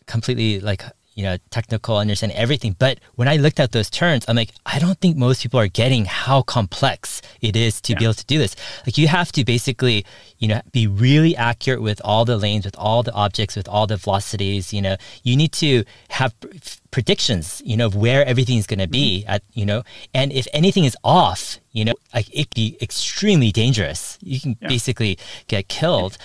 completely 0.06 0.60
like 0.60 0.82
you 1.14 1.22
know, 1.22 1.36
technical, 1.50 1.98
understand 1.98 2.32
everything. 2.32 2.74
But 2.78 2.98
when 3.16 3.28
I 3.28 3.36
looked 3.36 3.60
at 3.60 3.72
those 3.72 3.90
turns, 3.90 4.24
I'm 4.28 4.36
like, 4.36 4.52
I 4.64 4.78
don't 4.78 4.98
think 4.98 5.16
most 5.16 5.42
people 5.42 5.60
are 5.60 5.68
getting 5.68 6.04
how 6.04 6.42
complex 6.42 7.20
it 7.40 7.56
is 7.56 7.80
to 7.82 7.92
yeah. 7.92 7.98
be 7.98 8.04
able 8.04 8.14
to 8.14 8.26
do 8.26 8.38
this. 8.38 8.56
Like 8.86 8.96
you 8.98 9.08
have 9.08 9.32
to 9.32 9.44
basically, 9.44 10.04
you 10.38 10.48
know, 10.48 10.60
be 10.72 10.86
really 10.86 11.36
accurate 11.36 11.82
with 11.82 12.00
all 12.04 12.24
the 12.24 12.36
lanes, 12.36 12.64
with 12.64 12.76
all 12.78 13.02
the 13.02 13.12
objects, 13.12 13.56
with 13.56 13.68
all 13.68 13.86
the 13.86 13.96
velocities. 13.96 14.72
You 14.72 14.82
know, 14.82 14.96
you 15.22 15.36
need 15.36 15.52
to 15.52 15.84
have 16.10 16.34
predictions, 16.90 17.62
you 17.64 17.76
know, 17.76 17.86
of 17.86 17.96
where 17.96 18.24
everything 18.24 18.58
is 18.58 18.66
going 18.66 18.80
to 18.80 18.88
be 18.88 19.20
mm-hmm. 19.20 19.30
at, 19.30 19.42
you 19.52 19.66
know, 19.66 19.82
and 20.14 20.32
if 20.32 20.46
anything 20.52 20.84
is 20.84 20.96
off, 21.04 21.58
you 21.72 21.84
know, 21.84 21.94
like 22.14 22.28
it 22.32 22.54
be 22.54 22.78
extremely 22.80 23.52
dangerous. 23.52 24.18
You 24.22 24.40
can 24.40 24.56
yeah. 24.60 24.68
basically 24.68 25.18
get 25.48 25.68
killed. 25.68 26.16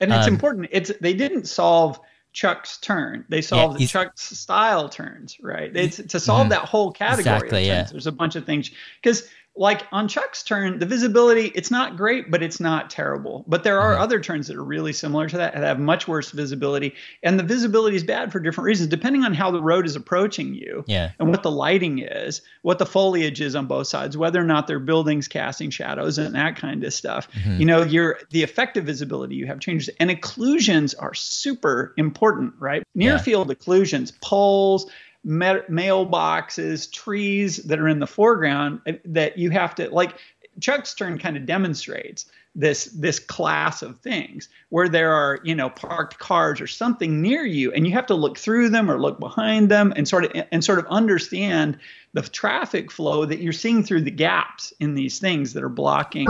And 0.00 0.12
it's 0.12 0.26
um, 0.26 0.34
important. 0.34 0.68
It's 0.72 0.92
they 1.00 1.14
didn't 1.14 1.46
solve 1.46 1.98
Chuck's 2.36 2.76
turn. 2.76 3.24
They 3.30 3.40
solve 3.40 3.80
yeah, 3.80 3.86
Chuck's 3.86 4.38
style 4.38 4.90
turns, 4.90 5.38
right? 5.40 5.74
It's 5.74 5.96
to 5.96 6.20
solve 6.20 6.42
mm-hmm. 6.42 6.48
that 6.50 6.66
whole 6.66 6.92
category. 6.92 7.34
Exactly. 7.34 7.66
Yeah. 7.66 7.84
There's 7.90 8.06
a 8.06 8.12
bunch 8.12 8.36
of 8.36 8.44
things 8.44 8.70
because 9.02 9.26
like 9.56 9.86
on 9.90 10.06
Chuck's 10.06 10.42
turn, 10.42 10.78
the 10.78 10.86
visibility, 10.86 11.46
it's 11.54 11.70
not 11.70 11.96
great, 11.96 12.30
but 12.30 12.42
it's 12.42 12.60
not 12.60 12.90
terrible. 12.90 13.44
But 13.48 13.64
there 13.64 13.80
are 13.80 13.94
mm-hmm. 13.94 14.02
other 14.02 14.20
turns 14.20 14.48
that 14.48 14.56
are 14.56 14.64
really 14.64 14.92
similar 14.92 15.28
to 15.28 15.38
that 15.38 15.54
that 15.54 15.62
have 15.62 15.78
much 15.78 16.06
worse 16.06 16.30
visibility. 16.30 16.94
And 17.22 17.38
the 17.38 17.42
visibility 17.42 17.96
is 17.96 18.04
bad 18.04 18.32
for 18.32 18.38
different 18.38 18.66
reasons, 18.66 18.90
depending 18.90 19.24
on 19.24 19.32
how 19.32 19.50
the 19.50 19.62
road 19.62 19.86
is 19.86 19.96
approaching 19.96 20.54
you 20.54 20.84
yeah. 20.86 21.12
and 21.18 21.30
what 21.30 21.42
the 21.42 21.50
lighting 21.50 22.00
is, 22.00 22.42
what 22.62 22.78
the 22.78 22.86
foliage 22.86 23.40
is 23.40 23.56
on 23.56 23.66
both 23.66 23.86
sides, 23.86 24.16
whether 24.16 24.40
or 24.40 24.44
not 24.44 24.66
there 24.66 24.76
are 24.76 24.80
buildings 24.80 25.26
casting 25.26 25.70
shadows 25.70 26.18
and 26.18 26.34
that 26.34 26.56
kind 26.56 26.84
of 26.84 26.92
stuff. 26.92 27.30
Mm-hmm. 27.32 27.60
You 27.60 27.66
know, 27.66 27.82
your 27.82 28.18
the 28.30 28.42
effective 28.42 28.84
visibility 28.84 29.36
you 29.36 29.46
have 29.46 29.60
changes. 29.60 29.88
And 29.98 30.10
occlusions 30.10 30.94
are 30.98 31.14
super 31.14 31.94
important, 31.96 32.54
right? 32.58 32.82
Near 32.94 33.12
yeah. 33.12 33.18
field 33.18 33.48
occlusions, 33.48 34.12
poles, 34.20 34.90
mailboxes, 35.26 36.92
trees 36.92 37.56
that 37.56 37.78
are 37.78 37.88
in 37.88 37.98
the 37.98 38.06
foreground 38.06 38.80
uh, 38.86 38.92
that 39.06 39.38
you 39.38 39.50
have 39.50 39.74
to 39.76 39.90
like. 39.90 40.16
Chuck's 40.58 40.94
turn 40.94 41.18
kind 41.18 41.36
of 41.36 41.44
demonstrates 41.44 42.24
this 42.56 42.86
this 42.86 43.18
class 43.18 43.82
of 43.82 43.98
things 43.98 44.48
where 44.70 44.88
there 44.88 45.12
are 45.12 45.38
you 45.44 45.54
know 45.54 45.68
parked 45.68 46.18
cars 46.18 46.60
or 46.60 46.66
something 46.66 47.20
near 47.20 47.44
you 47.44 47.70
and 47.72 47.86
you 47.86 47.92
have 47.92 48.06
to 48.06 48.14
look 48.14 48.38
through 48.38 48.70
them 48.70 48.90
or 48.90 48.98
look 48.98 49.20
behind 49.20 49.68
them 49.68 49.92
and 49.94 50.08
sort 50.08 50.24
of 50.24 50.46
and 50.50 50.64
sort 50.64 50.78
of 50.78 50.86
understand 50.86 51.78
the 52.14 52.22
traffic 52.22 52.90
flow 52.90 53.26
that 53.26 53.40
you're 53.40 53.52
seeing 53.52 53.84
through 53.84 54.00
the 54.00 54.10
gaps 54.10 54.72
in 54.80 54.94
these 54.94 55.18
things 55.18 55.52
that 55.52 55.62
are 55.62 55.68
blocking 55.68 56.26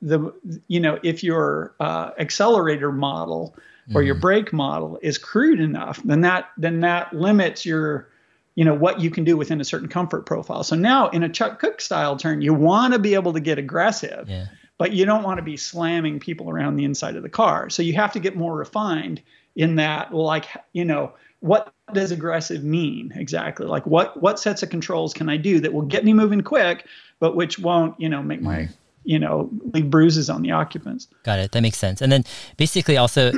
the 0.00 0.32
you 0.66 0.80
know 0.80 0.98
if 1.02 1.22
your 1.22 1.74
uh, 1.78 2.10
accelerator 2.18 2.90
model 2.90 3.54
or 3.94 4.00
mm. 4.00 4.06
your 4.06 4.14
brake 4.14 4.54
model 4.54 4.98
is 5.02 5.18
crude 5.18 5.60
enough 5.60 6.02
then 6.04 6.22
that 6.22 6.48
then 6.56 6.80
that 6.80 7.12
limits 7.12 7.66
your 7.66 8.08
you 8.56 8.64
know 8.64 8.74
what 8.74 9.00
you 9.00 9.10
can 9.10 9.22
do 9.22 9.36
within 9.36 9.60
a 9.60 9.64
certain 9.64 9.88
comfort 9.88 10.26
profile. 10.26 10.64
So 10.64 10.74
now 10.74 11.08
in 11.10 11.22
a 11.22 11.28
Chuck 11.28 11.60
Cook 11.60 11.80
style 11.80 12.16
turn, 12.16 12.42
you 12.42 12.52
want 12.52 12.94
to 12.94 12.98
be 12.98 13.14
able 13.14 13.34
to 13.34 13.40
get 13.40 13.58
aggressive, 13.58 14.28
yeah. 14.28 14.46
but 14.78 14.92
you 14.92 15.04
don't 15.04 15.22
want 15.22 15.38
to 15.38 15.42
be 15.42 15.56
slamming 15.56 16.18
people 16.18 16.50
around 16.50 16.76
the 16.76 16.84
inside 16.84 17.16
of 17.16 17.22
the 17.22 17.28
car. 17.28 17.70
So 17.70 17.82
you 17.82 17.92
have 17.94 18.12
to 18.12 18.18
get 18.18 18.34
more 18.34 18.56
refined 18.56 19.22
in 19.54 19.76
that, 19.76 20.12
like 20.12 20.46
you 20.72 20.84
know 20.84 21.12
what 21.40 21.72
does 21.92 22.10
aggressive 22.10 22.64
mean 22.64 23.12
exactly? 23.14 23.66
Like 23.66 23.86
what 23.86 24.20
what 24.20 24.40
sets 24.40 24.62
of 24.62 24.70
controls 24.70 25.12
can 25.12 25.28
I 25.28 25.36
do 25.36 25.60
that 25.60 25.72
will 25.72 25.82
get 25.82 26.04
me 26.04 26.14
moving 26.14 26.40
quick, 26.40 26.86
but 27.20 27.36
which 27.36 27.58
won't 27.58 27.98
you 28.00 28.08
know 28.08 28.22
make 28.22 28.40
my 28.40 28.68
you 29.04 29.18
know 29.18 29.50
leave 29.74 29.90
bruises 29.90 30.30
on 30.30 30.42
the 30.42 30.50
occupants. 30.50 31.08
Got 31.24 31.40
it. 31.40 31.52
That 31.52 31.60
makes 31.60 31.78
sense. 31.78 32.00
And 32.00 32.10
then 32.10 32.24
basically 32.56 32.96
also 32.96 33.32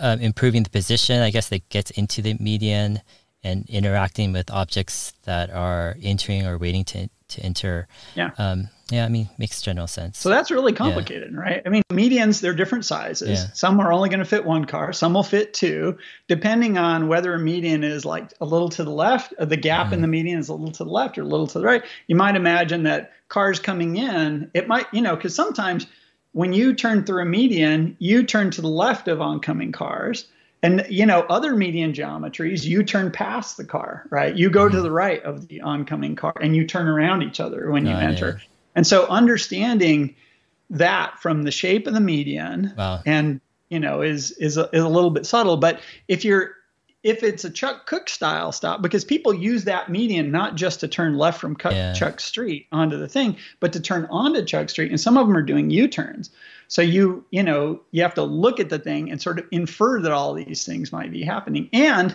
uh, 0.00 0.16
improving 0.20 0.62
the 0.62 0.70
position. 0.70 1.20
I 1.20 1.30
guess 1.30 1.50
that 1.50 1.68
gets 1.68 1.90
into 1.92 2.22
the 2.22 2.34
median 2.40 3.02
and 3.44 3.68
interacting 3.68 4.32
with 4.32 4.50
objects 4.50 5.12
that 5.24 5.50
are 5.50 5.96
entering 6.02 6.46
or 6.46 6.58
waiting 6.58 6.84
to 6.84 7.08
to 7.28 7.42
enter. 7.42 7.88
Yeah. 8.14 8.30
Um, 8.38 8.70
yeah, 8.90 9.04
I 9.04 9.08
mean, 9.08 9.28
makes 9.36 9.60
general 9.60 9.86
sense. 9.86 10.16
So 10.16 10.30
that's 10.30 10.50
really 10.50 10.72
complicated, 10.72 11.32
yeah. 11.32 11.40
right? 11.40 11.62
I 11.66 11.68
mean, 11.68 11.82
medians, 11.92 12.40
they're 12.40 12.54
different 12.54 12.86
sizes. 12.86 13.40
Yeah. 13.40 13.46
Some 13.52 13.78
are 13.80 13.92
only 13.92 14.08
going 14.08 14.20
to 14.20 14.24
fit 14.24 14.46
one 14.46 14.64
car, 14.64 14.94
some 14.94 15.12
will 15.12 15.22
fit 15.22 15.52
two, 15.52 15.98
depending 16.26 16.78
on 16.78 17.06
whether 17.06 17.34
a 17.34 17.38
median 17.38 17.84
is 17.84 18.06
like 18.06 18.32
a 18.40 18.46
little 18.46 18.70
to 18.70 18.84
the 18.84 18.90
left, 18.90 19.34
the 19.38 19.58
gap 19.58 19.88
mm. 19.88 19.92
in 19.92 20.00
the 20.00 20.08
median 20.08 20.38
is 20.38 20.48
a 20.48 20.54
little 20.54 20.72
to 20.72 20.84
the 20.84 20.90
left 20.90 21.18
or 21.18 21.22
a 21.22 21.26
little 21.26 21.46
to 21.48 21.58
the 21.58 21.66
right. 21.66 21.84
You 22.06 22.16
might 22.16 22.34
imagine 22.34 22.84
that 22.84 23.12
cars 23.28 23.60
coming 23.60 23.96
in, 23.96 24.50
it 24.54 24.66
might, 24.66 24.86
you 24.92 25.02
know, 25.02 25.14
because 25.14 25.34
sometimes 25.34 25.86
when 26.32 26.54
you 26.54 26.72
turn 26.72 27.04
through 27.04 27.22
a 27.22 27.26
median, 27.26 27.94
you 27.98 28.22
turn 28.22 28.50
to 28.52 28.62
the 28.62 28.68
left 28.68 29.06
of 29.06 29.20
oncoming 29.20 29.72
cars 29.72 30.28
And 30.62 30.86
you 30.88 31.06
know, 31.06 31.20
other 31.22 31.54
median 31.54 31.92
geometries, 31.92 32.64
you 32.64 32.82
turn 32.82 33.12
past 33.12 33.56
the 33.56 33.64
car, 33.64 34.06
right? 34.10 34.34
You 34.34 34.50
go 34.50 34.68
to 34.68 34.74
mm-hmm. 34.74 34.82
the 34.82 34.90
right 34.90 35.22
of 35.22 35.48
the 35.48 35.60
oncoming 35.60 36.16
car 36.16 36.34
and 36.40 36.56
you 36.56 36.66
turn 36.66 36.88
around 36.88 37.22
each 37.22 37.38
other 37.38 37.70
when 37.70 37.86
you 37.86 37.92
oh, 37.92 37.98
enter. 37.98 38.40
Yeah. 38.40 38.48
And 38.74 38.86
so 38.86 39.06
understanding 39.06 40.16
that 40.70 41.18
from 41.20 41.42
the 41.42 41.50
shape 41.50 41.86
of 41.86 41.94
the 41.94 42.00
median 42.00 42.74
wow. 42.76 43.00
and 43.06 43.40
you 43.70 43.80
know 43.80 44.02
is 44.02 44.32
is 44.32 44.56
a, 44.56 44.68
is 44.72 44.82
a 44.82 44.88
little 44.88 45.10
bit 45.10 45.24
subtle 45.24 45.56
but 45.56 45.80
if 46.08 46.26
you're 46.26 46.52
if 47.02 47.22
it's 47.22 47.44
a 47.44 47.50
Chuck 47.50 47.86
Cook 47.86 48.08
style 48.08 48.50
stop, 48.52 48.82
because 48.82 49.04
people 49.04 49.32
use 49.32 49.64
that 49.64 49.88
median 49.88 50.30
not 50.30 50.56
just 50.56 50.80
to 50.80 50.88
turn 50.88 51.16
left 51.16 51.40
from 51.40 51.56
Chuck, 51.56 51.72
yeah. 51.72 51.92
Chuck 51.92 52.20
Street 52.20 52.66
onto 52.72 52.98
the 52.98 53.08
thing, 53.08 53.36
but 53.60 53.72
to 53.74 53.80
turn 53.80 54.06
onto 54.10 54.44
Chuck 54.44 54.68
Street, 54.68 54.90
and 54.90 55.00
some 55.00 55.16
of 55.16 55.26
them 55.26 55.36
are 55.36 55.42
doing 55.42 55.70
U-turns. 55.70 56.30
So 56.68 56.82
you 56.82 57.24
you 57.30 57.42
know 57.42 57.80
you 57.90 58.02
have 58.02 58.14
to 58.14 58.22
look 58.22 58.60
at 58.60 58.68
the 58.68 58.78
thing 58.78 59.10
and 59.10 59.20
sort 59.20 59.38
of 59.38 59.46
infer 59.50 60.00
that 60.00 60.12
all 60.12 60.34
these 60.34 60.64
things 60.64 60.92
might 60.92 61.10
be 61.10 61.22
happening. 61.22 61.68
And 61.72 62.14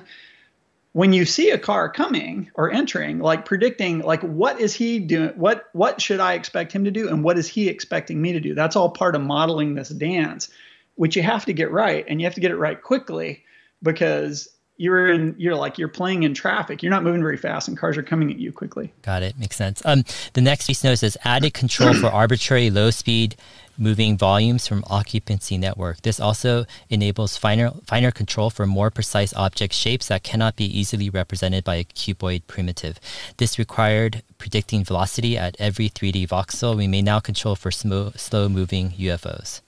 when 0.94 1.12
you 1.12 1.26
see 1.26 1.50
a 1.50 1.58
car 1.58 1.92
coming 1.92 2.52
or 2.54 2.72
entering, 2.72 3.18
like 3.18 3.46
predicting, 3.46 4.00
like 4.00 4.22
what 4.22 4.62
is 4.62 4.76
he 4.76 5.00
doing? 5.00 5.30
What 5.30 5.66
what 5.74 6.00
should 6.00 6.20
I 6.20 6.34
expect 6.34 6.72
him 6.72 6.86
to 6.86 6.92
do, 6.92 7.10
and 7.10 7.24
what 7.24 7.38
is 7.38 7.48
he 7.48 7.68
expecting 7.68 8.22
me 8.22 8.32
to 8.32 8.40
do? 8.40 8.54
That's 8.54 8.76
all 8.76 8.90
part 8.90 9.16
of 9.16 9.22
modeling 9.22 9.74
this 9.74 9.90
dance, 9.90 10.50
which 10.96 11.16
you 11.16 11.24
have 11.24 11.46
to 11.46 11.54
get 11.54 11.72
right, 11.72 12.06
and 12.08 12.22
you 12.22 12.28
have 12.28 12.36
to 12.36 12.42
get 12.42 12.52
it 12.52 12.58
right 12.58 12.80
quickly 12.82 13.44
because 13.82 14.50
you're 14.78 15.08
in 15.08 15.36
you're 15.38 15.56
like 15.56 15.78
you're 15.78 15.88
playing 15.88 16.24
in 16.24 16.34
traffic 16.34 16.82
you're 16.82 16.90
not 16.90 17.04
moving 17.04 17.22
very 17.22 17.38
fast 17.38 17.68
and 17.68 17.78
cars 17.78 17.96
are 17.96 18.04
coming 18.04 18.32
at 18.32 18.40
you 18.40 18.52
quickly 18.52 18.92
got 19.04 19.22
it 19.22 19.38
makes 19.38 19.56
sense 19.56 19.82
um, 19.86 20.04
the 20.34 20.42
next 20.42 20.66
piece 20.66 20.84
note 20.84 20.96
says 20.96 21.16
added 21.24 21.54
control 21.54 21.94
for 21.94 22.08
arbitrary 22.08 22.72
low 22.72 22.90
speed 22.90 23.36
moving 23.78 24.18
volumes 24.18 24.68
from 24.68 24.84
occupancy 24.90 25.58
network. 25.58 26.02
This 26.02 26.20
also 26.20 26.66
enables 26.90 27.38
finer 27.38 27.72
finer 27.86 28.12
control 28.12 28.50
for 28.50 28.66
more 28.66 28.90
precise 28.90 29.34
object 29.34 29.74
shapes 29.74 30.08
that 30.08 30.24
cannot 30.24 30.56
be 30.56 30.66
easily 30.66 31.10
represented 31.10 31.64
by 31.64 31.76
a 31.76 31.84
cuboid 31.84 32.48
primitive. 32.48 33.00
This 33.38 33.60
required 33.60 34.24
predicting 34.38 34.84
velocity 34.84 35.38
at 35.38 35.56
every 35.60 35.90
3d 35.90 36.28
voxel. 36.28 36.78
We 36.78 36.88
may 36.88 37.02
now 37.02 37.20
control 37.20 37.56
for 37.56 37.72
slow, 37.72 38.12
slow 38.16 38.50
moving 38.50 38.92
ufos 38.92 39.62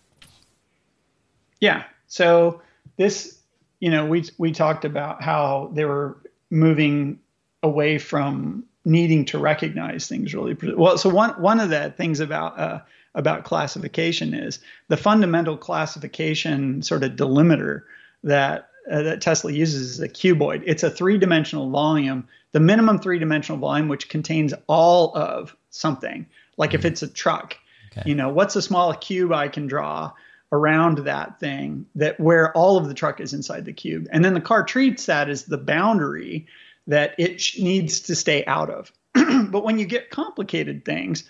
yeah. 1.59 1.83
So 2.07 2.61
this 2.97 3.39
you 3.79 3.89
know, 3.89 4.05
we 4.05 4.25
we 4.37 4.51
talked 4.51 4.85
about 4.85 5.21
how 5.21 5.71
they 5.73 5.85
were 5.85 6.17
moving 6.49 7.19
away 7.61 7.97
from 7.97 8.63
needing 8.85 9.25
to 9.25 9.39
recognize 9.39 10.07
things 10.07 10.33
really 10.33 10.55
well. 10.75 10.97
So 10.97 11.09
one 11.09 11.31
one 11.41 11.59
of 11.59 11.69
the 11.69 11.91
things 11.91 12.19
about 12.19 12.59
uh, 12.59 12.81
about 13.15 13.43
classification 13.43 14.33
is 14.33 14.59
the 14.87 14.97
fundamental 14.97 15.57
classification 15.57 16.81
sort 16.81 17.03
of 17.03 17.13
delimiter 17.13 17.81
that 18.23 18.69
uh, 18.91 19.01
that 19.01 19.21
Tesla 19.21 19.51
uses 19.51 19.91
is 19.91 19.99
a 19.99 20.07
cuboid. 20.07 20.61
It's 20.65 20.83
a 20.83 20.91
three-dimensional 20.91 21.71
volume, 21.71 22.27
the 22.51 22.59
minimum 22.59 22.99
three-dimensional 22.99 23.59
volume, 23.59 23.87
which 23.87 24.09
contains 24.09 24.53
all 24.67 25.15
of 25.17 25.55
something. 25.71 26.27
Like 26.57 26.69
mm-hmm. 26.69 26.79
if 26.79 26.85
it's 26.85 27.01
a 27.01 27.07
truck, 27.07 27.57
okay. 27.91 28.07
you 28.07 28.13
know, 28.13 28.29
what's 28.29 28.53
the 28.53 28.61
smallest 28.61 29.01
cube 29.01 29.31
I 29.31 29.47
can 29.47 29.65
draw? 29.65 30.11
around 30.51 30.99
that 30.99 31.39
thing 31.39 31.85
that 31.95 32.19
where 32.19 32.55
all 32.55 32.77
of 32.77 32.87
the 32.87 32.93
truck 32.93 33.19
is 33.19 33.33
inside 33.33 33.65
the 33.65 33.73
cube. 33.73 34.07
And 34.11 34.23
then 34.23 34.33
the 34.33 34.41
car 34.41 34.63
treats 34.63 35.07
that 35.07 35.27
as 35.27 35.45
the 35.45 35.57
boundary 35.57 36.47
that 36.87 37.15
it 37.17 37.41
sh- 37.41 37.59
needs 37.59 37.99
to 38.01 38.15
stay 38.15 38.45
out 38.45 38.69
of. 38.69 38.91
but 39.13 39.63
when 39.63 39.79
you 39.79 39.85
get 39.85 40.11
complicated 40.11 40.85
things, 40.85 41.25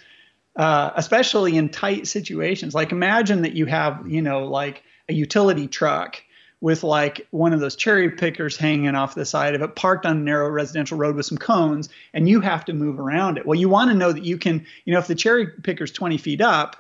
uh, 0.56 0.92
especially 0.96 1.58
in 1.58 1.70
tight 1.70 2.08
situations, 2.08 2.74
like 2.74 2.92
imagine 2.92 3.42
that 3.42 3.54
you 3.54 3.66
have, 3.66 4.08
you 4.08 4.22
know, 4.22 4.46
like 4.46 4.84
a 5.10 5.14
utility 5.14 5.68
truck 5.68 6.22
with 6.62 6.84
like 6.84 7.28
one 7.32 7.54
of 7.54 7.60
those 7.60 7.76
cherry 7.76 8.10
pickers 8.10 8.58
hanging 8.58 8.96
off 8.96 9.14
the 9.14 9.26
side 9.26 9.56
of 9.56 9.62
it, 9.62 9.76
parked 9.76 10.06
on 10.06 10.18
a 10.18 10.20
narrow 10.20 10.50
residential 10.50 10.98
road 10.98 11.16
with 11.16 11.26
some 11.26 11.38
cones, 11.38 11.90
and 12.14 12.28
you 12.28 12.40
have 12.40 12.66
to 12.66 12.74
move 12.74 13.00
around 13.00 13.38
it. 13.38 13.46
Well, 13.46 13.60
you 13.60 13.70
want 13.70 13.92
to 13.92 13.98
know 13.98 14.12
that 14.12 14.24
you 14.24 14.38
can, 14.38 14.66
you 14.86 14.94
know, 14.94 15.00
if 15.00 15.08
the 15.08 15.16
cherry 15.16 15.48
picker's 15.48 15.92
20 15.92 16.18
feet 16.18 16.42
up, 16.42 16.78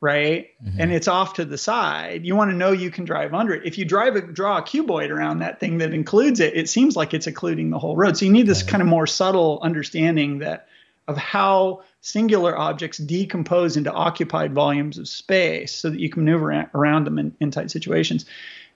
right? 0.00 0.48
Mm-hmm. 0.64 0.80
And 0.80 0.92
it's 0.92 1.08
off 1.08 1.34
to 1.34 1.44
the 1.44 1.58
side. 1.58 2.24
You 2.24 2.34
want 2.34 2.50
to 2.50 2.56
know 2.56 2.72
you 2.72 2.90
can 2.90 3.04
drive 3.04 3.34
under 3.34 3.52
it. 3.54 3.66
If 3.66 3.76
you 3.76 3.84
drive 3.84 4.16
a 4.16 4.22
draw 4.22 4.58
a 4.58 4.62
cuboid 4.62 5.10
around 5.10 5.40
that 5.40 5.60
thing 5.60 5.78
that 5.78 5.92
includes 5.92 6.40
it, 6.40 6.56
it 6.56 6.68
seems 6.68 6.96
like 6.96 7.12
it's 7.12 7.26
occluding 7.26 7.70
the 7.70 7.78
whole 7.78 7.96
road. 7.96 8.16
So 8.16 8.24
you 8.24 8.32
need 8.32 8.46
this 8.46 8.62
kind 8.62 8.80
of 8.80 8.88
more 8.88 9.06
subtle 9.06 9.60
understanding 9.62 10.38
that 10.38 10.68
of 11.08 11.16
how 11.16 11.82
singular 12.00 12.56
objects 12.56 12.98
decompose 12.98 13.76
into 13.76 13.92
occupied 13.92 14.52
volumes 14.52 14.98
of 14.98 15.08
space 15.08 15.74
so 15.74 15.90
that 15.90 16.00
you 16.00 16.08
can 16.08 16.24
maneuver 16.24 16.70
around 16.74 17.04
them 17.04 17.18
in, 17.18 17.34
in 17.40 17.50
tight 17.50 17.70
situations. 17.70 18.26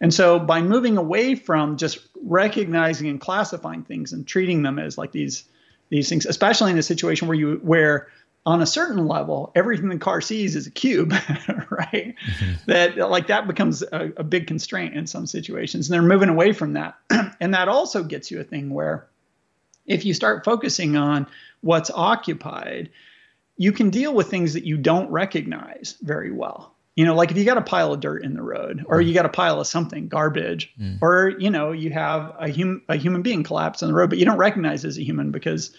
And 0.01 0.13
so 0.13 0.39
by 0.39 0.61
moving 0.61 0.97
away 0.97 1.35
from 1.35 1.77
just 1.77 1.99
recognizing 2.23 3.09
and 3.09 3.21
classifying 3.21 3.85
things 3.85 4.13
and 4.13 4.27
treating 4.27 4.63
them 4.63 4.79
as 4.79 4.99
like 4.99 5.13
these 5.13 5.45
these 5.91 6.09
things, 6.09 6.27
especially 6.27 6.73
in 6.73 6.79
a 6.79 6.83
situation 6.83 7.29
where 7.29 7.37
you 7.37 7.61
where 7.63 8.09
on 8.47 8.61
a 8.61 8.67
certain 8.67 9.07
level, 9.07 9.51
everything 9.55 9.89
the 9.89 9.99
car 9.99 10.21
sees 10.21 10.55
is 10.55 10.67
a 10.67 10.71
cube, 10.71 11.13
right? 11.71 12.15
Mm-hmm. 12.15 12.53
That 12.67 12.97
like 13.11 13.29
that 13.29 13.47
becomes 13.47 13.83
a, 13.83 14.13
a, 14.19 14.25
big 14.25 14.47
constraint 14.47 14.95
in 14.95 15.07
some 15.07 15.27
situations, 15.27 15.89
and 15.89 15.95
they're 15.95 16.03
moving 16.03 16.29
away 16.29 16.53
from 16.53 16.75
that. 16.75 16.97
and 17.41 17.55
that 17.55 17.69
also 17.69 18.03
gets 18.03 18.31
you 18.31 18.41
a 18.41 18.45
thing 18.45 18.71
where, 18.71 19.07
if 19.87 20.05
you 20.05 20.15
start 20.15 20.45
focusing 20.45 20.97
on 20.97 21.27
what's 21.61 21.91
occupied, 21.91 22.91
you 23.57 23.73
can 23.73 23.91
deal 23.91 24.15
with 24.15 24.29
things 24.29 24.55
that 24.55 24.65
you 24.65 24.77
don't 24.77 25.11
recognize 25.11 25.97
very 26.03 26.31
well. 26.31 26.75
You 26.97 27.05
know, 27.05 27.15
like 27.15 27.31
if 27.31 27.37
you 27.37 27.45
got 27.45 27.59
a 27.59 27.63
pile 27.63 27.93
of 27.93 28.01
dirt 28.01 28.23
in 28.23 28.35
the 28.35 28.43
road, 28.43 28.85
or 28.87 29.01
you 29.01 29.15
got 29.15 29.27
a 29.27 29.31
pile 29.31 29.61
of 29.61 29.67
something, 29.67 30.07
garbage, 30.07 30.73
mm. 30.81 30.99
or 31.03 31.35
you 31.39 31.51
know, 31.51 31.73
you 31.73 31.91
have 31.91 32.35
a 32.39 32.49
human 32.49 32.83
a 32.89 32.97
human 32.97 33.23
being 33.23 33.43
collapse 33.43 33.83
on 33.83 33.89
the 33.89 33.95
road, 33.95 34.11
but 34.11 34.19
you 34.19 34.25
don't 34.25 34.39
recognize 34.39 34.85
as 34.85 34.97
a 34.97 35.03
human 35.03 35.33
because 35.33 35.75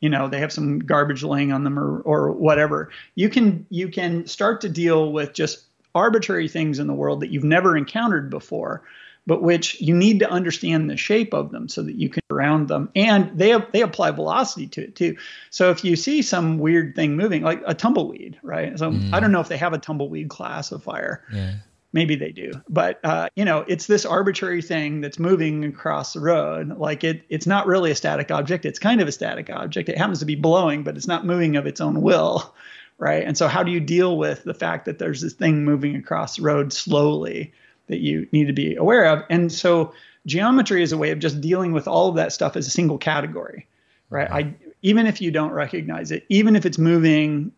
you 0.00 0.08
know 0.08 0.28
they 0.28 0.40
have 0.40 0.52
some 0.52 0.80
garbage 0.80 1.22
laying 1.22 1.52
on 1.52 1.64
them 1.64 1.78
or 1.78 2.00
or 2.00 2.32
whatever 2.32 2.90
you 3.14 3.28
can 3.28 3.66
you 3.70 3.88
can 3.88 4.26
start 4.26 4.60
to 4.60 4.68
deal 4.68 5.12
with 5.12 5.32
just 5.32 5.64
arbitrary 5.94 6.48
things 6.48 6.78
in 6.78 6.86
the 6.86 6.94
world 6.94 7.20
that 7.20 7.30
you've 7.30 7.44
never 7.44 7.76
encountered 7.76 8.28
before 8.30 8.82
but 9.26 9.42
which 9.42 9.80
you 9.80 9.94
need 9.94 10.20
to 10.20 10.30
understand 10.30 10.88
the 10.88 10.96
shape 10.96 11.34
of 11.34 11.50
them 11.50 11.68
so 11.68 11.82
that 11.82 11.96
you 11.96 12.08
can 12.08 12.22
around 12.36 12.68
them. 12.68 12.90
And 12.94 13.36
they 13.38 13.56
they 13.72 13.82
apply 13.82 14.12
velocity 14.12 14.68
to 14.68 14.84
it 14.84 14.96
too. 14.96 15.16
So 15.50 15.70
if 15.70 15.84
you 15.84 15.96
see 15.96 16.22
some 16.22 16.58
weird 16.58 16.94
thing 16.94 17.16
moving 17.16 17.42
like 17.42 17.62
a 17.66 17.74
tumbleweed 17.74 18.38
right? 18.42 18.78
So 18.78 18.90
mm. 18.90 19.12
i 19.12 19.20
don't 19.20 19.32
know 19.32 19.40
if 19.40 19.48
they 19.48 19.56
have 19.56 19.72
a 19.72 19.78
tumbleweed 19.78 20.28
classifier 20.28 21.24
yeah. 21.32 21.54
Maybe 21.92 22.16
they 22.16 22.30
do. 22.30 22.52
But 22.68 23.00
uh, 23.04 23.30
you 23.36 23.46
know 23.46 23.64
it's 23.66 23.86
this 23.86 24.04
arbitrary 24.04 24.60
thing 24.60 25.00
that's 25.00 25.18
moving 25.18 25.64
across 25.64 26.12
the 26.12 26.20
road. 26.20 26.76
Like 26.76 27.04
it 27.04 27.24
it's 27.30 27.46
not 27.46 27.66
really 27.66 27.90
a 27.90 27.94
static 27.94 28.30
object. 28.30 28.66
It's 28.66 28.78
kind 28.78 29.00
of 29.00 29.08
a 29.08 29.12
static 29.12 29.48
object. 29.48 29.88
It 29.88 29.96
happens 29.96 30.18
to 30.18 30.26
be 30.26 30.34
blowing 30.34 30.82
but 30.82 30.96
it's 30.96 31.06
not 31.06 31.24
moving 31.24 31.56
of 31.56 31.66
its 31.66 31.80
own 31.80 32.02
will 32.02 32.54
right? 32.98 33.24
And 33.24 33.36
so 33.36 33.46
how 33.46 33.62
do 33.62 33.70
you 33.70 33.80
deal 33.80 34.16
with 34.16 34.42
the 34.44 34.54
fact 34.54 34.86
that 34.86 34.98
there's 34.98 35.20
this 35.20 35.34
thing 35.34 35.64
moving 35.64 35.96
across 35.96 36.36
the 36.36 36.42
road 36.42 36.72
slowly 36.72 37.52
that 37.88 38.00
you 38.00 38.26
need 38.32 38.46
to 38.46 38.52
be 38.52 38.74
aware 38.76 39.04
of 39.06 39.22
and 39.30 39.52
so 39.52 39.92
geometry 40.26 40.82
is 40.82 40.92
a 40.92 40.98
way 40.98 41.10
of 41.10 41.18
just 41.18 41.40
dealing 41.40 41.72
with 41.72 41.86
all 41.86 42.08
of 42.08 42.16
that 42.16 42.32
stuff 42.32 42.56
as 42.56 42.66
a 42.66 42.70
single 42.70 42.98
category 42.98 43.66
right 44.10 44.30
i 44.30 44.54
even 44.82 45.06
if 45.06 45.20
you 45.20 45.30
don't 45.30 45.52
recognize 45.52 46.10
it 46.10 46.24
even 46.28 46.56
if 46.56 46.66
it's 46.66 46.78
moving 46.78 47.52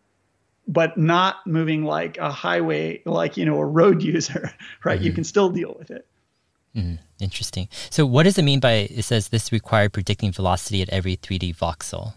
but 0.68 0.98
not 0.98 1.44
moving 1.46 1.84
like 1.84 2.18
a 2.18 2.30
highway, 2.30 3.00
like, 3.06 3.38
you 3.38 3.46
know, 3.46 3.58
a 3.58 3.64
road 3.64 4.02
user, 4.14 4.52
right? 4.84 4.98
Mm-hmm. 4.98 5.06
You 5.06 5.12
can 5.14 5.24
still 5.24 5.48
deal 5.48 5.74
with 5.76 5.90
it. 5.90 6.06
Mm-hmm. 6.76 6.96
Interesting. 7.18 7.68
So, 7.90 8.06
what 8.06 8.24
does 8.24 8.38
it 8.38 8.44
mean 8.44 8.60
by 8.60 8.72
it 8.72 9.02
says 9.02 9.28
this 9.28 9.50
required 9.50 9.92
predicting 9.92 10.30
velocity 10.30 10.82
at 10.82 10.90
every 10.90 11.16
3D 11.16 11.56
voxel? 11.56 12.14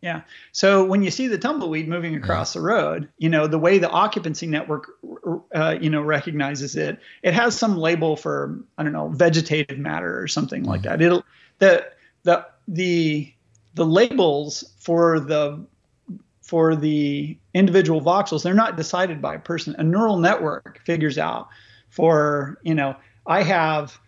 Yeah. 0.00 0.22
So 0.52 0.84
when 0.84 1.02
you 1.02 1.10
see 1.10 1.26
the 1.26 1.38
tumbleweed 1.38 1.88
moving 1.88 2.14
across 2.14 2.52
the 2.52 2.60
road, 2.60 3.08
you 3.18 3.28
know 3.28 3.48
the 3.48 3.58
way 3.58 3.78
the 3.78 3.90
occupancy 3.90 4.46
network, 4.46 4.90
uh, 5.54 5.76
you 5.80 5.90
know, 5.90 6.02
recognizes 6.02 6.76
it. 6.76 7.00
It 7.22 7.34
has 7.34 7.58
some 7.58 7.76
label 7.76 8.16
for 8.16 8.60
I 8.78 8.84
don't 8.84 8.92
know 8.92 9.08
vegetative 9.08 9.78
matter 9.78 10.20
or 10.20 10.28
something 10.28 10.62
mm-hmm. 10.62 10.70
like 10.70 10.82
that. 10.82 11.02
It'll 11.02 11.24
the 11.58 11.90
the 12.22 12.46
the 12.68 13.32
the 13.74 13.84
labels 13.84 14.72
for 14.78 15.18
the 15.18 15.66
for 16.48 16.74
the 16.74 17.36
individual 17.52 18.00
voxels, 18.00 18.42
they're 18.42 18.54
not 18.54 18.76
decided 18.76 19.20
by 19.20 19.34
a 19.34 19.38
person. 19.38 19.74
A 19.78 19.82
neural 19.82 20.16
network 20.16 20.80
figures 20.86 21.18
out 21.18 21.48
for, 21.90 22.58
you 22.62 22.74
know, 22.74 22.96
I 23.26 23.42
have 23.42 23.98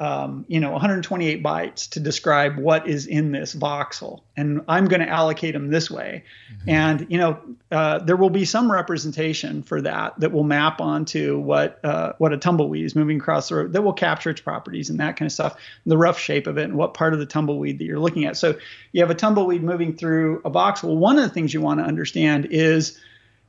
um, 0.00 0.44
you 0.48 0.58
know 0.58 0.72
128 0.72 1.42
bytes 1.42 1.90
to 1.90 2.00
describe 2.00 2.56
what 2.56 2.88
is 2.88 3.06
in 3.06 3.30
this 3.30 3.54
voxel. 3.54 4.22
And 4.36 4.62
i'm 4.66 4.86
going 4.86 5.00
to 5.00 5.08
allocate 5.08 5.54
them 5.54 5.68
this 5.68 5.90
way. 5.90 6.24
Mm-hmm. 6.52 6.70
and 6.70 7.06
you 7.10 7.18
know 7.18 7.40
uh, 7.70 7.98
there 8.00 8.16
will 8.16 8.30
be 8.30 8.44
some 8.44 8.70
representation 8.70 9.62
for 9.62 9.82
that 9.82 10.18
that 10.20 10.32
will 10.32 10.44
map 10.44 10.80
onto 10.80 11.38
what 11.38 11.84
uh, 11.84 12.14
what 12.18 12.32
a 12.32 12.36
tumbleweed 12.36 12.84
is 12.84 12.96
moving 12.96 13.18
across 13.18 13.48
the 13.48 13.56
road 13.56 13.72
that 13.72 13.82
will 13.82 13.92
capture 13.92 14.30
its 14.30 14.40
properties 14.40 14.90
and 14.90 15.00
that 15.00 15.16
kind 15.16 15.26
of 15.26 15.32
stuff 15.32 15.56
the 15.86 15.96
rough 15.96 16.18
shape 16.18 16.46
of 16.46 16.58
it 16.58 16.64
and 16.64 16.74
what 16.74 16.94
part 16.94 17.12
of 17.12 17.20
the 17.20 17.26
tumbleweed 17.26 17.78
that 17.78 17.84
you're 17.84 18.00
looking 18.00 18.24
at. 18.24 18.36
So 18.36 18.58
you 18.92 19.00
have 19.00 19.10
a 19.10 19.14
tumbleweed 19.14 19.62
moving 19.62 19.96
through 19.96 20.42
a 20.44 20.50
voxel. 20.50 20.96
One 20.96 21.18
of 21.18 21.24
the 21.24 21.30
things 21.30 21.54
you 21.54 21.60
want 21.60 21.80
to 21.80 21.84
understand 21.84 22.48
is 22.50 22.98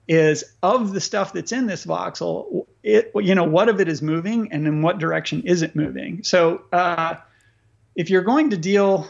is 0.07 0.43
of 0.61 0.93
the 0.93 1.01
stuff 1.01 1.33
that's 1.33 1.51
in 1.51 1.65
this 1.65 1.85
voxel 1.85 2.67
it 2.85 3.11
you 3.15 3.35
know 3.35 3.43
what 3.43 3.67
of 3.67 3.81
it 3.81 3.89
is 3.89 4.01
moving 4.01 4.51
and 4.51 4.65
in 4.67 4.81
what 4.81 4.99
direction 4.99 5.41
is 5.41 5.63
it 5.63 5.75
moving 5.75 6.23
so 6.23 6.61
uh, 6.71 7.15
if 7.95 8.09
you're 8.09 8.21
going 8.21 8.51
to 8.51 8.57
deal 8.57 9.09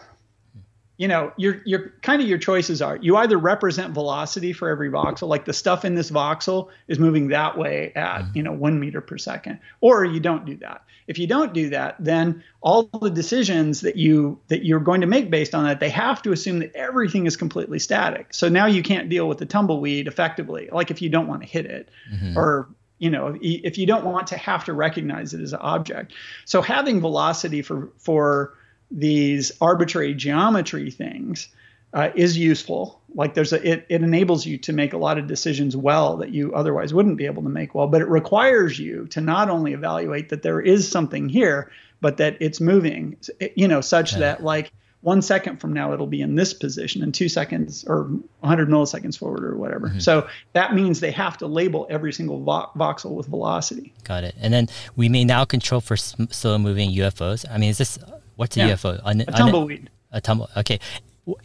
you 0.97 1.09
know 1.09 1.33
your 1.35 1.61
your 1.65 1.93
kind 2.01 2.21
of 2.21 2.27
your 2.27 2.37
choices 2.37 2.81
are 2.81 2.95
you 2.97 3.17
either 3.17 3.37
represent 3.37 3.93
velocity 3.93 4.53
for 4.53 4.69
every 4.69 4.89
voxel 4.89 5.27
like 5.27 5.43
the 5.43 5.51
stuff 5.51 5.83
in 5.83 5.93
this 5.93 6.09
voxel 6.09 6.69
is 6.87 6.99
moving 6.99 7.27
that 7.27 7.57
way 7.57 7.91
at 7.95 8.21
mm-hmm. 8.21 8.37
you 8.37 8.43
know 8.43 8.53
one 8.53 8.79
meter 8.79 9.01
per 9.01 9.17
second 9.17 9.59
or 9.81 10.05
you 10.05 10.21
don't 10.21 10.45
do 10.45 10.55
that 10.55 10.85
if 11.07 11.19
you 11.19 11.27
don't 11.27 11.53
do 11.53 11.69
that 11.69 11.97
then 11.99 12.41
all 12.61 12.83
the 13.01 13.09
decisions 13.09 13.81
that 13.81 13.97
you 13.97 14.39
that 14.47 14.63
you're 14.63 14.79
going 14.79 15.01
to 15.01 15.07
make 15.07 15.29
based 15.29 15.53
on 15.53 15.65
that 15.65 15.81
they 15.81 15.89
have 15.89 16.21
to 16.21 16.31
assume 16.31 16.59
that 16.59 16.73
everything 16.73 17.25
is 17.25 17.35
completely 17.35 17.77
static 17.77 18.33
so 18.33 18.47
now 18.47 18.67
you 18.67 18.81
can't 18.81 19.09
deal 19.09 19.27
with 19.27 19.37
the 19.37 19.45
tumbleweed 19.45 20.07
effectively 20.07 20.69
like 20.71 20.91
if 20.91 21.01
you 21.01 21.09
don't 21.09 21.27
want 21.27 21.41
to 21.41 21.47
hit 21.47 21.65
it 21.65 21.89
mm-hmm. 22.09 22.37
or 22.37 22.69
you 22.99 23.09
know 23.09 23.37
if 23.41 23.77
you 23.77 23.85
don't 23.85 24.05
want 24.05 24.27
to 24.27 24.37
have 24.37 24.65
to 24.65 24.73
recognize 24.73 25.33
it 25.33 25.41
as 25.41 25.53
an 25.53 25.59
object 25.61 26.13
so 26.45 26.61
having 26.61 27.01
velocity 27.01 27.61
for 27.61 27.89
for 27.97 28.53
these 28.91 29.51
arbitrary 29.61 30.13
geometry 30.13 30.91
things 30.91 31.49
uh, 31.95 32.11
is 32.13 32.37
useful. 32.37 33.01
Like 33.15 33.33
there's 33.33 33.53
a, 33.53 33.67
it, 33.67 33.85
it 33.87 34.03
enables 34.03 34.45
you 34.45 34.57
to 34.59 34.73
make 34.73 34.91
a 34.93 34.97
lot 34.97 35.17
of 35.17 35.27
decisions 35.27 35.75
well 35.77 36.17
that 36.17 36.31
you 36.31 36.53
otherwise 36.53 36.93
wouldn't 36.93 37.17
be 37.17 37.25
able 37.25 37.41
to 37.43 37.49
make 37.49 37.73
well, 37.73 37.87
but 37.87 38.01
it 38.01 38.09
requires 38.09 38.77
you 38.77 39.07
to 39.07 39.21
not 39.21 39.49
only 39.49 39.71
evaluate 39.71 40.29
that 40.29 40.43
there 40.43 40.59
is 40.59 40.87
something 40.87 41.29
here, 41.29 41.71
but 42.01 42.17
that 42.17 42.35
it's 42.41 42.59
moving, 42.59 43.17
you 43.55 43.67
know, 43.69 43.79
such 43.79 44.13
yeah. 44.13 44.19
that 44.19 44.43
like 44.43 44.73
one 45.05 45.21
second 45.21 45.57
from 45.57 45.71
now 45.71 45.93
it'll 45.93 46.07
be 46.07 46.21
in 46.21 46.33
this 46.33 46.53
position 46.53 47.03
and 47.03 47.13
two 47.13 47.29
seconds 47.29 47.85
or 47.87 48.05
100 48.39 48.67
milliseconds 48.67 49.17
forward 49.17 49.43
or 49.43 49.55
whatever. 49.55 49.89
Mm-hmm. 49.89 49.99
So 49.99 50.27
that 50.53 50.73
means 50.73 50.99
they 50.99 51.11
have 51.11 51.37
to 51.37 51.47
label 51.47 51.85
every 51.89 52.11
single 52.11 52.43
vo- 52.43 52.71
voxel 52.75 53.11
with 53.11 53.27
velocity. 53.27 53.93
Got 54.03 54.23
it. 54.23 54.35
And 54.41 54.51
then 54.51 54.67
we 54.95 55.07
may 55.07 55.23
now 55.23 55.45
control 55.45 55.79
for 55.79 55.95
slow 55.95 56.57
moving 56.57 56.91
UFOs. 56.91 57.45
I 57.49 57.57
mean, 57.59 57.69
is 57.69 57.77
this 57.77 57.99
What's 58.35 58.57
a 58.57 58.61
yeah. 58.61 58.73
UFO? 58.73 58.99
Un- 59.03 59.21
a 59.21 59.25
tumbleweed. 59.25 59.89
Un- 60.11 60.17
a 60.17 60.21
tumble. 60.21 60.49
Okay. 60.57 60.79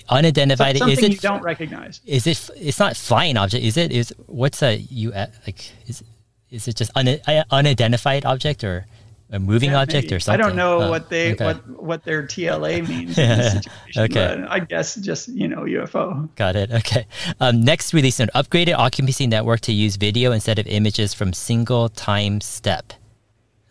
Unidentified. 0.09 0.79
So 0.79 0.89
is 0.89 1.03
it? 1.03 1.13
You 1.13 1.19
don't 1.19 1.43
recognize. 1.43 2.01
Is 2.05 2.27
it? 2.27 2.51
It's 2.57 2.79
not 2.79 2.97
flying 2.97 3.37
object. 3.37 3.65
Is 3.65 3.77
it? 3.77 3.93
Is 3.93 4.15
what's 4.27 4.63
a 4.63 4.77
you 4.77 5.11
like? 5.11 5.73
Is 5.87 6.03
is 6.51 6.69
it 6.69 6.77
just 6.77 6.91
un, 6.95 7.19
unidentified 7.51 8.25
object 8.25 8.65
or? 8.65 8.87
A 9.33 9.39
moving 9.39 9.71
yeah, 9.71 9.81
object 9.81 10.07
maybe. 10.07 10.17
or 10.17 10.21
something. 10.21 10.41
I 10.41 10.47
don't 10.47 10.57
know 10.57 10.83
oh, 10.83 10.91
what 10.91 11.09
they 11.09 11.33
okay. 11.33 11.45
what 11.45 11.83
what 11.83 12.05
their 12.05 12.25
TLA 12.25 12.87
means. 12.89 13.17
yeah. 13.17 13.61
okay. 13.97 14.45
I 14.49 14.61
guess 14.61 14.97
just 14.97 15.29
you 15.29 15.49
know 15.49 15.63
UFO. 15.63 16.35
Got 16.37 16.57
it. 16.57 16.71
Okay. 16.73 17.07
Um, 17.41 17.63
next, 17.63 17.95
release 17.95 18.21
an 18.21 18.31
upgraded 18.35 18.75
occupancy 18.75 19.27
network 19.27 19.61
to 19.63 19.73
use 19.73 19.97
video 19.97 20.33
instead 20.33 20.59
of 20.59 20.67
images 20.67 21.15
from 21.15 21.33
single 21.33 21.89
time 21.89 22.41
step. 22.41 22.93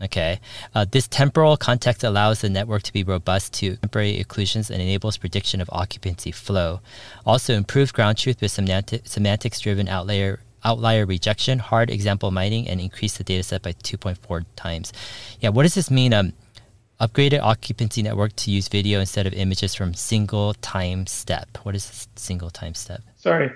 Okay, 0.01 0.39
uh, 0.73 0.85
this 0.89 1.09
temporal 1.09 1.57
context 1.57 2.05
allows 2.05 2.39
the 2.39 2.49
network 2.49 2.83
to 2.83 2.93
be 2.93 3.03
robust 3.03 3.51
to 3.55 3.75
temporary 3.75 4.23
occlusions 4.23 4.69
and 4.69 4.81
enables 4.81 5.17
prediction 5.17 5.59
of 5.59 5.69
occupancy 5.73 6.31
flow. 6.31 6.79
Also, 7.25 7.53
improves 7.53 7.91
ground 7.91 8.17
truth 8.17 8.39
with 8.39 8.49
semantic, 8.49 9.01
semantics-driven 9.05 9.89
outlier 9.89 10.39
outlier 10.63 11.05
rejection, 11.05 11.59
hard 11.59 11.89
example 11.89 12.31
mining, 12.31 12.67
and 12.67 12.79
increase 12.79 13.17
the 13.17 13.23
dataset 13.23 13.61
by 13.61 13.73
2.4 13.73 14.45
times. 14.55 14.93
Yeah, 15.39 15.49
what 15.49 15.63
does 15.63 15.75
this 15.75 15.89
mean? 15.89 16.13
Um, 16.13 16.33
upgraded 16.99 17.41
occupancy 17.41 18.01
network 18.01 18.35
to 18.35 18.51
use 18.51 18.67
video 18.67 18.99
instead 18.99 19.25
of 19.25 19.33
images 19.33 19.73
from 19.73 19.93
single 19.93 20.53
time 20.55 21.07
step. 21.07 21.57
What 21.63 21.75
is 21.75 22.07
single 22.15 22.49
time 22.49 22.73
step? 22.75 23.01
Sorry, 23.15 23.51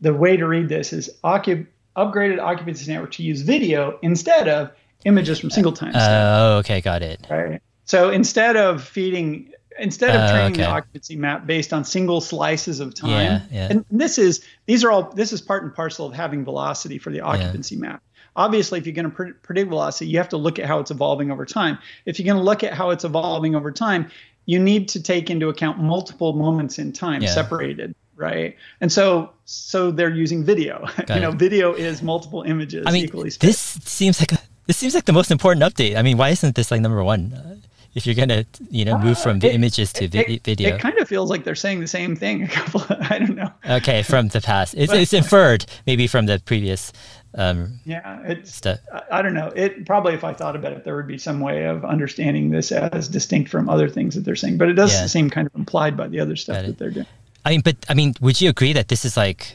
the 0.00 0.14
way 0.14 0.36
to 0.36 0.46
read 0.46 0.68
this 0.68 0.92
is 0.92 1.10
occup- 1.22 1.66
upgraded 1.96 2.40
occupancy 2.40 2.90
network 2.90 3.12
to 3.12 3.22
use 3.22 3.42
video 3.42 3.98
instead 4.02 4.48
of 4.48 4.70
images 5.04 5.38
from 5.38 5.50
single 5.50 5.72
time. 5.72 5.92
Step. 5.92 6.02
Oh, 6.04 6.58
okay, 6.58 6.80
got 6.80 7.02
it. 7.02 7.26
Right. 7.30 7.60
So 7.84 8.10
instead 8.10 8.56
of 8.56 8.82
feeding, 8.82 9.52
instead 9.78 10.10
of 10.10 10.20
uh, 10.22 10.32
training 10.32 10.52
okay. 10.52 10.62
the 10.62 10.68
occupancy 10.68 11.16
map 11.16 11.46
based 11.46 11.72
on 11.72 11.84
single 11.84 12.20
slices 12.20 12.80
of 12.80 12.94
time, 12.94 13.10
yeah, 13.10 13.40
yeah. 13.50 13.68
and 13.70 13.84
this 13.90 14.18
is 14.18 14.44
these 14.66 14.84
are 14.84 14.90
all 14.90 15.10
this 15.10 15.32
is 15.32 15.40
part 15.40 15.62
and 15.62 15.74
parcel 15.74 16.06
of 16.06 16.14
having 16.14 16.44
velocity 16.44 16.98
for 16.98 17.10
the 17.10 17.20
occupancy 17.20 17.76
yeah. 17.76 17.82
map. 17.82 18.02
Obviously, 18.34 18.78
if 18.78 18.86
you're 18.86 18.94
going 18.94 19.08
to 19.08 19.14
pre- 19.14 19.32
predict 19.32 19.68
velocity, 19.70 20.10
you 20.10 20.18
have 20.18 20.28
to 20.28 20.36
look 20.36 20.58
at 20.58 20.66
how 20.66 20.78
it's 20.78 20.90
evolving 20.90 21.30
over 21.30 21.46
time. 21.46 21.78
If 22.04 22.18
you're 22.18 22.26
going 22.26 22.36
to 22.36 22.44
look 22.44 22.62
at 22.62 22.74
how 22.74 22.90
it's 22.90 23.04
evolving 23.04 23.54
over 23.54 23.72
time, 23.72 24.10
you 24.44 24.58
need 24.58 24.88
to 24.90 25.02
take 25.02 25.30
into 25.30 25.48
account 25.48 25.80
multiple 25.80 26.34
moments 26.34 26.78
in 26.78 26.92
time 26.92 27.26
separated 27.26 27.94
right? 28.16 28.56
And 28.80 28.90
so 28.90 29.32
so 29.44 29.90
they're 29.90 30.10
using 30.10 30.42
video. 30.42 30.86
you 31.08 31.20
know, 31.20 31.30
video 31.30 31.74
is 31.74 32.02
multiple 32.02 32.42
images 32.42 32.84
I 32.86 32.92
mean, 32.92 33.04
equally. 33.04 33.30
This 33.30 33.58
seems 33.58 34.20
like 34.20 34.32
a 34.32 34.38
this 34.66 34.76
seems 34.76 34.94
like 34.94 35.04
the 35.04 35.12
most 35.12 35.30
important 35.30 35.62
update. 35.62 35.96
I 35.96 36.02
mean, 36.02 36.16
why 36.16 36.30
isn't 36.30 36.56
this 36.56 36.70
like 36.70 36.80
number 36.80 37.02
one? 37.04 37.62
Uh, 37.96 37.98
if 37.98 38.06
you're 38.06 38.14
gonna, 38.14 38.44
you 38.70 38.84
know, 38.84 38.98
move 38.98 39.18
from 39.18 39.36
uh, 39.36 39.46
it, 39.46 39.54
images 39.54 39.92
to 39.94 40.04
it, 40.04 40.42
video, 40.44 40.74
it 40.74 40.80
kind 40.80 40.98
of 40.98 41.08
feels 41.08 41.30
like 41.30 41.44
they're 41.44 41.54
saying 41.54 41.80
the 41.80 41.86
same 41.86 42.14
thing. 42.14 42.42
A 42.42 42.48
couple, 42.48 42.82
of, 42.82 42.90
I 43.10 43.18
don't 43.18 43.34
know. 43.34 43.50
Okay, 43.68 44.02
from 44.02 44.28
the 44.28 44.40
past, 44.40 44.74
it's, 44.76 44.92
but, 44.92 45.00
it's 45.00 45.12
inferred 45.12 45.66
maybe 45.86 46.06
from 46.06 46.26
the 46.26 46.40
previous. 46.44 46.92
Um, 47.34 47.80
yeah, 47.84 48.22
it's. 48.24 48.54
Stuff. 48.54 48.80
I, 48.92 49.02
I 49.12 49.22
don't 49.22 49.34
know. 49.34 49.48
It 49.48 49.86
probably, 49.86 50.14
if 50.14 50.24
I 50.24 50.32
thought 50.32 50.56
about 50.56 50.72
it, 50.72 50.84
there 50.84 50.96
would 50.96 51.06
be 51.06 51.18
some 51.18 51.40
way 51.40 51.64
of 51.64 51.84
understanding 51.84 52.50
this 52.50 52.72
as 52.72 53.08
distinct 53.08 53.50
from 53.50 53.68
other 53.68 53.88
things 53.88 54.14
that 54.14 54.22
they're 54.22 54.36
saying. 54.36 54.58
But 54.58 54.68
it 54.68 54.74
does 54.74 54.92
yeah. 54.92 55.06
seem 55.06 55.28
kind 55.28 55.46
of 55.46 55.54
implied 55.54 55.96
by 55.96 56.08
the 56.08 56.20
other 56.20 56.36
stuff 56.36 56.64
that 56.64 56.78
they're 56.78 56.90
doing. 56.90 57.06
I 57.44 57.50
mean, 57.50 57.60
but 57.60 57.76
I 57.88 57.94
mean, 57.94 58.14
would 58.20 58.40
you 58.40 58.50
agree 58.50 58.72
that 58.72 58.88
this 58.88 59.04
is 59.04 59.16
like 59.16 59.54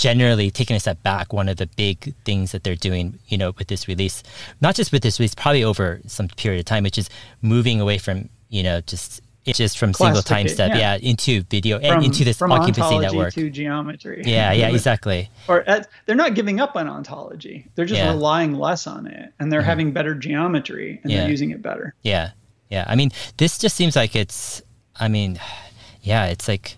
generally 0.00 0.50
taking 0.50 0.74
a 0.74 0.80
step 0.80 1.02
back, 1.02 1.30
one 1.30 1.46
of 1.46 1.58
the 1.58 1.66
big 1.66 2.14
things 2.24 2.52
that 2.52 2.64
they're 2.64 2.74
doing, 2.74 3.18
you 3.28 3.36
know, 3.36 3.52
with 3.58 3.68
this 3.68 3.86
release, 3.86 4.22
not 4.62 4.74
just 4.74 4.92
with 4.92 5.02
this 5.02 5.20
release, 5.20 5.34
probably 5.34 5.62
over 5.62 6.00
some 6.06 6.26
period 6.26 6.58
of 6.58 6.64
time, 6.64 6.84
which 6.84 6.96
is 6.96 7.10
moving 7.42 7.82
away 7.82 7.98
from, 7.98 8.30
you 8.48 8.62
know, 8.62 8.80
just 8.80 9.20
just 9.44 9.78
from 9.78 9.92
single 9.92 10.22
time 10.22 10.48
step, 10.48 10.70
yeah. 10.70 10.94
yeah, 10.94 11.10
into 11.10 11.42
video 11.44 11.78
from, 11.78 11.96
and 11.96 12.04
into 12.04 12.24
this 12.24 12.40
occupancy 12.40 12.98
network 12.98 13.34
to 13.34 13.50
geometry. 13.50 14.22
Yeah, 14.24 14.52
yeah, 14.52 14.68
exactly. 14.72 15.28
or 15.48 15.68
uh, 15.68 15.82
they're 16.06 16.16
not 16.16 16.34
giving 16.34 16.60
up 16.60 16.76
on 16.76 16.88
ontology; 16.88 17.66
they're 17.74 17.84
just 17.84 18.00
yeah. 18.00 18.10
relying 18.10 18.54
less 18.54 18.86
on 18.86 19.06
it, 19.06 19.34
and 19.38 19.52
they're 19.52 19.60
mm-hmm. 19.60 19.68
having 19.68 19.92
better 19.92 20.14
geometry, 20.14 21.00
and 21.02 21.12
yeah. 21.12 21.20
they're 21.20 21.30
using 21.30 21.50
it 21.50 21.60
better. 21.60 21.94
Yeah, 22.02 22.30
yeah. 22.70 22.84
I 22.86 22.96
mean, 22.96 23.10
this 23.36 23.58
just 23.58 23.76
seems 23.76 23.96
like 23.96 24.16
it's. 24.16 24.62
I 24.96 25.08
mean, 25.08 25.38
yeah, 26.02 26.26
it's 26.26 26.48
like 26.48 26.76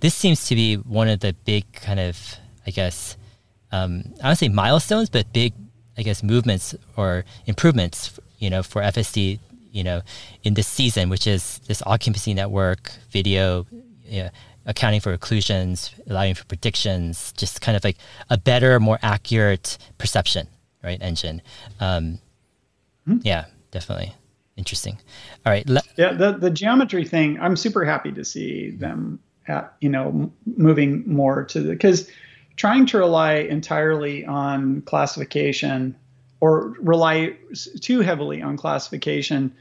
this 0.00 0.14
seems 0.14 0.46
to 0.46 0.54
be 0.54 0.76
one 0.76 1.08
of 1.08 1.20
the 1.20 1.34
big 1.44 1.70
kind 1.72 2.00
of 2.00 2.38
I 2.66 2.70
guess, 2.70 3.16
um, 3.70 4.04
I 4.22 4.28
don't 4.28 4.36
say 4.36 4.48
milestones, 4.48 5.10
but 5.10 5.32
big, 5.32 5.52
I 5.96 6.02
guess, 6.02 6.22
movements 6.22 6.74
or 6.96 7.24
improvements, 7.46 8.18
you 8.38 8.50
know, 8.50 8.62
for 8.62 8.82
FSD, 8.82 9.38
you 9.72 9.84
know, 9.84 10.02
in 10.42 10.54
this 10.54 10.66
season, 10.66 11.08
which 11.08 11.26
is 11.26 11.60
this 11.66 11.82
occupancy 11.86 12.34
network, 12.34 12.92
video, 13.10 13.66
you 14.04 14.24
know, 14.24 14.30
accounting 14.66 15.00
for 15.00 15.16
occlusions, 15.16 15.92
allowing 16.08 16.34
for 16.34 16.44
predictions, 16.44 17.32
just 17.36 17.60
kind 17.60 17.76
of 17.76 17.84
like 17.84 17.96
a 18.30 18.38
better, 18.38 18.78
more 18.78 18.98
accurate 19.02 19.78
perception, 19.98 20.46
right? 20.82 21.00
Engine. 21.02 21.42
Um, 21.80 22.18
hmm. 23.06 23.18
Yeah, 23.22 23.46
definitely. 23.70 24.14
Interesting. 24.56 24.98
All 25.44 25.52
right. 25.52 25.66
Le- 25.68 25.82
yeah, 25.96 26.12
the, 26.12 26.32
the 26.32 26.50
geometry 26.50 27.04
thing, 27.04 27.40
I'm 27.40 27.56
super 27.56 27.84
happy 27.84 28.12
to 28.12 28.24
see 28.24 28.70
them 28.70 29.18
at, 29.48 29.74
you 29.80 29.88
know, 29.88 30.32
moving 30.56 31.02
more 31.06 31.44
to 31.44 31.60
the, 31.60 31.70
because 31.70 32.08
trying 32.56 32.86
to 32.86 32.98
rely 32.98 33.34
entirely 33.34 34.24
on 34.24 34.82
classification 34.82 35.96
or 36.40 36.74
rely 36.80 37.36
too 37.80 38.00
heavily 38.00 38.42
on 38.42 38.56
classification 38.56 39.54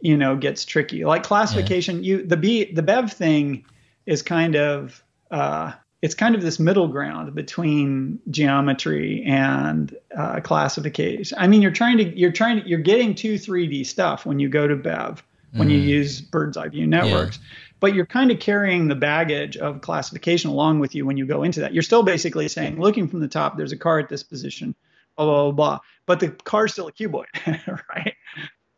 you 0.00 0.16
know 0.16 0.36
gets 0.36 0.64
tricky 0.64 1.04
like 1.04 1.22
classification 1.22 2.02
yeah. 2.02 2.16
you 2.16 2.26
the 2.26 2.36
b 2.36 2.72
the 2.72 2.82
bev 2.82 3.12
thing 3.12 3.64
is 4.06 4.22
kind 4.22 4.56
of 4.56 5.02
uh, 5.30 5.72
it's 6.00 6.14
kind 6.14 6.34
of 6.34 6.40
this 6.40 6.58
middle 6.58 6.88
ground 6.88 7.34
between 7.34 8.18
geometry 8.30 9.22
and 9.24 9.96
uh, 10.16 10.40
classification 10.40 11.36
i 11.38 11.46
mean 11.46 11.60
you're 11.60 11.70
trying 11.70 11.98
to 11.98 12.18
you're 12.18 12.32
trying 12.32 12.62
to 12.62 12.68
you're 12.68 12.78
getting 12.78 13.14
2 13.14 13.34
3d 13.34 13.84
stuff 13.84 14.24
when 14.24 14.38
you 14.38 14.48
go 14.48 14.66
to 14.66 14.76
bev 14.76 15.22
when 15.52 15.68
mm. 15.68 15.72
you 15.72 15.78
use 15.78 16.20
bird's 16.20 16.56
eye 16.56 16.68
view 16.68 16.86
networks 16.86 17.38
yeah 17.38 17.67
but 17.80 17.94
you're 17.94 18.06
kind 18.06 18.30
of 18.30 18.40
carrying 18.40 18.88
the 18.88 18.94
baggage 18.94 19.56
of 19.56 19.80
classification 19.80 20.50
along 20.50 20.80
with 20.80 20.94
you 20.94 21.06
when 21.06 21.16
you 21.16 21.26
go 21.26 21.42
into 21.42 21.60
that. 21.60 21.74
You're 21.74 21.82
still 21.82 22.02
basically 22.02 22.48
saying, 22.48 22.80
looking 22.80 23.08
from 23.08 23.20
the 23.20 23.28
top, 23.28 23.56
there's 23.56 23.72
a 23.72 23.76
car 23.76 23.98
at 23.98 24.08
this 24.08 24.22
position, 24.22 24.74
blah, 25.16 25.26
blah, 25.26 25.42
blah, 25.44 25.52
blah. 25.52 25.78
But 26.06 26.20
the 26.20 26.30
car's 26.30 26.72
still 26.72 26.88
a 26.88 26.92
cuboid, 26.92 27.26
right? 27.94 28.14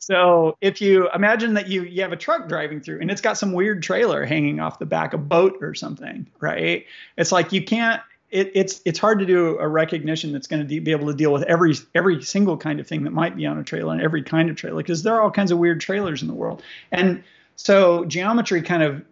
So 0.00 0.56
if 0.60 0.80
you 0.80 1.08
imagine 1.14 1.54
that 1.54 1.68
you 1.68 1.82
you 1.84 2.02
have 2.02 2.12
a 2.12 2.16
truck 2.16 2.48
driving 2.48 2.80
through 2.80 3.00
and 3.00 3.10
it's 3.10 3.20
got 3.20 3.36
some 3.36 3.52
weird 3.52 3.82
trailer 3.82 4.24
hanging 4.24 4.58
off 4.58 4.78
the 4.78 4.86
back, 4.86 5.12
a 5.12 5.18
boat 5.18 5.58
or 5.60 5.74
something, 5.74 6.26
right? 6.40 6.86
It's 7.16 7.30
like 7.30 7.52
you 7.52 7.62
can't. 7.62 8.00
It, 8.30 8.52
it's 8.54 8.80
it's 8.84 8.98
hard 8.98 9.18
to 9.18 9.26
do 9.26 9.58
a 9.58 9.68
recognition 9.68 10.32
that's 10.32 10.46
going 10.46 10.62
to 10.62 10.66
de- 10.66 10.78
be 10.78 10.92
able 10.92 11.08
to 11.08 11.14
deal 11.14 11.32
with 11.32 11.42
every 11.42 11.74
every 11.94 12.22
single 12.22 12.56
kind 12.56 12.80
of 12.80 12.86
thing 12.86 13.04
that 13.04 13.12
might 13.12 13.36
be 13.36 13.44
on 13.46 13.58
a 13.58 13.64
trailer 13.64 13.92
and 13.92 14.00
every 14.00 14.22
kind 14.22 14.48
of 14.48 14.56
trailer 14.56 14.78
because 14.78 15.02
there 15.02 15.14
are 15.14 15.22
all 15.22 15.30
kinds 15.30 15.50
of 15.50 15.58
weird 15.58 15.80
trailers 15.80 16.22
in 16.22 16.28
the 16.28 16.34
world. 16.34 16.62
And 16.90 17.22
so 17.62 18.06
geometry 18.06 18.62
kind 18.62 18.82
of 18.82 19.02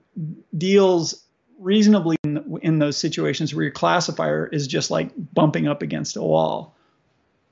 deals 0.56 1.22
reasonably 1.58 2.16
in, 2.24 2.58
in, 2.62 2.78
those 2.78 2.96
situations 2.96 3.54
where 3.54 3.64
your 3.64 3.72
classifier 3.72 4.46
is 4.46 4.66
just 4.66 4.90
like 4.90 5.10
bumping 5.34 5.68
up 5.68 5.82
against 5.82 6.16
a 6.16 6.22
wall. 6.22 6.74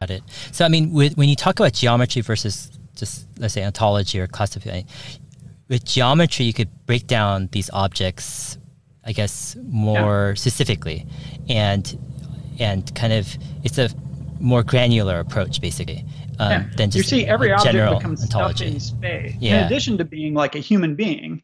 Got 0.01 0.11
it. 0.11 0.23
So, 0.53 0.65
I 0.65 0.69
mean, 0.69 0.93
with, 0.93 1.17
when 1.19 1.29
you 1.29 1.37
talk 1.37 1.61
about 1.61 1.75
geometry 1.75 2.23
versus 2.23 2.71
just, 2.95 3.27
let's 3.39 3.53
say, 3.53 3.63
ontology 3.63 4.19
or 4.19 4.27
classifying, 4.27 4.87
with 5.69 5.85
geometry, 5.85 6.47
you 6.47 6.55
could 6.55 6.71
break 6.87 7.07
down 7.07 7.51
these 7.53 7.69
objects, 7.75 8.57
I 9.05 9.13
guess, 9.13 9.55
more 9.65 10.29
yeah. 10.29 10.35
specifically, 10.35 11.07
and 11.49 11.99
and 12.59 12.95
kind 12.95 13.13
of 13.13 13.37
it's 13.65 13.77
a 13.77 13.91
more 14.41 14.63
granular 14.63 15.19
approach, 15.19 15.61
basically. 15.61 16.05
Um, 16.38 16.51
yeah. 16.51 16.68
than 16.77 16.90
just 16.90 16.96
you 17.11 17.18
see, 17.18 17.27
every 17.27 17.53
object 17.53 17.99
becomes 17.99 18.22
ontology. 18.22 18.57
stuff 18.57 18.75
in 18.75 18.81
space. 18.81 19.35
Yeah. 19.40 19.61
In 19.61 19.66
addition 19.66 19.99
to 19.99 20.05
being 20.05 20.35
like 20.35 20.55
a 20.55 20.59
human 20.59 20.94
being, 20.94 21.42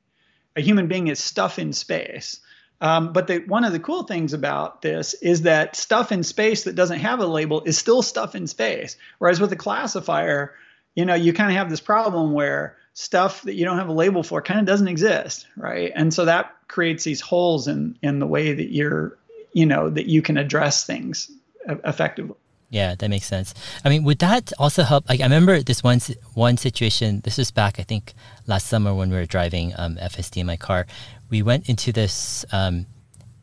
a 0.56 0.60
human 0.60 0.88
being 0.88 1.08
is 1.08 1.18
stuff 1.18 1.58
in 1.58 1.72
space. 1.72 2.40
Um, 2.80 3.12
but 3.12 3.28
the, 3.28 3.38
one 3.38 3.64
of 3.64 3.72
the 3.72 3.78
cool 3.78 4.02
things 4.02 4.32
about 4.32 4.82
this 4.82 5.14
is 5.14 5.42
that 5.42 5.76
stuff 5.76 6.10
in 6.10 6.24
space 6.24 6.64
that 6.64 6.74
doesn't 6.74 6.98
have 6.98 7.20
a 7.20 7.26
label 7.26 7.62
is 7.62 7.78
still 7.78 8.02
stuff 8.02 8.34
in 8.34 8.48
space. 8.48 8.96
Whereas 9.18 9.40
with 9.40 9.52
a 9.52 9.56
classifier, 9.56 10.54
you 10.96 11.04
know, 11.04 11.14
you 11.14 11.32
kind 11.32 11.50
of 11.50 11.56
have 11.56 11.70
this 11.70 11.80
problem 11.80 12.32
where 12.32 12.76
stuff 12.94 13.42
that 13.42 13.54
you 13.54 13.64
don't 13.64 13.78
have 13.78 13.88
a 13.88 13.92
label 13.92 14.24
for 14.24 14.42
kind 14.42 14.58
of 14.58 14.66
doesn't 14.66 14.88
exist, 14.88 15.46
right? 15.56 15.92
And 15.94 16.12
so 16.12 16.24
that 16.24 16.54
creates 16.66 17.04
these 17.04 17.20
holes 17.20 17.68
in 17.68 17.96
in 18.02 18.18
the 18.18 18.26
way 18.26 18.52
that 18.52 18.72
you're, 18.72 19.16
you 19.52 19.64
know, 19.64 19.88
that 19.88 20.06
you 20.06 20.20
can 20.20 20.36
address 20.36 20.84
things 20.84 21.30
effectively. 21.66 22.36
Yeah, 22.72 22.94
that 22.94 23.08
makes 23.10 23.26
sense. 23.26 23.52
I 23.84 23.90
mean, 23.90 24.02
would 24.04 24.18
that 24.20 24.50
also 24.58 24.82
help? 24.82 25.06
Like, 25.06 25.20
I 25.20 25.24
remember 25.24 25.60
this 25.60 25.84
one 25.84 26.00
one 26.32 26.56
situation. 26.56 27.20
This 27.20 27.36
was 27.36 27.50
back, 27.50 27.78
I 27.78 27.82
think, 27.82 28.14
last 28.46 28.66
summer 28.66 28.94
when 28.94 29.10
we 29.10 29.16
were 29.16 29.26
driving 29.26 29.74
um, 29.76 29.96
FSD 29.96 30.38
in 30.38 30.46
my 30.46 30.56
car. 30.56 30.86
We 31.28 31.42
went 31.42 31.68
into 31.68 31.92
this 31.92 32.46
um, 32.50 32.86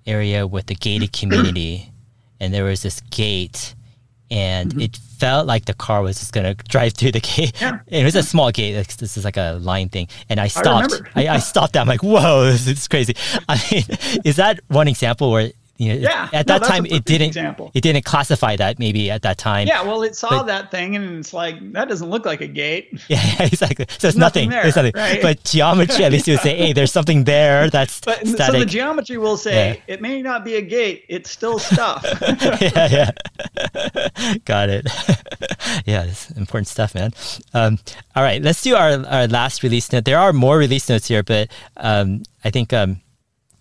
area 0.08 0.48
with 0.48 0.66
the 0.66 0.74
gated 0.74 1.14
community, 1.14 1.92
and 2.40 2.52
there 2.52 2.64
was 2.64 2.82
this 2.82 3.02
gate, 3.12 3.76
and 4.32 4.72
mm-hmm. 4.72 4.82
it 4.82 4.98
felt 4.98 5.46
like 5.46 5.66
the 5.66 5.76
car 5.76 6.02
was 6.02 6.18
just 6.18 6.34
gonna 6.34 6.56
drive 6.56 6.94
through 6.94 7.12
the 7.12 7.20
gate. 7.36 7.54
Yeah. 7.62 7.82
it 7.86 8.04
was 8.04 8.16
a 8.16 8.24
small 8.24 8.50
gate. 8.50 8.76
Like, 8.78 8.98
this 8.98 9.16
is 9.16 9.26
like 9.26 9.38
a 9.38 9.60
line 9.62 9.90
thing, 9.90 10.08
and 10.28 10.40
I 10.40 10.48
stopped. 10.48 11.04
I, 11.14 11.28
I, 11.28 11.36
I 11.36 11.38
stopped. 11.38 11.78
I'm 11.78 11.88
like, 11.88 12.02
whoa, 12.02 12.46
this 12.52 12.66
is 12.66 12.88
crazy. 12.88 13.16
I 13.48 13.62
mean, 13.72 13.84
is 14.26 14.38
that 14.38 14.60
one 14.70 14.88
example 14.88 15.30
where 15.30 15.52
you 15.80 15.94
know, 15.94 15.96
yeah, 15.96 16.30
at 16.34 16.46
that 16.48 16.62
no, 16.62 16.68
time 16.68 16.86
it 16.88 17.06
didn't 17.06 17.28
example. 17.28 17.72
it 17.74 17.80
didn't 17.80 18.04
classify 18.04 18.58
that 18.58 18.80
maybe 18.80 19.10
at 19.10 19.22
that 19.22 19.38
time. 19.38 19.66
Yeah, 19.66 19.82
well, 19.84 20.04
it 20.04 20.14
saw 20.14 20.30
but, 20.30 20.48
that 20.48 20.72
thing 20.72 20.98
and 20.98 21.20
it's 21.20 21.32
like 21.32 21.72
that 21.72 21.88
doesn't 21.88 22.10
look 22.10 22.26
like 22.26 22.42
a 22.42 22.48
gate. 22.48 23.00
Yeah, 23.08 23.44
exactly. 23.44 23.86
So 23.98 24.10
it's 24.10 24.18
nothing. 24.18 24.50
nothing 24.50 24.50
there, 24.50 24.64
there's 24.64 24.76
nothing. 24.76 24.92
Right? 24.94 25.22
But 25.22 25.44
geometry 25.46 26.04
at 26.04 26.12
least 26.12 26.28
you 26.28 26.34
would 26.34 26.42
say, 26.42 26.56
hey, 26.56 26.74
there's 26.74 26.92
something 26.92 27.24
there 27.24 27.70
that's 27.72 28.02
but, 28.02 28.28
static. 28.28 28.54
So 28.54 28.60
the 28.60 28.66
geometry 28.66 29.18
will 29.18 29.38
say 29.38 29.82
yeah. 29.88 29.94
it 29.94 30.02
may 30.02 30.22
not 30.22 30.44
be 30.44 30.56
a 30.56 30.62
gate, 30.62 31.06
it's 31.08 31.32
still 31.32 31.60
stuff. 31.60 32.06
yeah, 32.62 33.12
yeah. 33.72 34.38
Got 34.46 34.70
it. 34.70 34.88
yeah, 35.86 36.04
it's 36.04 36.30
important 36.32 36.68
stuff, 36.68 36.94
man. 36.94 37.14
Um, 37.54 37.80
all 38.16 38.22
right, 38.24 38.42
let's 38.42 38.62
do 38.62 38.76
our, 38.76 39.04
our 39.08 39.28
last 39.28 39.64
release 39.64 39.92
note. 39.92 40.04
There 40.04 40.20
are 40.20 40.34
more 40.34 40.58
release 40.58 40.90
notes 40.90 41.08
here, 41.08 41.24
but 41.24 41.50
um, 41.78 42.24
I 42.44 42.52
think 42.52 42.74
um, 42.74 43.02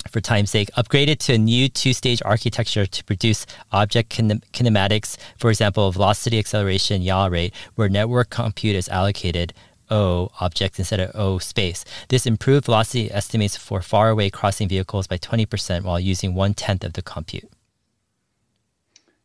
for 0.09 0.21
time's 0.21 0.51
sake, 0.51 0.71
upgraded 0.77 1.19
to 1.19 1.35
a 1.35 1.39
new 1.39 1.69
two-stage 1.69 2.23
architecture 2.25 2.87
to 2.87 3.05
produce 3.05 3.47
object 3.73 4.11
kin- 4.11 4.43
kinematics, 4.53 5.17
for 5.37 5.51
example, 5.51 5.91
velocity 5.93 6.39
acceleration 6.39 7.03
yaw 7.03 7.27
rate, 7.27 7.55
where 7.75 7.89
network 7.89 8.31
compute 8.31 8.77
is 8.77 8.89
allocated 8.89 9.53
O 9.91 10.31
objects 10.41 10.79
instead 10.79 11.01
of 11.01 11.11
O 11.15 11.39
space. 11.39 11.85
This 12.09 12.27
improved 12.27 12.67
velocity 12.67 13.11
estimates 13.13 13.57
for 13.57 13.81
far 13.81 14.11
away 14.11 14.31
crossing 14.31 14.69
vehicles 14.69 15.07
by 15.07 15.19
20% 15.19 15.83
while 15.83 16.01
using 16.01 16.35
one 16.35 16.55
tenth 16.55 16.85
of 16.85 16.93
the 16.93 17.03
compute. 17.03 17.49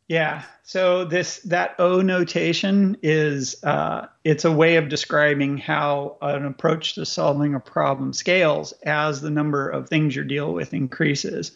Yeah. 0.08 0.44
So 0.64 1.06
this 1.06 1.40
that 1.40 1.76
O 1.80 2.02
notation 2.02 2.98
is 3.02 3.64
uh, 3.64 4.08
it's 4.24 4.46
a 4.46 4.52
way 4.52 4.76
of 4.76 4.90
describing 4.90 5.58
how 5.58 6.18
an 6.22 6.46
approach 6.46 6.96
to 6.96 7.06
solving 7.06 7.56
a 7.56 7.60
problem 7.60 8.14
scales 8.14 8.74
as 8.84 9.22
the 9.22 9.30
number 9.30 9.70
of 9.70 9.88
things 9.88 10.16
you 10.16 10.24
deal 10.24 10.54
with 10.54 10.74
increases. 10.74 11.54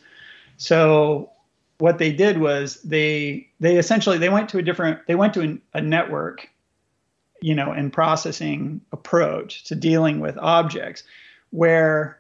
So 0.58 1.32
what 1.78 2.00
they 2.00 2.12
did 2.12 2.38
was 2.38 2.82
they 2.82 3.50
they 3.60 3.78
essentially 3.78 4.18
they 4.18 4.30
went 4.30 4.50
to 4.50 4.58
a 4.58 4.64
different 4.64 5.06
they 5.08 5.16
went 5.16 5.34
to 5.36 5.42
an, 5.42 5.62
a 5.74 5.82
network, 5.82 6.50
you 7.42 7.54
know, 7.54 7.72
and 7.72 7.92
processing 7.92 8.82
approach 8.92 9.66
to 9.66 9.76
dealing 9.76 10.20
with 10.20 10.38
objects, 10.38 11.04
where 11.52 12.20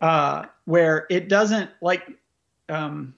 uh, 0.00 0.46
where 0.64 1.06
it 1.10 1.28
doesn't 1.28 1.70
like 1.80 2.02
um, 2.68 3.14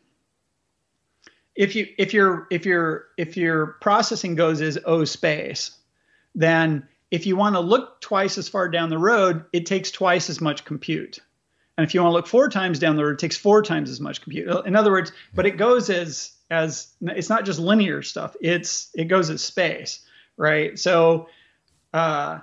if 1.57 1.75
you 1.75 1.87
if 1.99 2.12
your 2.12 2.47
if 2.51 2.66
your 2.66 3.07
if 3.16 3.37
your 3.37 3.79
processing 3.81 4.35
goes 4.35 4.61
as 4.61 4.79
O 4.85 5.05
space, 5.05 5.71
then 6.35 6.87
if 7.11 7.27
you 7.27 7.37
want 7.37 7.55
to 7.55 7.61
look 7.61 8.01
twice 8.01 8.37
as 8.37 8.49
far 8.49 8.69
down 8.69 8.90
the 8.90 8.99
road, 8.99 9.45
it 9.53 9.66
takes 9.66 9.90
twice 9.90 10.29
as 10.29 10.40
much 10.40 10.64
compute. 10.64 11.19
And 11.79 11.87
if 11.87 11.95
you 11.95 12.03
want 12.03 12.12
to 12.12 12.14
look 12.14 12.27
four 12.27 12.49
times 12.49 12.79
down 12.79 12.97
the 12.97 13.05
road, 13.05 13.14
it 13.14 13.19
takes 13.19 13.37
four 13.37 13.62
times 13.62 13.90
as 13.90 14.01
much 14.01 14.23
compute. 14.23 14.49
In 14.66 14.77
other 14.77 14.90
words, 14.90 15.12
but 15.35 15.47
it 15.47 15.57
goes 15.57 15.90
as 15.90 16.33
as 16.51 16.88
it's 17.01 17.29
not 17.29 17.45
just 17.45 17.59
linear 17.59 18.03
stuff. 18.03 18.37
It's 18.40 18.90
it 18.95 19.05
goes 19.05 19.31
as 19.31 19.42
space, 19.42 20.01
right? 20.37 20.79
So, 20.79 21.29
uh, 21.92 22.40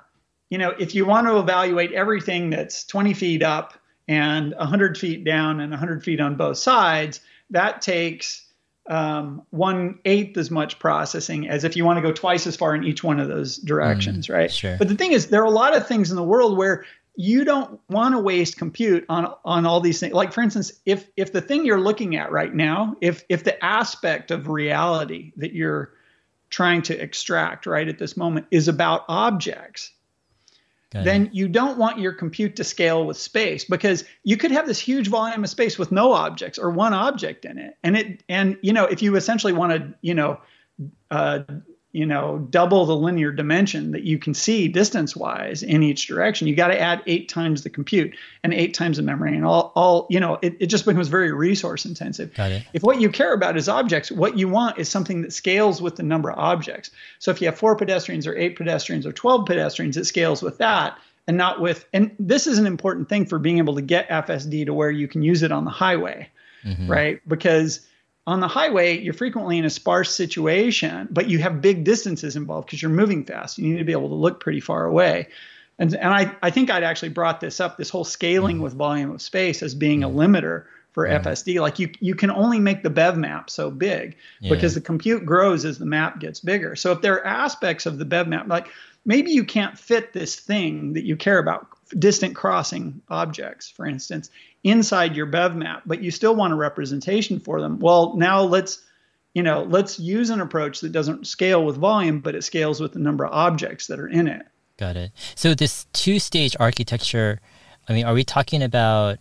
you 0.50 0.58
know, 0.58 0.72
if 0.72 0.96
you 0.96 1.06
want 1.06 1.28
to 1.28 1.38
evaluate 1.38 1.94
everything 1.94 2.50
that's 2.50 2.86
20 2.86 3.14
feet 3.14 3.44
up 3.44 3.74
and 4.08 4.54
100 4.56 4.98
feet 4.98 5.24
down 5.24 5.60
and 5.60 5.72
100 5.72 6.04
feet 6.04 6.20
on 6.20 6.36
both 6.36 6.58
sides, 6.58 7.22
that 7.50 7.82
takes 7.82 8.46
um, 8.90 9.44
one 9.52 10.00
eighth 10.06 10.38
as 10.38 10.52
much 10.52 10.78
processing 10.80 11.48
as 11.48 11.64
if 11.64 11.76
you 11.76 11.86
want 11.86 11.98
to 11.98 12.02
go 12.02 12.12
twice 12.12 12.46
as 12.48 12.56
far 12.56 12.76
in 12.76 12.84
each 12.84 13.04
one 13.04 13.20
of 13.20 13.28
those 13.28 13.58
directions, 13.58 14.28
mm, 14.28 14.34
right? 14.34 14.52
Sure. 14.52 14.78
But 14.78 14.90
the 14.90 14.96
thing 14.96 15.14
is, 15.14 15.28
there 15.28 15.42
are 15.42 15.46
a 15.46 15.52
lot 15.52 15.76
of 15.76 15.88
things 15.88 16.10
in 16.10 16.18
the 16.18 16.24
world 16.24 16.58
where 16.58 16.86
you 17.16 17.46
don't 17.46 17.80
want 17.90 18.16
to 18.16 18.20
waste 18.20 18.58
compute 18.58 19.06
on 19.08 19.34
on 19.46 19.66
all 19.66 19.80
these 19.80 20.00
things. 20.00 20.14
Like 20.14 20.34
for 20.34 20.42
instance, 20.42 20.72
if 20.86 21.10
if 21.16 21.32
the 21.32 21.42
thing 21.42 21.66
you're 21.66 21.80
looking 21.80 22.16
at 22.16 22.32
right 22.32 22.54
now, 22.54 22.96
if 23.02 23.24
if 23.30 23.44
the 23.44 23.64
aspect 23.64 24.32
of 24.32 24.50
reality 24.50 25.32
that 25.38 25.54
you're 25.54 25.94
trying 26.50 26.82
to 26.84 27.00
extract 27.00 27.66
right 27.66 27.88
at 27.88 28.00
this 28.00 28.18
moment 28.18 28.48
is 28.52 28.68
about 28.68 29.06
objects, 29.08 29.92
then 31.02 31.30
you 31.34 31.48
don't 31.48 31.78
want 31.78 32.00
your 32.00 32.14
compute 32.14 32.56
to 32.58 32.64
scale 32.64 33.06
with 33.06 33.18
space 33.18 33.66
because 33.66 34.04
you 34.24 34.38
could 34.38 34.52
have 34.52 34.68
this 34.68 34.80
huge 34.80 35.08
volume 35.08 35.44
of 35.44 35.50
space 35.50 35.80
with 35.80 35.92
no 35.92 36.14
objects 36.14 36.60
or 36.60 36.70
one 36.70 36.94
object 36.94 37.46
in 37.46 37.58
it. 37.58 37.78
And 37.84 37.98
it 37.98 38.24
and 38.30 38.58
you 38.62 38.74
know 38.74 38.86
if 38.86 39.02
you 39.02 39.16
essentially 39.16 39.54
want 39.54 39.72
to 39.74 39.94
you 40.02 40.14
know 40.14 40.40
uh, 41.12 41.44
you 41.94 42.08
know 42.08 42.40
double 42.50 42.86
the 42.86 42.96
linear 42.96 43.32
dimension 43.32 43.92
that 43.92 44.04
you 44.04 44.18
can 44.18 44.34
see 44.34 44.68
distance 44.68 45.16
wise 45.16 45.64
in 45.64 45.84
each 45.84 46.08
direction 46.08 46.48
you 46.48 46.56
got 46.56 46.68
to 46.68 46.80
add 46.80 47.02
eight 47.06 47.30
times 47.30 47.64
the 47.64 47.70
compute 47.70 48.14
and 48.44 48.54
eight 48.54 48.74
times 48.74 48.98
the 48.98 49.04
memory 49.04 49.36
and 49.36 49.46
all 49.46 49.72
all 49.76 50.08
you 50.10 50.20
know 50.20 50.38
it, 50.42 50.58
it 50.60 50.66
just 50.66 50.86
becomes 50.86 51.08
very 51.08 51.32
resource 51.32 51.86
intensive 51.86 52.34
got 52.34 52.52
it. 52.52 52.64
if 52.74 52.84
what 52.84 53.00
you 53.00 53.10
care 53.10 53.34
about 53.34 53.56
is 53.56 53.70
objects 53.70 54.12
what 54.12 54.38
you 54.38 54.50
want 54.50 54.78
is 54.78 54.90
something 54.90 55.22
that 55.22 55.32
scales 55.32 55.82
with 55.82 55.96
the 55.96 56.04
number 56.04 56.32
of 56.32 56.38
objects 56.38 56.92
so 57.20 57.32
if 57.32 57.40
you 57.40 57.48
have 57.48 57.58
four 57.58 57.76
pedestrians 57.76 58.28
or 58.28 58.36
eight 58.36 58.58
pedestrians 58.58 59.06
or 59.06 59.14
12 59.14 59.46
pedestrians 59.46 59.96
it 59.96 60.06
scales 60.06 60.42
with 60.42 60.58
that 60.58 60.98
and 61.28 61.38
not 61.38 61.62
with 61.62 61.86
and 61.94 62.14
this 62.20 62.48
is 62.48 62.58
an 62.58 62.66
important 62.66 63.08
thing 63.08 63.26
for 63.26 63.38
being 63.38 63.60
able 63.60 63.76
to 63.76 63.82
get 63.82 64.10
fsd 64.10 64.66
to 64.66 64.74
where 64.74 64.92
you 64.92 65.08
can 65.08 65.22
use 65.22 65.44
it 65.44 65.52
on 65.52 65.64
the 65.64 65.72
highway 65.72 66.28
mm-hmm. 66.66 66.88
right 66.90 67.22
because 67.28 67.86
on 68.26 68.40
the 68.40 68.48
highway, 68.48 69.00
you're 69.00 69.14
frequently 69.14 69.58
in 69.58 69.66
a 69.66 69.70
sparse 69.70 70.14
situation, 70.14 71.08
but 71.12 71.30
you 71.30 71.40
have 71.40 71.62
big 71.62 71.84
distances 71.84 72.36
involved 72.36 72.68
because 72.68 72.82
you're 72.82 72.92
moving 72.92 73.26
fast. 73.26 73.58
You 73.58 73.70
need 73.70 73.80
to 73.80 73.84
be 73.84 73.92
able 73.92 74.10
to 74.10 74.16
look 74.16 74.40
pretty 74.40 74.62
far 74.62 74.86
away. 74.86 75.28
And, 75.78 75.94
and 75.94 76.14
I, 76.14 76.36
I 76.42 76.50
think 76.50 76.70
I'd 76.70 76.84
actually 76.84 77.10
brought 77.10 77.42
this 77.42 77.60
up 77.60 77.78
this 77.78 77.90
whole 77.90 78.06
scaling 78.06 78.60
mm. 78.60 78.62
with 78.62 78.74
volume 78.74 79.12
of 79.12 79.22
space 79.22 79.62
as 79.62 79.76
being 79.76 80.04
a 80.04 80.10
mm. 80.10 80.16
limiter 80.16 80.66
for 80.92 81.08
yeah. 81.08 81.20
FSD. 81.20 81.60
Like 81.60 81.80
you, 81.80 81.92
you 82.00 82.16
can 82.16 82.32
only 82.32 82.60
make 82.60 82.84
the 82.84 82.90
bev 82.90 83.18
map 83.18 83.50
so 83.50 83.70
big 83.70 84.16
yeah. 84.40 84.54
because 84.54 84.76
the 84.76 84.82
compute 84.82 85.26
grows 85.26 85.66
as 85.66 85.78
the 85.78 85.86
map 85.86 86.20
gets 86.20 86.40
bigger. 86.40 86.76
So 86.76 86.92
if 86.92 87.02
there 87.02 87.16
are 87.16 87.26
aspects 87.26 87.86
of 87.86 87.98
the 87.98 88.06
bev 88.06 88.28
map, 88.28 88.48
like 88.48 88.68
maybe 89.04 89.32
you 89.32 89.44
can't 89.44 89.78
fit 89.78 90.14
this 90.14 90.40
thing 90.40 90.94
that 90.94 91.04
you 91.04 91.18
care 91.18 91.40
about, 91.40 91.68
distant 91.98 92.36
crossing 92.36 93.02
objects, 93.10 93.70
for 93.70 93.86
instance, 93.86 94.30
inside 94.64 95.16
your 95.16 95.26
bev 95.26 95.56
map, 95.56 95.84
but 95.86 96.02
you 96.02 96.12
still 96.12 96.36
want 96.36 96.54
a 96.54 96.56
representation 96.56 97.40
for 97.40 97.62
them. 97.62 97.80
Well, 97.80 98.16
now 98.16 98.42
let's 98.42 98.80
you 99.34 99.42
know, 99.42 99.64
let's 99.64 100.00
use 100.00 100.30
an 100.30 100.42
approach 100.42 100.82
that 100.82 100.92
doesn't 100.92 101.26
scale 101.26 101.66
with 101.66 101.76
volume, 101.76 102.20
but 102.20 102.36
it 102.36 102.44
scales 102.44 102.80
with 102.80 102.94
the 102.94 103.00
number 103.00 103.26
of 103.26 103.34
objects 103.34 103.88
that 103.88 104.00
are 104.00 104.08
in 104.08 104.28
it. 104.28 104.46
Got 104.78 104.96
it. 104.96 105.12
So 105.36 105.56
this 105.56 105.86
two-stage 105.94 106.56
architecture, 106.60 107.40
I 107.88 107.94
mean, 107.94 108.06
are 108.06 108.14
we 108.14 108.24
talking 108.24 108.62
about 108.62 109.18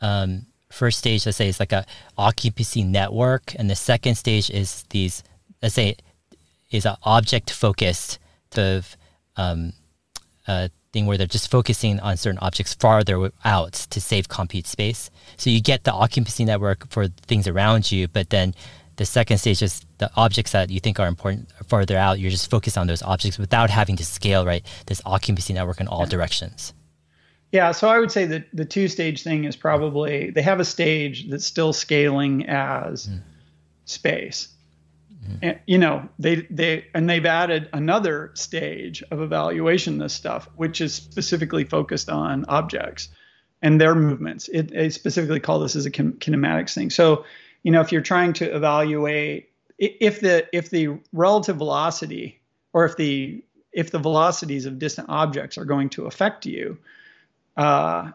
um, 0.00 0.46
first 0.70 0.98
stage? 0.98 1.24
Let's 1.26 1.38
say 1.38 1.48
it's 1.48 1.60
like 1.60 1.72
a 1.72 1.86
occupancy 2.18 2.82
network, 2.82 3.54
and 3.56 3.70
the 3.70 3.76
second 3.76 4.16
stage 4.16 4.50
is 4.50 4.84
these. 4.90 5.22
Let's 5.62 5.74
say 5.74 5.96
is 6.72 6.86
an 6.86 6.96
object-focused 7.04 8.18
of 8.56 8.96
um, 9.36 9.72
uh, 10.46 10.68
thing 10.92 11.06
where 11.06 11.16
they're 11.16 11.26
just 11.26 11.50
focusing 11.50 11.98
on 12.00 12.16
certain 12.16 12.38
objects 12.38 12.74
farther 12.74 13.32
out 13.44 13.72
to 13.72 14.00
save 14.00 14.28
compute 14.28 14.66
space. 14.66 15.10
So 15.36 15.50
you 15.50 15.60
get 15.60 15.84
the 15.84 15.92
occupancy 15.92 16.44
network 16.44 16.88
for 16.90 17.08
things 17.08 17.48
around 17.48 17.90
you, 17.90 18.08
but 18.08 18.30
then 18.30 18.54
the 18.96 19.06
second 19.06 19.38
stage 19.38 19.62
is 19.62 19.84
the 19.98 20.10
objects 20.16 20.52
that 20.52 20.70
you 20.70 20.80
think 20.80 21.00
are 21.00 21.06
important 21.06 21.50
farther 21.66 21.96
out. 21.96 22.18
You're 22.18 22.30
just 22.30 22.50
focused 22.50 22.76
on 22.76 22.86
those 22.86 23.02
objects 23.02 23.38
without 23.38 23.70
having 23.70 23.96
to 23.96 24.04
scale 24.04 24.44
right 24.44 24.64
this 24.86 25.00
occupancy 25.06 25.54
network 25.54 25.80
in 25.80 25.88
all 25.88 26.00
yeah. 26.00 26.10
directions. 26.10 26.74
Yeah, 27.52 27.72
so 27.72 27.88
I 27.88 27.98
would 27.98 28.10
say 28.10 28.24
that 28.26 28.46
the 28.54 28.64
two 28.64 28.88
stage 28.88 29.22
thing 29.22 29.44
is 29.44 29.56
probably 29.56 30.30
they 30.30 30.42
have 30.42 30.60
a 30.60 30.64
stage 30.64 31.28
that's 31.28 31.44
still 31.44 31.72
scaling 31.72 32.46
as 32.48 33.08
mm. 33.08 33.20
space. 33.84 34.48
Mm. 35.24 35.38
And, 35.42 35.60
you 35.66 35.78
know, 35.78 36.08
they 36.18 36.46
they 36.50 36.86
and 36.94 37.08
they've 37.08 37.26
added 37.26 37.68
another 37.72 38.32
stage 38.34 39.02
of 39.10 39.20
evaluation 39.20 39.98
this 39.98 40.12
stuff, 40.12 40.48
which 40.56 40.80
is 40.80 40.94
specifically 40.94 41.64
focused 41.64 42.08
on 42.08 42.44
objects 42.48 43.08
and 43.62 43.80
their 43.80 43.94
movements. 43.94 44.48
It, 44.48 44.70
they 44.70 44.90
specifically 44.90 45.40
call 45.40 45.60
this 45.60 45.76
as 45.76 45.86
a 45.86 45.90
kinematics 45.90 46.74
thing. 46.74 46.90
So, 46.90 47.24
you 47.62 47.70
know, 47.70 47.80
if 47.80 47.92
you're 47.92 48.02
trying 48.02 48.32
to 48.34 48.44
evaluate 48.54 49.50
if 49.78 50.20
the 50.20 50.46
if 50.56 50.70
the 50.70 50.98
relative 51.12 51.56
velocity 51.56 52.40
or 52.72 52.84
if 52.84 52.96
the 52.96 53.42
if 53.72 53.90
the 53.90 53.98
velocities 53.98 54.66
of 54.66 54.78
distant 54.78 55.08
objects 55.08 55.56
are 55.58 55.64
going 55.64 55.88
to 55.90 56.06
affect 56.06 56.46
you, 56.46 56.78
uh, 57.56 58.10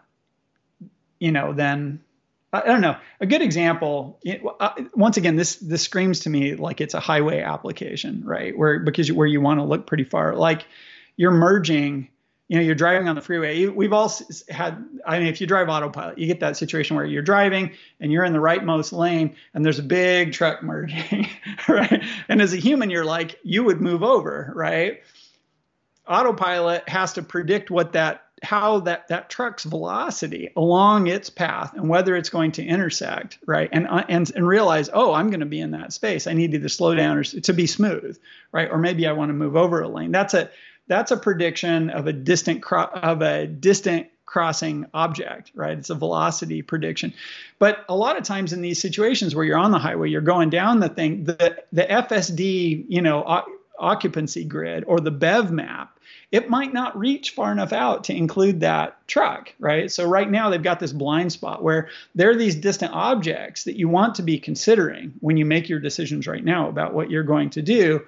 you 1.18 1.32
know, 1.32 1.52
then 1.52 2.00
I 2.52 2.62
don't 2.62 2.80
know. 2.80 2.96
A 3.20 3.26
good 3.26 3.42
example. 3.42 4.18
It, 4.22 4.42
once 4.94 5.18
again, 5.18 5.36
this 5.36 5.56
this 5.56 5.82
screams 5.82 6.20
to 6.20 6.30
me 6.30 6.54
like 6.54 6.80
it's 6.80 6.94
a 6.94 7.00
highway 7.00 7.40
application, 7.40 8.22
right? 8.24 8.56
Where 8.56 8.78
because 8.78 9.08
you, 9.08 9.14
where 9.14 9.26
you 9.26 9.40
want 9.40 9.60
to 9.60 9.64
look 9.64 9.86
pretty 9.86 10.04
far, 10.04 10.34
like 10.34 10.66
you're 11.16 11.30
merging. 11.30 12.08
You 12.50 12.56
know, 12.56 12.64
you're 12.64 12.74
driving 12.74 13.08
on 13.08 13.14
the 13.14 13.20
freeway. 13.20 13.66
We've 13.66 13.92
all 13.92 14.10
had. 14.48 14.82
I 15.06 15.18
mean, 15.18 15.28
if 15.28 15.42
you 15.42 15.46
drive 15.46 15.68
autopilot, 15.68 16.16
you 16.16 16.26
get 16.26 16.40
that 16.40 16.56
situation 16.56 16.96
where 16.96 17.04
you're 17.04 17.20
driving 17.20 17.72
and 18.00 18.10
you're 18.10 18.24
in 18.24 18.32
the 18.32 18.38
rightmost 18.38 18.92
lane, 18.92 19.36
and 19.52 19.62
there's 19.62 19.78
a 19.78 19.82
big 19.82 20.32
truck 20.32 20.62
merging, 20.62 21.28
right? 21.68 22.02
And 22.28 22.40
as 22.40 22.54
a 22.54 22.56
human, 22.56 22.88
you're 22.88 23.04
like, 23.04 23.38
you 23.42 23.64
would 23.64 23.82
move 23.82 24.02
over, 24.02 24.50
right? 24.56 25.02
Autopilot 26.08 26.88
has 26.88 27.12
to 27.14 27.22
predict 27.22 27.70
what 27.70 27.92
that 27.92 28.27
how 28.42 28.80
that 28.80 29.08
that 29.08 29.30
truck's 29.30 29.64
velocity 29.64 30.50
along 30.56 31.06
its 31.06 31.30
path 31.30 31.72
and 31.74 31.88
whether 31.88 32.16
it's 32.16 32.30
going 32.30 32.52
to 32.52 32.64
intersect 32.64 33.38
right? 33.46 33.68
And 33.72 33.86
uh, 33.86 34.04
and 34.08 34.30
and 34.34 34.46
realize 34.46 34.90
oh 34.92 35.12
i'm 35.14 35.30
going 35.30 35.40
to 35.40 35.46
be 35.46 35.60
in 35.60 35.72
that 35.72 35.92
space. 35.92 36.26
I 36.26 36.32
need 36.32 36.52
to 36.52 36.68
slow 36.68 36.94
down 36.94 37.18
or 37.18 37.24
to 37.24 37.52
be 37.52 37.66
smooth 37.66 38.18
right? 38.52 38.70
Or 38.70 38.78
maybe 38.78 39.06
i 39.06 39.12
want 39.12 39.30
to 39.30 39.34
move 39.34 39.56
over 39.56 39.80
a 39.82 39.88
lane. 39.88 40.12
That's 40.12 40.34
a 40.34 40.50
that's 40.86 41.10
a 41.10 41.16
prediction 41.16 41.90
of 41.90 42.06
a 42.06 42.12
distant 42.12 42.62
cro- 42.62 42.84
of 42.84 43.22
a 43.22 43.46
distant 43.46 44.08
crossing 44.26 44.86
object 44.94 45.52
right? 45.54 45.78
It's 45.78 45.90
a 45.90 45.94
velocity 45.94 46.62
prediction. 46.62 47.14
But 47.58 47.84
a 47.88 47.96
lot 47.96 48.16
of 48.16 48.24
times 48.24 48.52
in 48.52 48.60
these 48.60 48.80
situations 48.80 49.34
where 49.34 49.44
you're 49.44 49.58
on 49.58 49.70
the 49.70 49.78
highway 49.78 50.10
you're 50.10 50.20
going 50.20 50.50
down 50.50 50.80
the 50.80 50.88
thing 50.88 51.24
the 51.24 51.62
the 51.72 51.82
fsd 51.82 52.84
you 52.88 53.02
know 53.02 53.24
o- 53.26 53.46
occupancy 53.78 54.44
grid 54.44 54.84
or 54.86 55.00
the 55.00 55.10
bev 55.10 55.50
map 55.50 55.98
it 56.30 56.50
might 56.50 56.74
not 56.74 56.98
reach 56.98 57.30
far 57.30 57.52
enough 57.52 57.72
out 57.72 58.04
to 58.04 58.14
include 58.14 58.60
that 58.60 59.06
truck, 59.08 59.54
right? 59.58 59.90
So 59.90 60.06
right 60.06 60.30
now 60.30 60.50
they've 60.50 60.62
got 60.62 60.78
this 60.78 60.92
blind 60.92 61.32
spot 61.32 61.62
where 61.62 61.88
there 62.14 62.30
are 62.30 62.36
these 62.36 62.54
distant 62.54 62.92
objects 62.92 63.64
that 63.64 63.78
you 63.78 63.88
want 63.88 64.16
to 64.16 64.22
be 64.22 64.38
considering 64.38 65.14
when 65.20 65.38
you 65.38 65.46
make 65.46 65.68
your 65.68 65.80
decisions 65.80 66.26
right 66.26 66.44
now 66.44 66.68
about 66.68 66.92
what 66.92 67.10
you're 67.10 67.22
going 67.22 67.50
to 67.50 67.62
do. 67.62 68.02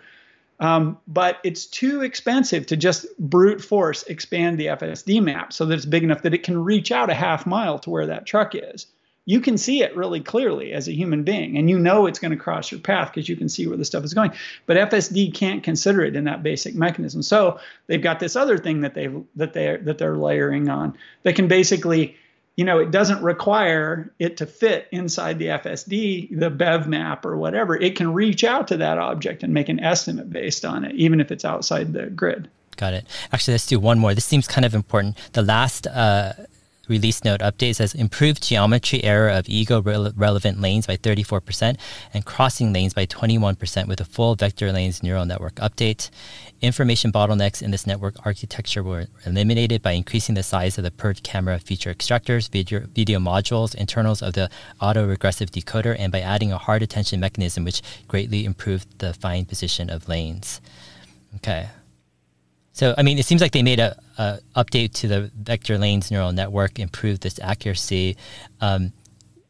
Um, 0.59 0.99
but 1.09 1.39
it's 1.43 1.65
too 1.65 2.03
expensive 2.03 2.67
to 2.67 2.77
just 2.77 3.07
brute 3.19 3.65
force 3.65 4.03
expand 4.03 4.59
the 4.59 4.67
FSD 4.67 5.23
map 5.23 5.55
so 5.55 5.65
that 5.65 5.75
it's 5.75 5.87
big 5.87 6.05
enough 6.05 6.23
that 6.23 6.35
it 6.35 6.43
can 6.43 6.63
reach 6.63 6.93
out 6.93 7.09
a 7.09 7.15
half 7.15 7.47
mile 7.47 7.79
to 7.79 7.91
where 7.91 8.09
that 8.09 8.27
truck 8.27 8.55
is 8.55 8.87
you 9.27 9.41
can 9.41 9.59
see 9.59 9.83
it 9.83 9.95
really 9.97 10.21
clearly 10.21 10.73
as 10.73 10.89
a 10.89 10.93
human 10.93 11.23
being 11.23 11.57
and 11.57 11.69
you 11.69 11.79
know 11.79 12.07
it's 12.07 12.19
going 12.19 12.31
to 12.31 12.37
cross 12.37 12.71
your 12.71 12.81
path 12.81 13.13
because 13.13 13.29
you 13.29 13.37
can 13.37 13.49
see 13.49 13.67
where 13.67 13.77
the 13.77 13.85
stuff 13.85 14.05
is 14.05 14.15
going 14.15 14.33
but 14.67 14.77
fsd 14.91 15.33
can't 15.35 15.63
consider 15.63 16.03
it 16.03 16.17
in 16.17 16.25
that 16.25 16.43
basic 16.43 16.75
mechanism 16.75 17.23
so 17.23 17.59
they've 17.87 18.03
got 18.03 18.21
this 18.21 18.37
other 18.37 18.59
thing 18.59 18.81
that 18.81 18.95
they 18.95 19.09
that 19.37 19.53
they 19.53 19.77
that 19.77 19.99
they're 19.99 20.17
layering 20.17 20.69
on 20.69 20.97
that 21.23 21.35
can 21.35 21.49
basically 21.49 22.17
you 22.57 22.65
know 22.65 22.79
it 22.79 22.91
doesn't 22.91 23.23
require 23.23 24.13
it 24.19 24.37
to 24.37 24.47
fit 24.47 24.89
inside 24.91 25.39
the 25.39 25.47
fsd 25.47 26.39
the 26.39 26.51
bev 26.51 26.89
map 26.89 27.25
or 27.25 27.37
whatever 27.37 27.77
it 27.77 27.97
can 27.97 28.13
reach 28.13 28.43
out 28.43 28.69
to 28.69 28.77
that 28.77 28.99
object 28.99 29.43
and 29.43 29.53
make 29.53 29.69
an 29.69 29.81
estimate 29.81 30.31
based 30.31 30.65
on 30.65 30.85
it 30.85 30.95
even 30.95 31.21
if 31.21 31.31
it's 31.31 31.45
outside 31.45 31.93
the 31.93 32.07
grid 32.07 32.49
Got 32.77 32.95
it. 32.95 33.07
Actually, 33.31 33.55
let's 33.55 33.67
do 33.67 33.79
one 33.79 33.99
more. 33.99 34.15
This 34.15 34.25
seems 34.25 34.49
kind 34.49 34.65
of 34.65 34.75
important. 34.75 35.19
The 35.33 35.43
last 35.43 35.87
uh, 35.87 36.33
release 36.91 37.25
note 37.25 37.41
update 37.41 37.77
says 37.77 37.95
improved 37.95 38.43
geometry 38.43 39.03
error 39.03 39.31
of 39.31 39.49
ego 39.49 39.81
relevant 39.81 40.61
lanes 40.61 40.87
by 40.87 40.97
34% 40.97 41.79
and 42.13 42.27
crossing 42.27 42.73
lanes 42.73 42.93
by 42.93 43.07
21% 43.07 43.87
with 43.87 44.01
a 44.01 44.05
full 44.05 44.35
vector 44.35 44.71
lanes 44.73 45.03
neural 45.03 45.25
network 45.25 45.55
update. 45.55 46.11
Information 46.61 47.11
bottlenecks 47.11 47.63
in 47.63 47.71
this 47.71 47.87
network 47.87 48.17
architecture 48.27 48.83
were 48.83 49.07
eliminated 49.25 49.81
by 49.81 49.93
increasing 49.93 50.35
the 50.35 50.43
size 50.43 50.77
of 50.77 50.85
the 50.85 50.91
per 50.91 51.15
camera 51.15 51.59
feature 51.59 51.95
extractors, 51.95 52.51
video, 52.51 52.81
video 52.95 53.19
modules, 53.19 53.75
internals 53.75 54.21
of 54.21 54.35
the 54.35 54.51
auto-regressive 54.81 55.51
decoder, 55.51 55.97
and 55.99 56.13
by 56.13 56.21
adding 56.21 56.53
a 56.53 56.59
hard 56.59 56.83
attention 56.83 57.21
mechanism 57.21 57.65
which 57.65 57.81
greatly 58.09 58.45
improved 58.45 58.99
the 58.99 59.15
fine 59.15 59.47
position 59.47 59.89
of 59.89 60.09
lanes. 60.09 60.61
Okay, 61.37 61.69
so, 62.73 62.95
I 62.97 63.03
mean, 63.03 63.19
it 63.19 63.27
seems 63.27 63.41
like 63.41 63.53
they 63.53 63.63
made 63.63 63.81
a, 63.81 63.99
a 64.19 64.39
update 64.57 64.93
to 64.95 65.09
the 65.09 65.31
vector 65.35 65.77
lanes 65.77 66.11
neural 66.11 66.33
network, 66.33 66.79
improved 66.79 67.23
this 67.23 67.39
accuracy, 67.41 68.17
um, 68.61 68.93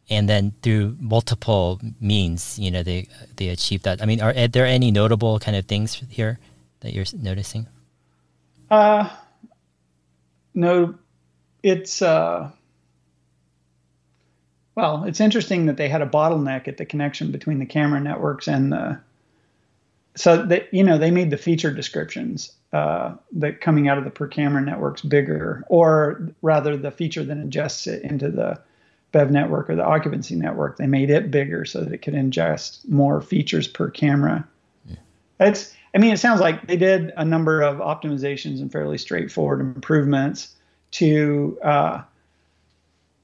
and 0.08 0.28
then 0.28 0.52
through 0.62 0.96
multiple 0.98 1.80
means, 2.00 2.58
you 2.58 2.70
know, 2.70 2.82
they 2.82 3.06
they 3.36 3.48
achieved 3.48 3.84
that. 3.84 4.02
I 4.02 4.06
mean, 4.06 4.20
are, 4.20 4.34
are 4.36 4.48
there 4.48 4.66
any 4.66 4.90
notable 4.90 5.38
kind 5.38 5.56
of 5.56 5.66
things 5.66 6.02
here 6.08 6.38
that 6.80 6.92
you're 6.92 7.04
noticing? 7.16 7.66
Uh, 8.70 9.08
no, 10.54 10.94
it's 11.62 12.02
uh, 12.02 12.50
well, 14.74 15.04
it's 15.04 15.20
interesting 15.20 15.66
that 15.66 15.76
they 15.76 15.88
had 15.88 16.02
a 16.02 16.06
bottleneck 16.06 16.68
at 16.68 16.78
the 16.78 16.86
connection 16.86 17.30
between 17.30 17.58
the 17.58 17.66
camera 17.66 18.00
networks 18.00 18.48
and 18.48 18.72
the 18.72 18.98
so 20.16 20.44
that 20.46 20.72
you 20.72 20.82
know 20.82 20.98
they 20.98 21.10
made 21.10 21.30
the 21.30 21.36
feature 21.36 21.72
descriptions 21.72 22.52
uh, 22.72 23.14
that 23.32 23.60
coming 23.60 23.88
out 23.88 23.98
of 23.98 24.04
the 24.04 24.10
per 24.10 24.26
camera 24.26 24.62
networks 24.62 25.02
bigger, 25.02 25.64
or 25.68 26.28
rather 26.42 26.76
the 26.76 26.90
feature 26.90 27.24
that 27.24 27.36
ingests 27.36 27.86
it 27.86 28.02
into 28.02 28.30
the 28.30 28.60
Bev 29.12 29.30
network 29.30 29.68
or 29.68 29.76
the 29.76 29.84
occupancy 29.84 30.36
network. 30.36 30.76
They 30.76 30.86
made 30.86 31.10
it 31.10 31.30
bigger 31.30 31.64
so 31.64 31.82
that 31.82 31.92
it 31.92 31.98
could 31.98 32.14
ingest 32.14 32.88
more 32.88 33.20
features 33.20 33.66
per 33.66 33.90
camera. 33.90 34.46
Yeah. 34.86 34.96
It's 35.40 35.74
I 35.94 35.98
mean, 35.98 36.12
it 36.12 36.18
sounds 36.18 36.40
like 36.40 36.66
they 36.66 36.76
did 36.76 37.12
a 37.16 37.24
number 37.24 37.62
of 37.62 37.78
optimizations 37.78 38.60
and 38.60 38.70
fairly 38.70 38.98
straightforward 38.98 39.60
improvements 39.60 40.54
to 40.92 41.58
uh, 41.62 42.02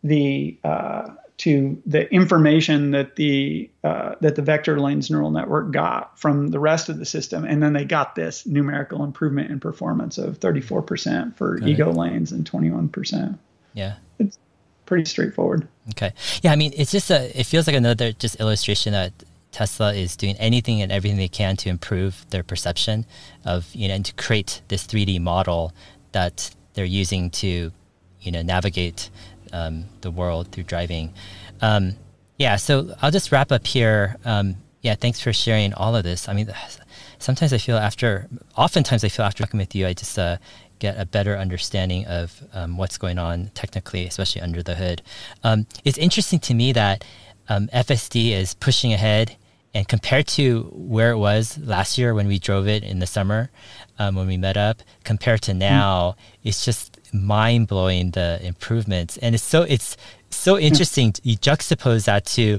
the 0.03 0.59
uh, 0.65 1.11
to 1.39 1.81
the 1.85 2.11
information 2.13 2.93
that 2.93 3.17
the 3.17 3.71
uh, 3.85 4.15
that 4.21 4.37
the 4.37 4.43
vector 4.43 4.81
lanes 4.81 5.11
neural 5.11 5.31
network 5.31 5.71
got 5.71 6.19
from 6.19 6.49
the 6.49 6.59
rest 6.59 6.89
of 6.89 6.99
the 6.99 7.05
system, 7.05 7.45
and 7.45 7.63
then 7.63 7.73
they 7.75 7.85
got 7.85 8.15
this 8.15 8.47
numerical 8.47 9.05
improvement 9.05 9.51
in 9.51 9.61
performance 9.61 10.17
of 10.17 10.41
34% 10.41 11.37
for 11.37 11.59
ego 11.63 11.93
lanes 11.93 12.33
and 12.33 12.51
21%. 12.51 13.39
Yeah, 13.75 13.97
it's 14.19 14.39
pretty 14.87 15.05
straightforward. 15.05 15.69
Okay, 15.91 16.13
yeah, 16.43 16.53
I 16.53 16.57
mean, 16.57 16.73
it's 16.75 16.93
just 16.93 17.11
a 17.11 17.39
it 17.39 17.45
feels 17.45 17.67
like 17.67 17.77
another 17.77 18.13
just 18.13 18.41
illustration 18.41 18.93
that 18.93 19.13
Tesla 19.53 19.93
is 19.93 20.17
doing 20.17 20.37
anything 20.37 20.81
and 20.81 20.91
everything 20.91 21.19
they 21.19 21.29
can 21.29 21.57
to 21.57 21.69
improve 21.69 22.25
their 22.31 22.43
perception 22.43 23.05
of 23.45 23.75
you 23.75 23.89
know 23.89 23.95
and 23.95 24.05
to 24.07 24.15
create 24.15 24.63
this 24.69 24.87
3D 24.87 25.21
model 25.21 25.73
that 26.13 26.55
they're 26.75 26.85
using 26.85 27.31
to 27.31 27.73
you 28.21 28.33
know 28.33 28.43
navigate 28.43 29.11
um, 29.53 29.85
the 30.01 30.11
world 30.11 30.53
through 30.53 30.65
driving. 30.65 31.13
Um, 31.61 31.97
yeah, 32.39 32.57
so 32.57 32.95
I'll 33.01 33.11
just 33.11 33.33
wrap 33.33 33.51
up 33.53 33.67
here. 33.67 34.17
Um, 34.25 34.57
yeah, 34.83 34.95
thanks 34.95 35.21
for 35.21 35.33
sharing 35.33 35.75
all 35.75 35.97
of 35.97 36.05
this. 36.05 36.29
I 36.29 36.33
mean, 36.33 36.53
sometimes 37.19 37.53
I 37.53 37.59
feel 37.59 37.77
after, 37.77 38.29
oftentimes 38.57 39.05
I 39.05 39.09
feel 39.09 39.25
after 39.25 39.45
talking 39.45 39.59
with 39.59 39.75
you, 39.75 39.87
I 39.87 39.95
just 39.95 40.19
uh, 40.19 40.37
get 40.79 40.99
a 40.99 41.07
better 41.07 41.37
understanding 41.37 42.07
of 42.07 42.43
um, 42.53 42.77
what's 42.77 42.99
going 42.99 43.19
on 43.19 43.51
technically, 43.55 44.07
especially 44.07 44.43
under 44.43 44.63
the 44.63 44.75
hood. 44.75 45.03
Um, 45.43 45.67
it's 45.85 45.99
interesting 45.99 46.39
to 46.41 46.55
me 46.55 46.73
that 46.73 47.05
um, 47.49 47.69
FSD 47.69 48.33
is 48.33 48.55
pushing 48.55 48.93
ahead 48.93 49.37
and 49.77 49.87
compared 49.87 50.27
to 50.29 50.63
where 50.73 51.11
it 51.11 51.19
was 51.19 51.59
last 51.59 51.99
year 51.99 52.15
when 52.15 52.29
we 52.29 52.39
drove 52.39 52.67
it 52.67 52.83
in 52.83 52.99
the 52.99 53.07
summer, 53.07 53.51
um, 53.99 54.15
when 54.15 54.27
we 54.27 54.39
met 54.39 54.57
up, 54.57 54.83
compared 55.05 55.43
to 55.43 55.53
now, 55.53 56.17
mm. 56.19 56.35
it's 56.45 56.65
just 56.65 56.96
mind 57.23 57.69
blowing 57.69 58.13
the 58.13 58.39
improvements, 58.43 59.17
and 59.19 59.35
it's 59.35 59.45
so 59.45 59.63
it's 59.63 59.97
so 60.31 60.59
interesting. 60.59 61.15
you 61.23 61.37
juxtapose 61.37 62.07
that 62.07 62.25
to 62.27 62.59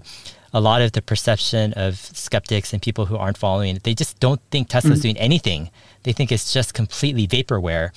a 0.54 0.62
lot 0.62 0.82
of 0.82 0.94
the 0.94 1.02
perception 1.02 1.74
of 1.74 1.98
skeptics 1.98 2.74
and 2.74 2.82
people 2.82 3.06
who 3.06 3.18
aren't 3.18 3.38
following 3.38 3.76
it. 3.76 3.84
They 3.84 3.94
just 3.94 4.20
don't 4.20 4.42
think 4.50 4.70
Tesla's 4.70 5.00
mm-hmm. 5.00 5.02
doing 5.02 5.18
anything. 5.18 5.70
They 6.04 6.14
think 6.14 6.32
it's 6.32 6.54
just 6.54 6.74
completely 6.74 7.28
vaporware. 7.28 7.92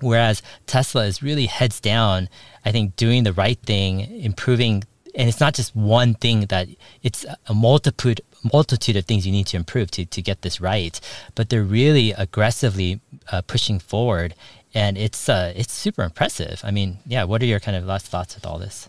Whereas 0.00 0.42
Tesla 0.66 1.06
is 1.06 1.22
really 1.22 1.46
heads 1.46 1.80
down, 1.80 2.28
I 2.64 2.72
think, 2.72 2.96
doing 2.96 3.22
the 3.22 3.32
right 3.32 3.58
thing, 3.60 4.00
improving 4.00 4.82
and 5.14 5.28
it's 5.28 5.40
not 5.40 5.54
just 5.54 5.76
one 5.76 6.14
thing 6.14 6.46
that 6.46 6.68
it's 7.02 7.26
a 7.46 7.54
multitude 7.54 8.20
multitude 8.52 8.96
of 8.96 9.04
things 9.04 9.24
you 9.26 9.32
need 9.32 9.46
to 9.46 9.56
improve 9.56 9.90
to 9.92 10.04
to 10.06 10.22
get 10.22 10.42
this 10.42 10.60
right. 10.60 11.00
But 11.34 11.48
they're 11.48 11.62
really 11.62 12.12
aggressively 12.12 13.00
uh, 13.30 13.42
pushing 13.42 13.78
forward, 13.78 14.34
and 14.74 14.96
it's 14.96 15.28
uh, 15.28 15.52
it's 15.56 15.72
super 15.72 16.02
impressive. 16.02 16.60
I 16.64 16.70
mean, 16.70 16.98
yeah. 17.06 17.24
What 17.24 17.42
are 17.42 17.46
your 17.46 17.60
kind 17.60 17.76
of 17.76 17.84
last 17.84 18.06
thoughts 18.06 18.34
with 18.34 18.46
all 18.46 18.58
this? 18.58 18.88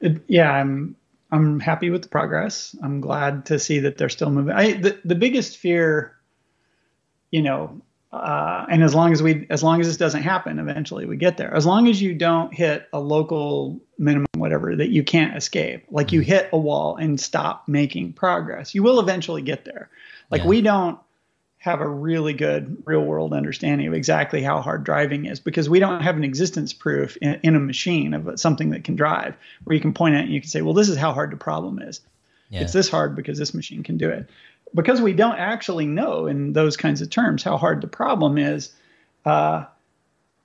It, 0.00 0.22
yeah, 0.28 0.50
I'm 0.52 0.96
I'm 1.30 1.60
happy 1.60 1.90
with 1.90 2.02
the 2.02 2.08
progress. 2.08 2.74
I'm 2.82 3.00
glad 3.00 3.46
to 3.46 3.58
see 3.58 3.80
that 3.80 3.98
they're 3.98 4.08
still 4.08 4.30
moving. 4.30 4.54
I 4.54 4.72
the, 4.74 4.98
the 5.04 5.14
biggest 5.14 5.56
fear, 5.56 6.14
you 7.30 7.42
know, 7.42 7.80
uh, 8.12 8.66
and 8.70 8.82
as 8.82 8.94
long 8.94 9.12
as 9.12 9.22
we 9.22 9.46
as 9.50 9.62
long 9.62 9.80
as 9.80 9.86
this 9.86 9.96
doesn't 9.96 10.22
happen, 10.22 10.58
eventually 10.58 11.06
we 11.06 11.16
get 11.16 11.36
there. 11.36 11.52
As 11.54 11.66
long 11.66 11.88
as 11.88 12.00
you 12.00 12.14
don't 12.14 12.54
hit 12.54 12.88
a 12.92 13.00
local 13.00 13.80
minimum, 13.98 14.26
whatever 14.36 14.76
that 14.76 14.88
you 14.88 15.02
can't 15.02 15.36
escape, 15.36 15.84
like 15.90 16.12
you 16.12 16.20
mm-hmm. 16.20 16.30
hit 16.30 16.48
a 16.52 16.58
wall 16.58 16.96
and 16.96 17.20
stop 17.20 17.66
making 17.66 18.12
progress, 18.12 18.74
you 18.74 18.82
will 18.82 19.00
eventually 19.00 19.42
get 19.42 19.64
there. 19.64 19.90
Like 20.30 20.42
yeah. 20.42 20.48
we 20.48 20.60
don't 20.62 20.98
have 21.66 21.80
a 21.80 21.88
really 21.88 22.32
good 22.32 22.82
real 22.86 23.04
world 23.04 23.34
understanding 23.34 23.86
of 23.86 23.92
exactly 23.92 24.42
how 24.42 24.60
hard 24.60 24.84
driving 24.84 25.26
is 25.26 25.38
because 25.38 25.68
we 25.68 25.78
don't 25.78 26.00
have 26.00 26.16
an 26.16 26.24
existence 26.24 26.72
proof 26.72 27.16
in, 27.18 27.38
in, 27.42 27.54
a 27.54 27.60
machine 27.60 28.14
of 28.14 28.40
something 28.40 28.70
that 28.70 28.84
can 28.84 28.96
drive 28.96 29.34
where 29.64 29.74
you 29.74 29.80
can 29.80 29.92
point 29.92 30.14
at 30.14 30.24
and 30.24 30.32
you 30.32 30.40
can 30.40 30.48
say, 30.48 30.62
well, 30.62 30.74
this 30.74 30.88
is 30.88 30.96
how 30.96 31.12
hard 31.12 31.30
the 31.30 31.36
problem 31.36 31.80
is. 31.80 32.00
Yeah. 32.48 32.62
It's 32.62 32.72
this 32.72 32.88
hard 32.88 33.14
because 33.14 33.38
this 33.38 33.52
machine 33.52 33.82
can 33.82 33.98
do 33.98 34.08
it. 34.08 34.30
Because 34.74 35.00
we 35.00 35.12
don't 35.12 35.36
actually 35.36 35.86
know 35.86 36.26
in 36.26 36.52
those 36.52 36.76
kinds 36.76 37.02
of 37.02 37.10
terms 37.10 37.42
how 37.42 37.56
hard 37.56 37.80
the 37.80 37.88
problem 37.88 38.38
is, 38.38 38.72
uh, 39.24 39.64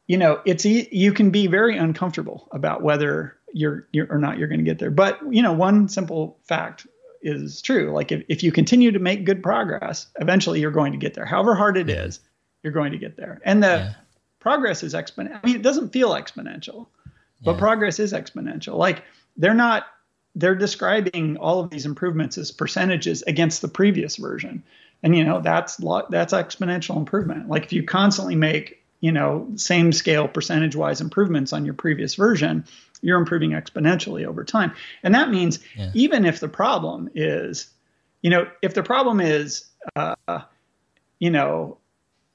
you 0.08 0.18
know, 0.18 0.42
it's 0.46 0.66
you 0.66 1.14
can 1.14 1.30
be 1.30 1.48
very 1.48 1.78
uncomfortable 1.78 2.48
about 2.52 2.82
whether 2.82 3.38
you're, 3.54 3.88
you're 3.92 4.08
or 4.12 4.18
not 4.18 4.38
you're 4.38 4.48
going 4.48 4.60
to 4.60 4.66
get 4.66 4.80
there. 4.80 4.92
But 4.92 5.20
you 5.30 5.42
know, 5.42 5.54
one 5.54 5.88
simple 5.88 6.38
fact 6.44 6.88
is 7.22 7.62
true. 7.62 7.92
Like 7.92 8.12
if, 8.12 8.24
if 8.28 8.44
you 8.44 8.52
continue 8.52 8.92
to 8.92 9.00
make 9.00 9.26
good 9.26 9.44
progress, 9.44 10.08
eventually 10.20 10.60
you're 10.60 10.72
going 10.72 10.92
to 10.92 10.98
get 10.98 11.14
there. 11.14 11.26
However 11.26 11.56
hard 11.56 11.78
it 11.78 11.90
is, 11.90 12.20
you're 12.64 12.74
going 12.74 12.92
to 12.92 12.98
get 12.98 13.18
there. 13.18 13.42
And 13.44 13.64
the 13.64 13.68
yeah. 13.68 13.94
progress 14.40 14.84
is 14.84 14.94
exponential. 14.94 15.40
I 15.44 15.48
mean, 15.48 15.56
it 15.56 15.62
doesn't 15.62 15.94
feel 15.94 16.12
exponential, 16.12 16.88
but 17.42 17.54
yeah. 17.54 17.60
progress 17.60 18.00
is 18.00 18.14
exponential. 18.14 18.78
Like 18.78 19.04
they're 19.38 19.54
not 19.54 19.86
they're 20.34 20.56
describing 20.56 21.36
all 21.38 21.60
of 21.60 21.70
these 21.70 21.86
improvements 21.86 22.38
as 22.38 22.52
percentages 22.52 23.22
against 23.24 23.62
the 23.62 23.68
previous 23.68 24.16
version. 24.16 24.64
And 25.04 25.16
you 25.16 25.24
know, 25.24 25.42
that's 25.42 25.78
that's 26.10 26.34
exponential 26.34 26.98
improvement. 26.98 27.50
Like 27.50 27.64
if 27.64 27.74
you 27.74 27.84
constantly 27.84 28.36
make 28.36 28.82
you 29.02 29.12
know, 29.12 29.48
same 29.56 29.92
scale 29.92 30.28
percentage 30.28 30.76
wise 30.76 31.02
improvements 31.02 31.52
on 31.52 31.66
your 31.66 31.74
previous 31.74 32.16
version, 32.16 32.64
you're 33.02 33.20
improving 33.20 33.52
exponentially 33.52 34.26
over 34.26 34.44
time. 34.44 34.74
And 35.04 35.14
that 35.16 35.30
means 35.30 35.60
yeah. 35.76 35.92
even 35.94 36.26
if 36.26 36.40
the 36.40 36.48
problem 36.48 37.10
is, 37.16 37.70
you 38.22 38.30
know, 38.30 38.50
if 38.62 38.74
the 38.74 38.84
problem 38.84 39.20
is, 39.20 39.66
uh, 39.96 40.16
you 41.20 41.30
know, 41.30 41.78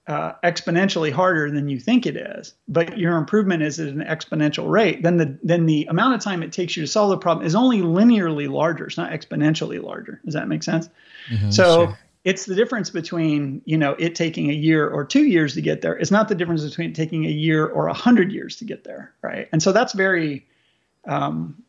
uh, 0.07 0.35
exponentially 0.45 1.11
harder 1.11 1.51
than 1.51 1.69
you 1.69 1.81
think 1.81 2.07
it 2.07 2.17
is, 2.17 2.55
but 2.69 2.97
your 2.97 3.17
improvement 3.17 3.63
is 3.63 3.81
at 3.81 3.89
an 3.89 4.05
exponential 4.05 4.71
rate, 4.71 5.03
then 5.03 5.17
the 5.17 5.37
then 5.43 5.67
the 5.67 5.85
amount 5.87 6.15
of 6.15 6.21
time 6.21 6.45
it 6.45 6.53
takes 6.53 6.77
you 6.77 6.85
to 6.85 6.87
solve 6.87 7.11
the 7.11 7.19
problem 7.19 7.45
is 7.45 7.57
only 7.57 7.81
linearly 7.81 8.49
larger. 8.49 8.87
It's 8.87 8.97
not 8.97 9.11
exponentially 9.11 9.83
larger. 9.83 10.21
Does 10.25 10.35
that 10.35 10.47
make 10.47 10.63
sense? 10.63 10.89
Mm-hmm, 11.29 11.51
so 11.51 11.87
sure 11.87 11.99
it's 12.27 12.45
the 12.45 12.57
difference 12.57 12.91
between 12.91 13.63
you 13.65 13.79
know 13.79 13.95
it 13.99 14.15
taking 14.15 14.51
a 14.51 14.53
year 14.53 14.87
or 14.87 15.05
two 15.05 15.25
years 15.25 15.55
to 15.55 15.63
get 15.63 15.81
there 15.81 15.97
it's 15.97 16.11
not 16.11 16.29
the 16.29 16.35
difference 16.35 16.63
between 16.63 16.93
taking 16.93 17.25
a 17.25 17.31
year 17.31 17.65
or 17.65 17.87
a 17.87 17.95
hundred 17.95 18.33
years 18.33 18.57
to 18.57 18.65
get 18.65 18.85
there 18.85 19.15
right 19.23 19.49
and 19.53 19.63
so 19.63 19.73
that's 19.73 19.95
very 19.95 20.45
um, 21.07 21.63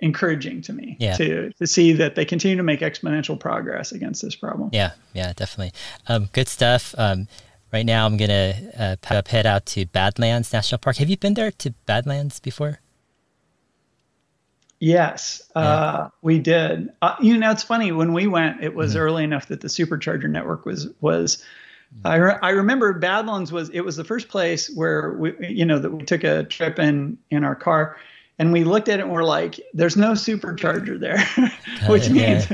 encouraging 0.00 0.62
to 0.62 0.72
me 0.72 0.96
yeah. 1.00 1.16
to 1.16 1.52
to 1.54 1.66
see 1.66 1.92
that 1.92 2.14
they 2.14 2.24
continue 2.24 2.56
to 2.56 2.62
make 2.62 2.80
exponential 2.80 3.38
progress 3.38 3.92
against 3.92 4.22
this 4.22 4.36
problem 4.36 4.70
yeah 4.72 4.92
yeah 5.12 5.32
definitely 5.34 5.72
um, 6.08 6.28
good 6.32 6.48
stuff 6.48 6.94
um, 6.98 7.26
right 7.72 7.84
now 7.84 8.06
i'm 8.06 8.16
gonna 8.16 8.54
uh, 8.78 9.22
head 9.26 9.46
out 9.46 9.66
to 9.66 9.86
badlands 9.86 10.52
national 10.52 10.78
park 10.78 10.96
have 10.96 11.08
you 11.08 11.16
been 11.16 11.34
there 11.34 11.50
to 11.50 11.70
badlands 11.86 12.38
before 12.40 12.78
Yes, 14.80 15.42
yeah. 15.56 15.62
uh, 15.62 16.10
we 16.22 16.38
did. 16.38 16.90
Uh, 17.02 17.16
you 17.20 17.36
know, 17.36 17.50
it's 17.50 17.64
funny 17.64 17.90
when 17.90 18.12
we 18.12 18.26
went, 18.28 18.62
it 18.62 18.74
was 18.74 18.92
mm-hmm. 18.92 19.00
early 19.00 19.24
enough 19.24 19.48
that 19.48 19.60
the 19.60 19.68
supercharger 19.68 20.30
network 20.30 20.64
was 20.64 20.88
was. 21.00 21.44
I, 22.04 22.16
re- 22.16 22.38
I 22.42 22.50
remember 22.50 22.92
Badlands 22.92 23.50
was 23.50 23.70
it 23.70 23.80
was 23.80 23.96
the 23.96 24.04
first 24.04 24.28
place 24.28 24.70
where 24.70 25.12
we 25.12 25.34
you 25.48 25.64
know 25.64 25.78
that 25.78 25.90
we 25.90 26.04
took 26.04 26.24
a 26.24 26.44
trip 26.44 26.78
in 26.78 27.18
in 27.30 27.44
our 27.44 27.54
car, 27.54 27.96
and 28.38 28.52
we 28.52 28.64
looked 28.64 28.88
at 28.88 29.00
it 29.00 29.02
and 29.02 29.12
we're 29.12 29.24
like, 29.24 29.58
"There's 29.74 29.96
no 29.96 30.12
supercharger 30.12 31.00
there," 31.00 31.24
which 31.88 32.10
means 32.10 32.46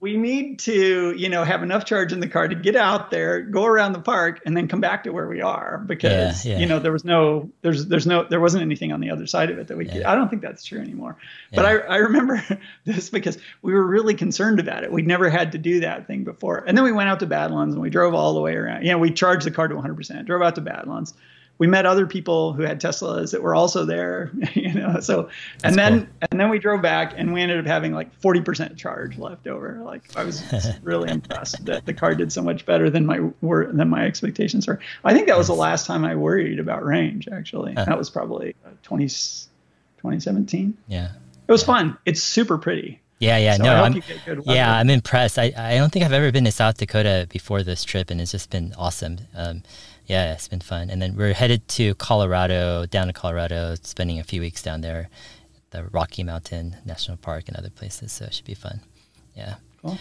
we 0.00 0.16
need 0.16 0.60
to, 0.60 1.14
you 1.14 1.28
know, 1.28 1.44
have 1.44 1.62
enough 1.62 1.84
charge 1.84 2.12
in 2.14 2.20
the 2.20 2.28
car 2.28 2.48
to 2.48 2.54
get 2.54 2.74
out 2.74 3.10
there, 3.10 3.42
go 3.42 3.66
around 3.66 3.92
the 3.92 4.00
park, 4.00 4.40
and 4.46 4.56
then 4.56 4.66
come 4.66 4.80
back 4.80 5.04
to 5.04 5.10
where 5.10 5.28
we 5.28 5.42
are 5.42 5.76
because 5.86 6.44
yeah, 6.46 6.54
yeah. 6.54 6.58
you 6.58 6.66
know 6.66 6.78
there 6.78 6.90
was 6.90 7.04
no, 7.04 7.50
there's, 7.60 7.86
there's 7.86 8.06
no, 8.06 8.24
there 8.24 8.40
wasn't 8.40 8.62
anything 8.62 8.92
on 8.92 9.00
the 9.00 9.10
other 9.10 9.26
side 9.26 9.50
of 9.50 9.58
it 9.58 9.68
that 9.68 9.76
we. 9.76 9.86
Yeah. 9.86 9.92
Could, 9.92 10.02
I 10.04 10.14
don't 10.14 10.30
think 10.30 10.40
that's 10.40 10.64
true 10.64 10.80
anymore. 10.80 11.16
But 11.52 11.66
I, 11.66 11.72
I 11.76 11.96
remember 11.96 12.42
this 12.86 13.10
because 13.10 13.36
we 13.60 13.74
were 13.74 13.86
really 13.86 14.14
concerned 14.14 14.58
about 14.58 14.84
it. 14.84 14.92
We'd 14.92 15.06
never 15.06 15.28
had 15.28 15.52
to 15.52 15.58
do 15.58 15.80
that 15.80 16.06
thing 16.06 16.24
before, 16.24 16.64
and 16.66 16.76
then 16.78 16.84
we 16.84 16.92
went 16.92 17.10
out 17.10 17.20
to 17.20 17.26
Badlands 17.26 17.74
and 17.74 17.82
we 17.82 17.90
drove 17.90 18.14
all 18.14 18.32
the 18.32 18.40
way 18.40 18.54
around. 18.54 18.84
You 18.84 18.92
know, 18.92 18.98
we 18.98 19.10
charged 19.10 19.46
the 19.46 19.50
car 19.50 19.68
to 19.68 19.74
100%, 19.74 20.24
drove 20.24 20.40
out 20.40 20.54
to 20.54 20.62
Badlands 20.62 21.12
we 21.60 21.66
met 21.66 21.84
other 21.84 22.06
people 22.06 22.54
who 22.54 22.62
had 22.62 22.80
Teslas 22.80 23.32
that 23.32 23.42
were 23.42 23.54
also 23.54 23.84
there, 23.84 24.32
you 24.54 24.72
know. 24.72 24.98
So 25.00 25.28
and 25.62 25.76
then 25.76 26.06
cool. 26.06 26.28
and 26.30 26.40
then 26.40 26.48
we 26.48 26.58
drove 26.58 26.80
back 26.80 27.12
and 27.14 27.34
we 27.34 27.42
ended 27.42 27.60
up 27.60 27.66
having 27.66 27.92
like 27.92 28.18
40% 28.22 28.78
charge 28.78 29.18
left 29.18 29.46
over. 29.46 29.78
Like 29.84 30.16
I 30.16 30.24
was 30.24 30.42
really 30.82 31.10
impressed 31.10 31.66
that 31.66 31.84
the 31.84 31.92
car 31.92 32.14
did 32.14 32.32
so 32.32 32.40
much 32.40 32.64
better 32.64 32.88
than 32.88 33.04
my 33.04 33.20
were 33.42 33.70
than 33.70 33.90
my 33.90 34.06
expectations 34.06 34.66
were. 34.66 34.80
I 35.04 35.12
think 35.12 35.28
that 35.28 35.36
was 35.36 35.48
the 35.48 35.54
last 35.54 35.86
time 35.86 36.02
I 36.02 36.16
worried 36.16 36.58
about 36.58 36.82
range 36.82 37.28
actually. 37.30 37.74
That 37.74 37.98
was 37.98 38.08
probably 38.08 38.56
20 38.82 39.04
2017. 39.04 40.78
Yeah. 40.88 41.10
It 41.46 41.52
was 41.52 41.60
yeah. 41.60 41.66
fun. 41.66 41.98
It's 42.06 42.22
super 42.22 42.56
pretty. 42.56 43.00
Yeah, 43.18 43.36
yeah, 43.36 43.56
so 43.58 43.64
no, 43.64 43.74
I'm, 43.74 44.02
yeah, 44.46 44.78
I'm 44.78 44.88
impressed. 44.88 45.38
I, 45.38 45.52
I 45.54 45.76
don't 45.76 45.92
think 45.92 46.06
I've 46.06 46.12
ever 46.14 46.32
been 46.32 46.44
to 46.44 46.52
South 46.52 46.78
Dakota 46.78 47.26
before 47.28 47.62
this 47.62 47.84
trip, 47.84 48.08
and 48.08 48.18
it's 48.18 48.32
just 48.32 48.48
been 48.48 48.72
awesome. 48.78 49.18
Um, 49.34 49.62
yeah, 50.10 50.32
it's 50.32 50.48
been 50.48 50.60
fun. 50.60 50.90
And 50.90 51.00
then 51.00 51.14
we're 51.14 51.32
headed 51.32 51.66
to 51.68 51.94
Colorado, 51.94 52.84
down 52.84 53.06
to 53.06 53.12
Colorado, 53.12 53.76
spending 53.80 54.18
a 54.18 54.24
few 54.24 54.40
weeks 54.40 54.60
down 54.60 54.80
there, 54.80 55.08
the 55.70 55.84
Rocky 55.84 56.24
Mountain 56.24 56.74
National 56.84 57.16
Park 57.16 57.44
and 57.46 57.56
other 57.56 57.70
places. 57.70 58.10
So 58.10 58.24
it 58.24 58.34
should 58.34 58.44
be 58.44 58.54
fun. 58.54 58.80
Yeah. 59.36 59.54
Cool. 59.80 59.98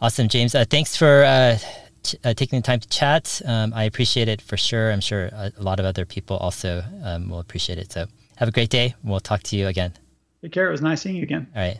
Awesome, 0.00 0.28
James. 0.28 0.54
Uh, 0.54 0.64
thanks 0.64 0.96
for 0.96 1.22
uh, 1.22 1.58
t- 2.02 2.16
uh, 2.24 2.32
taking 2.32 2.60
the 2.60 2.62
time 2.62 2.80
to 2.80 2.88
chat. 2.88 3.42
Um, 3.44 3.74
I 3.74 3.84
appreciate 3.84 4.26
it 4.26 4.40
for 4.40 4.56
sure. 4.56 4.90
I'm 4.90 5.02
sure 5.02 5.26
a, 5.26 5.52
a 5.58 5.62
lot 5.62 5.78
of 5.78 5.84
other 5.84 6.06
people 6.06 6.38
also 6.38 6.82
um, 7.04 7.28
will 7.28 7.40
appreciate 7.40 7.78
it. 7.78 7.92
So 7.92 8.06
have 8.36 8.48
a 8.48 8.52
great 8.52 8.70
day. 8.70 8.94
We'll 9.04 9.20
talk 9.20 9.42
to 9.44 9.56
you 9.56 9.66
again. 9.66 9.92
Take 10.40 10.52
care. 10.52 10.66
It 10.66 10.72
was 10.72 10.80
nice 10.80 11.02
seeing 11.02 11.16
you 11.16 11.24
again. 11.24 11.46
All 11.54 11.60
right. 11.60 11.78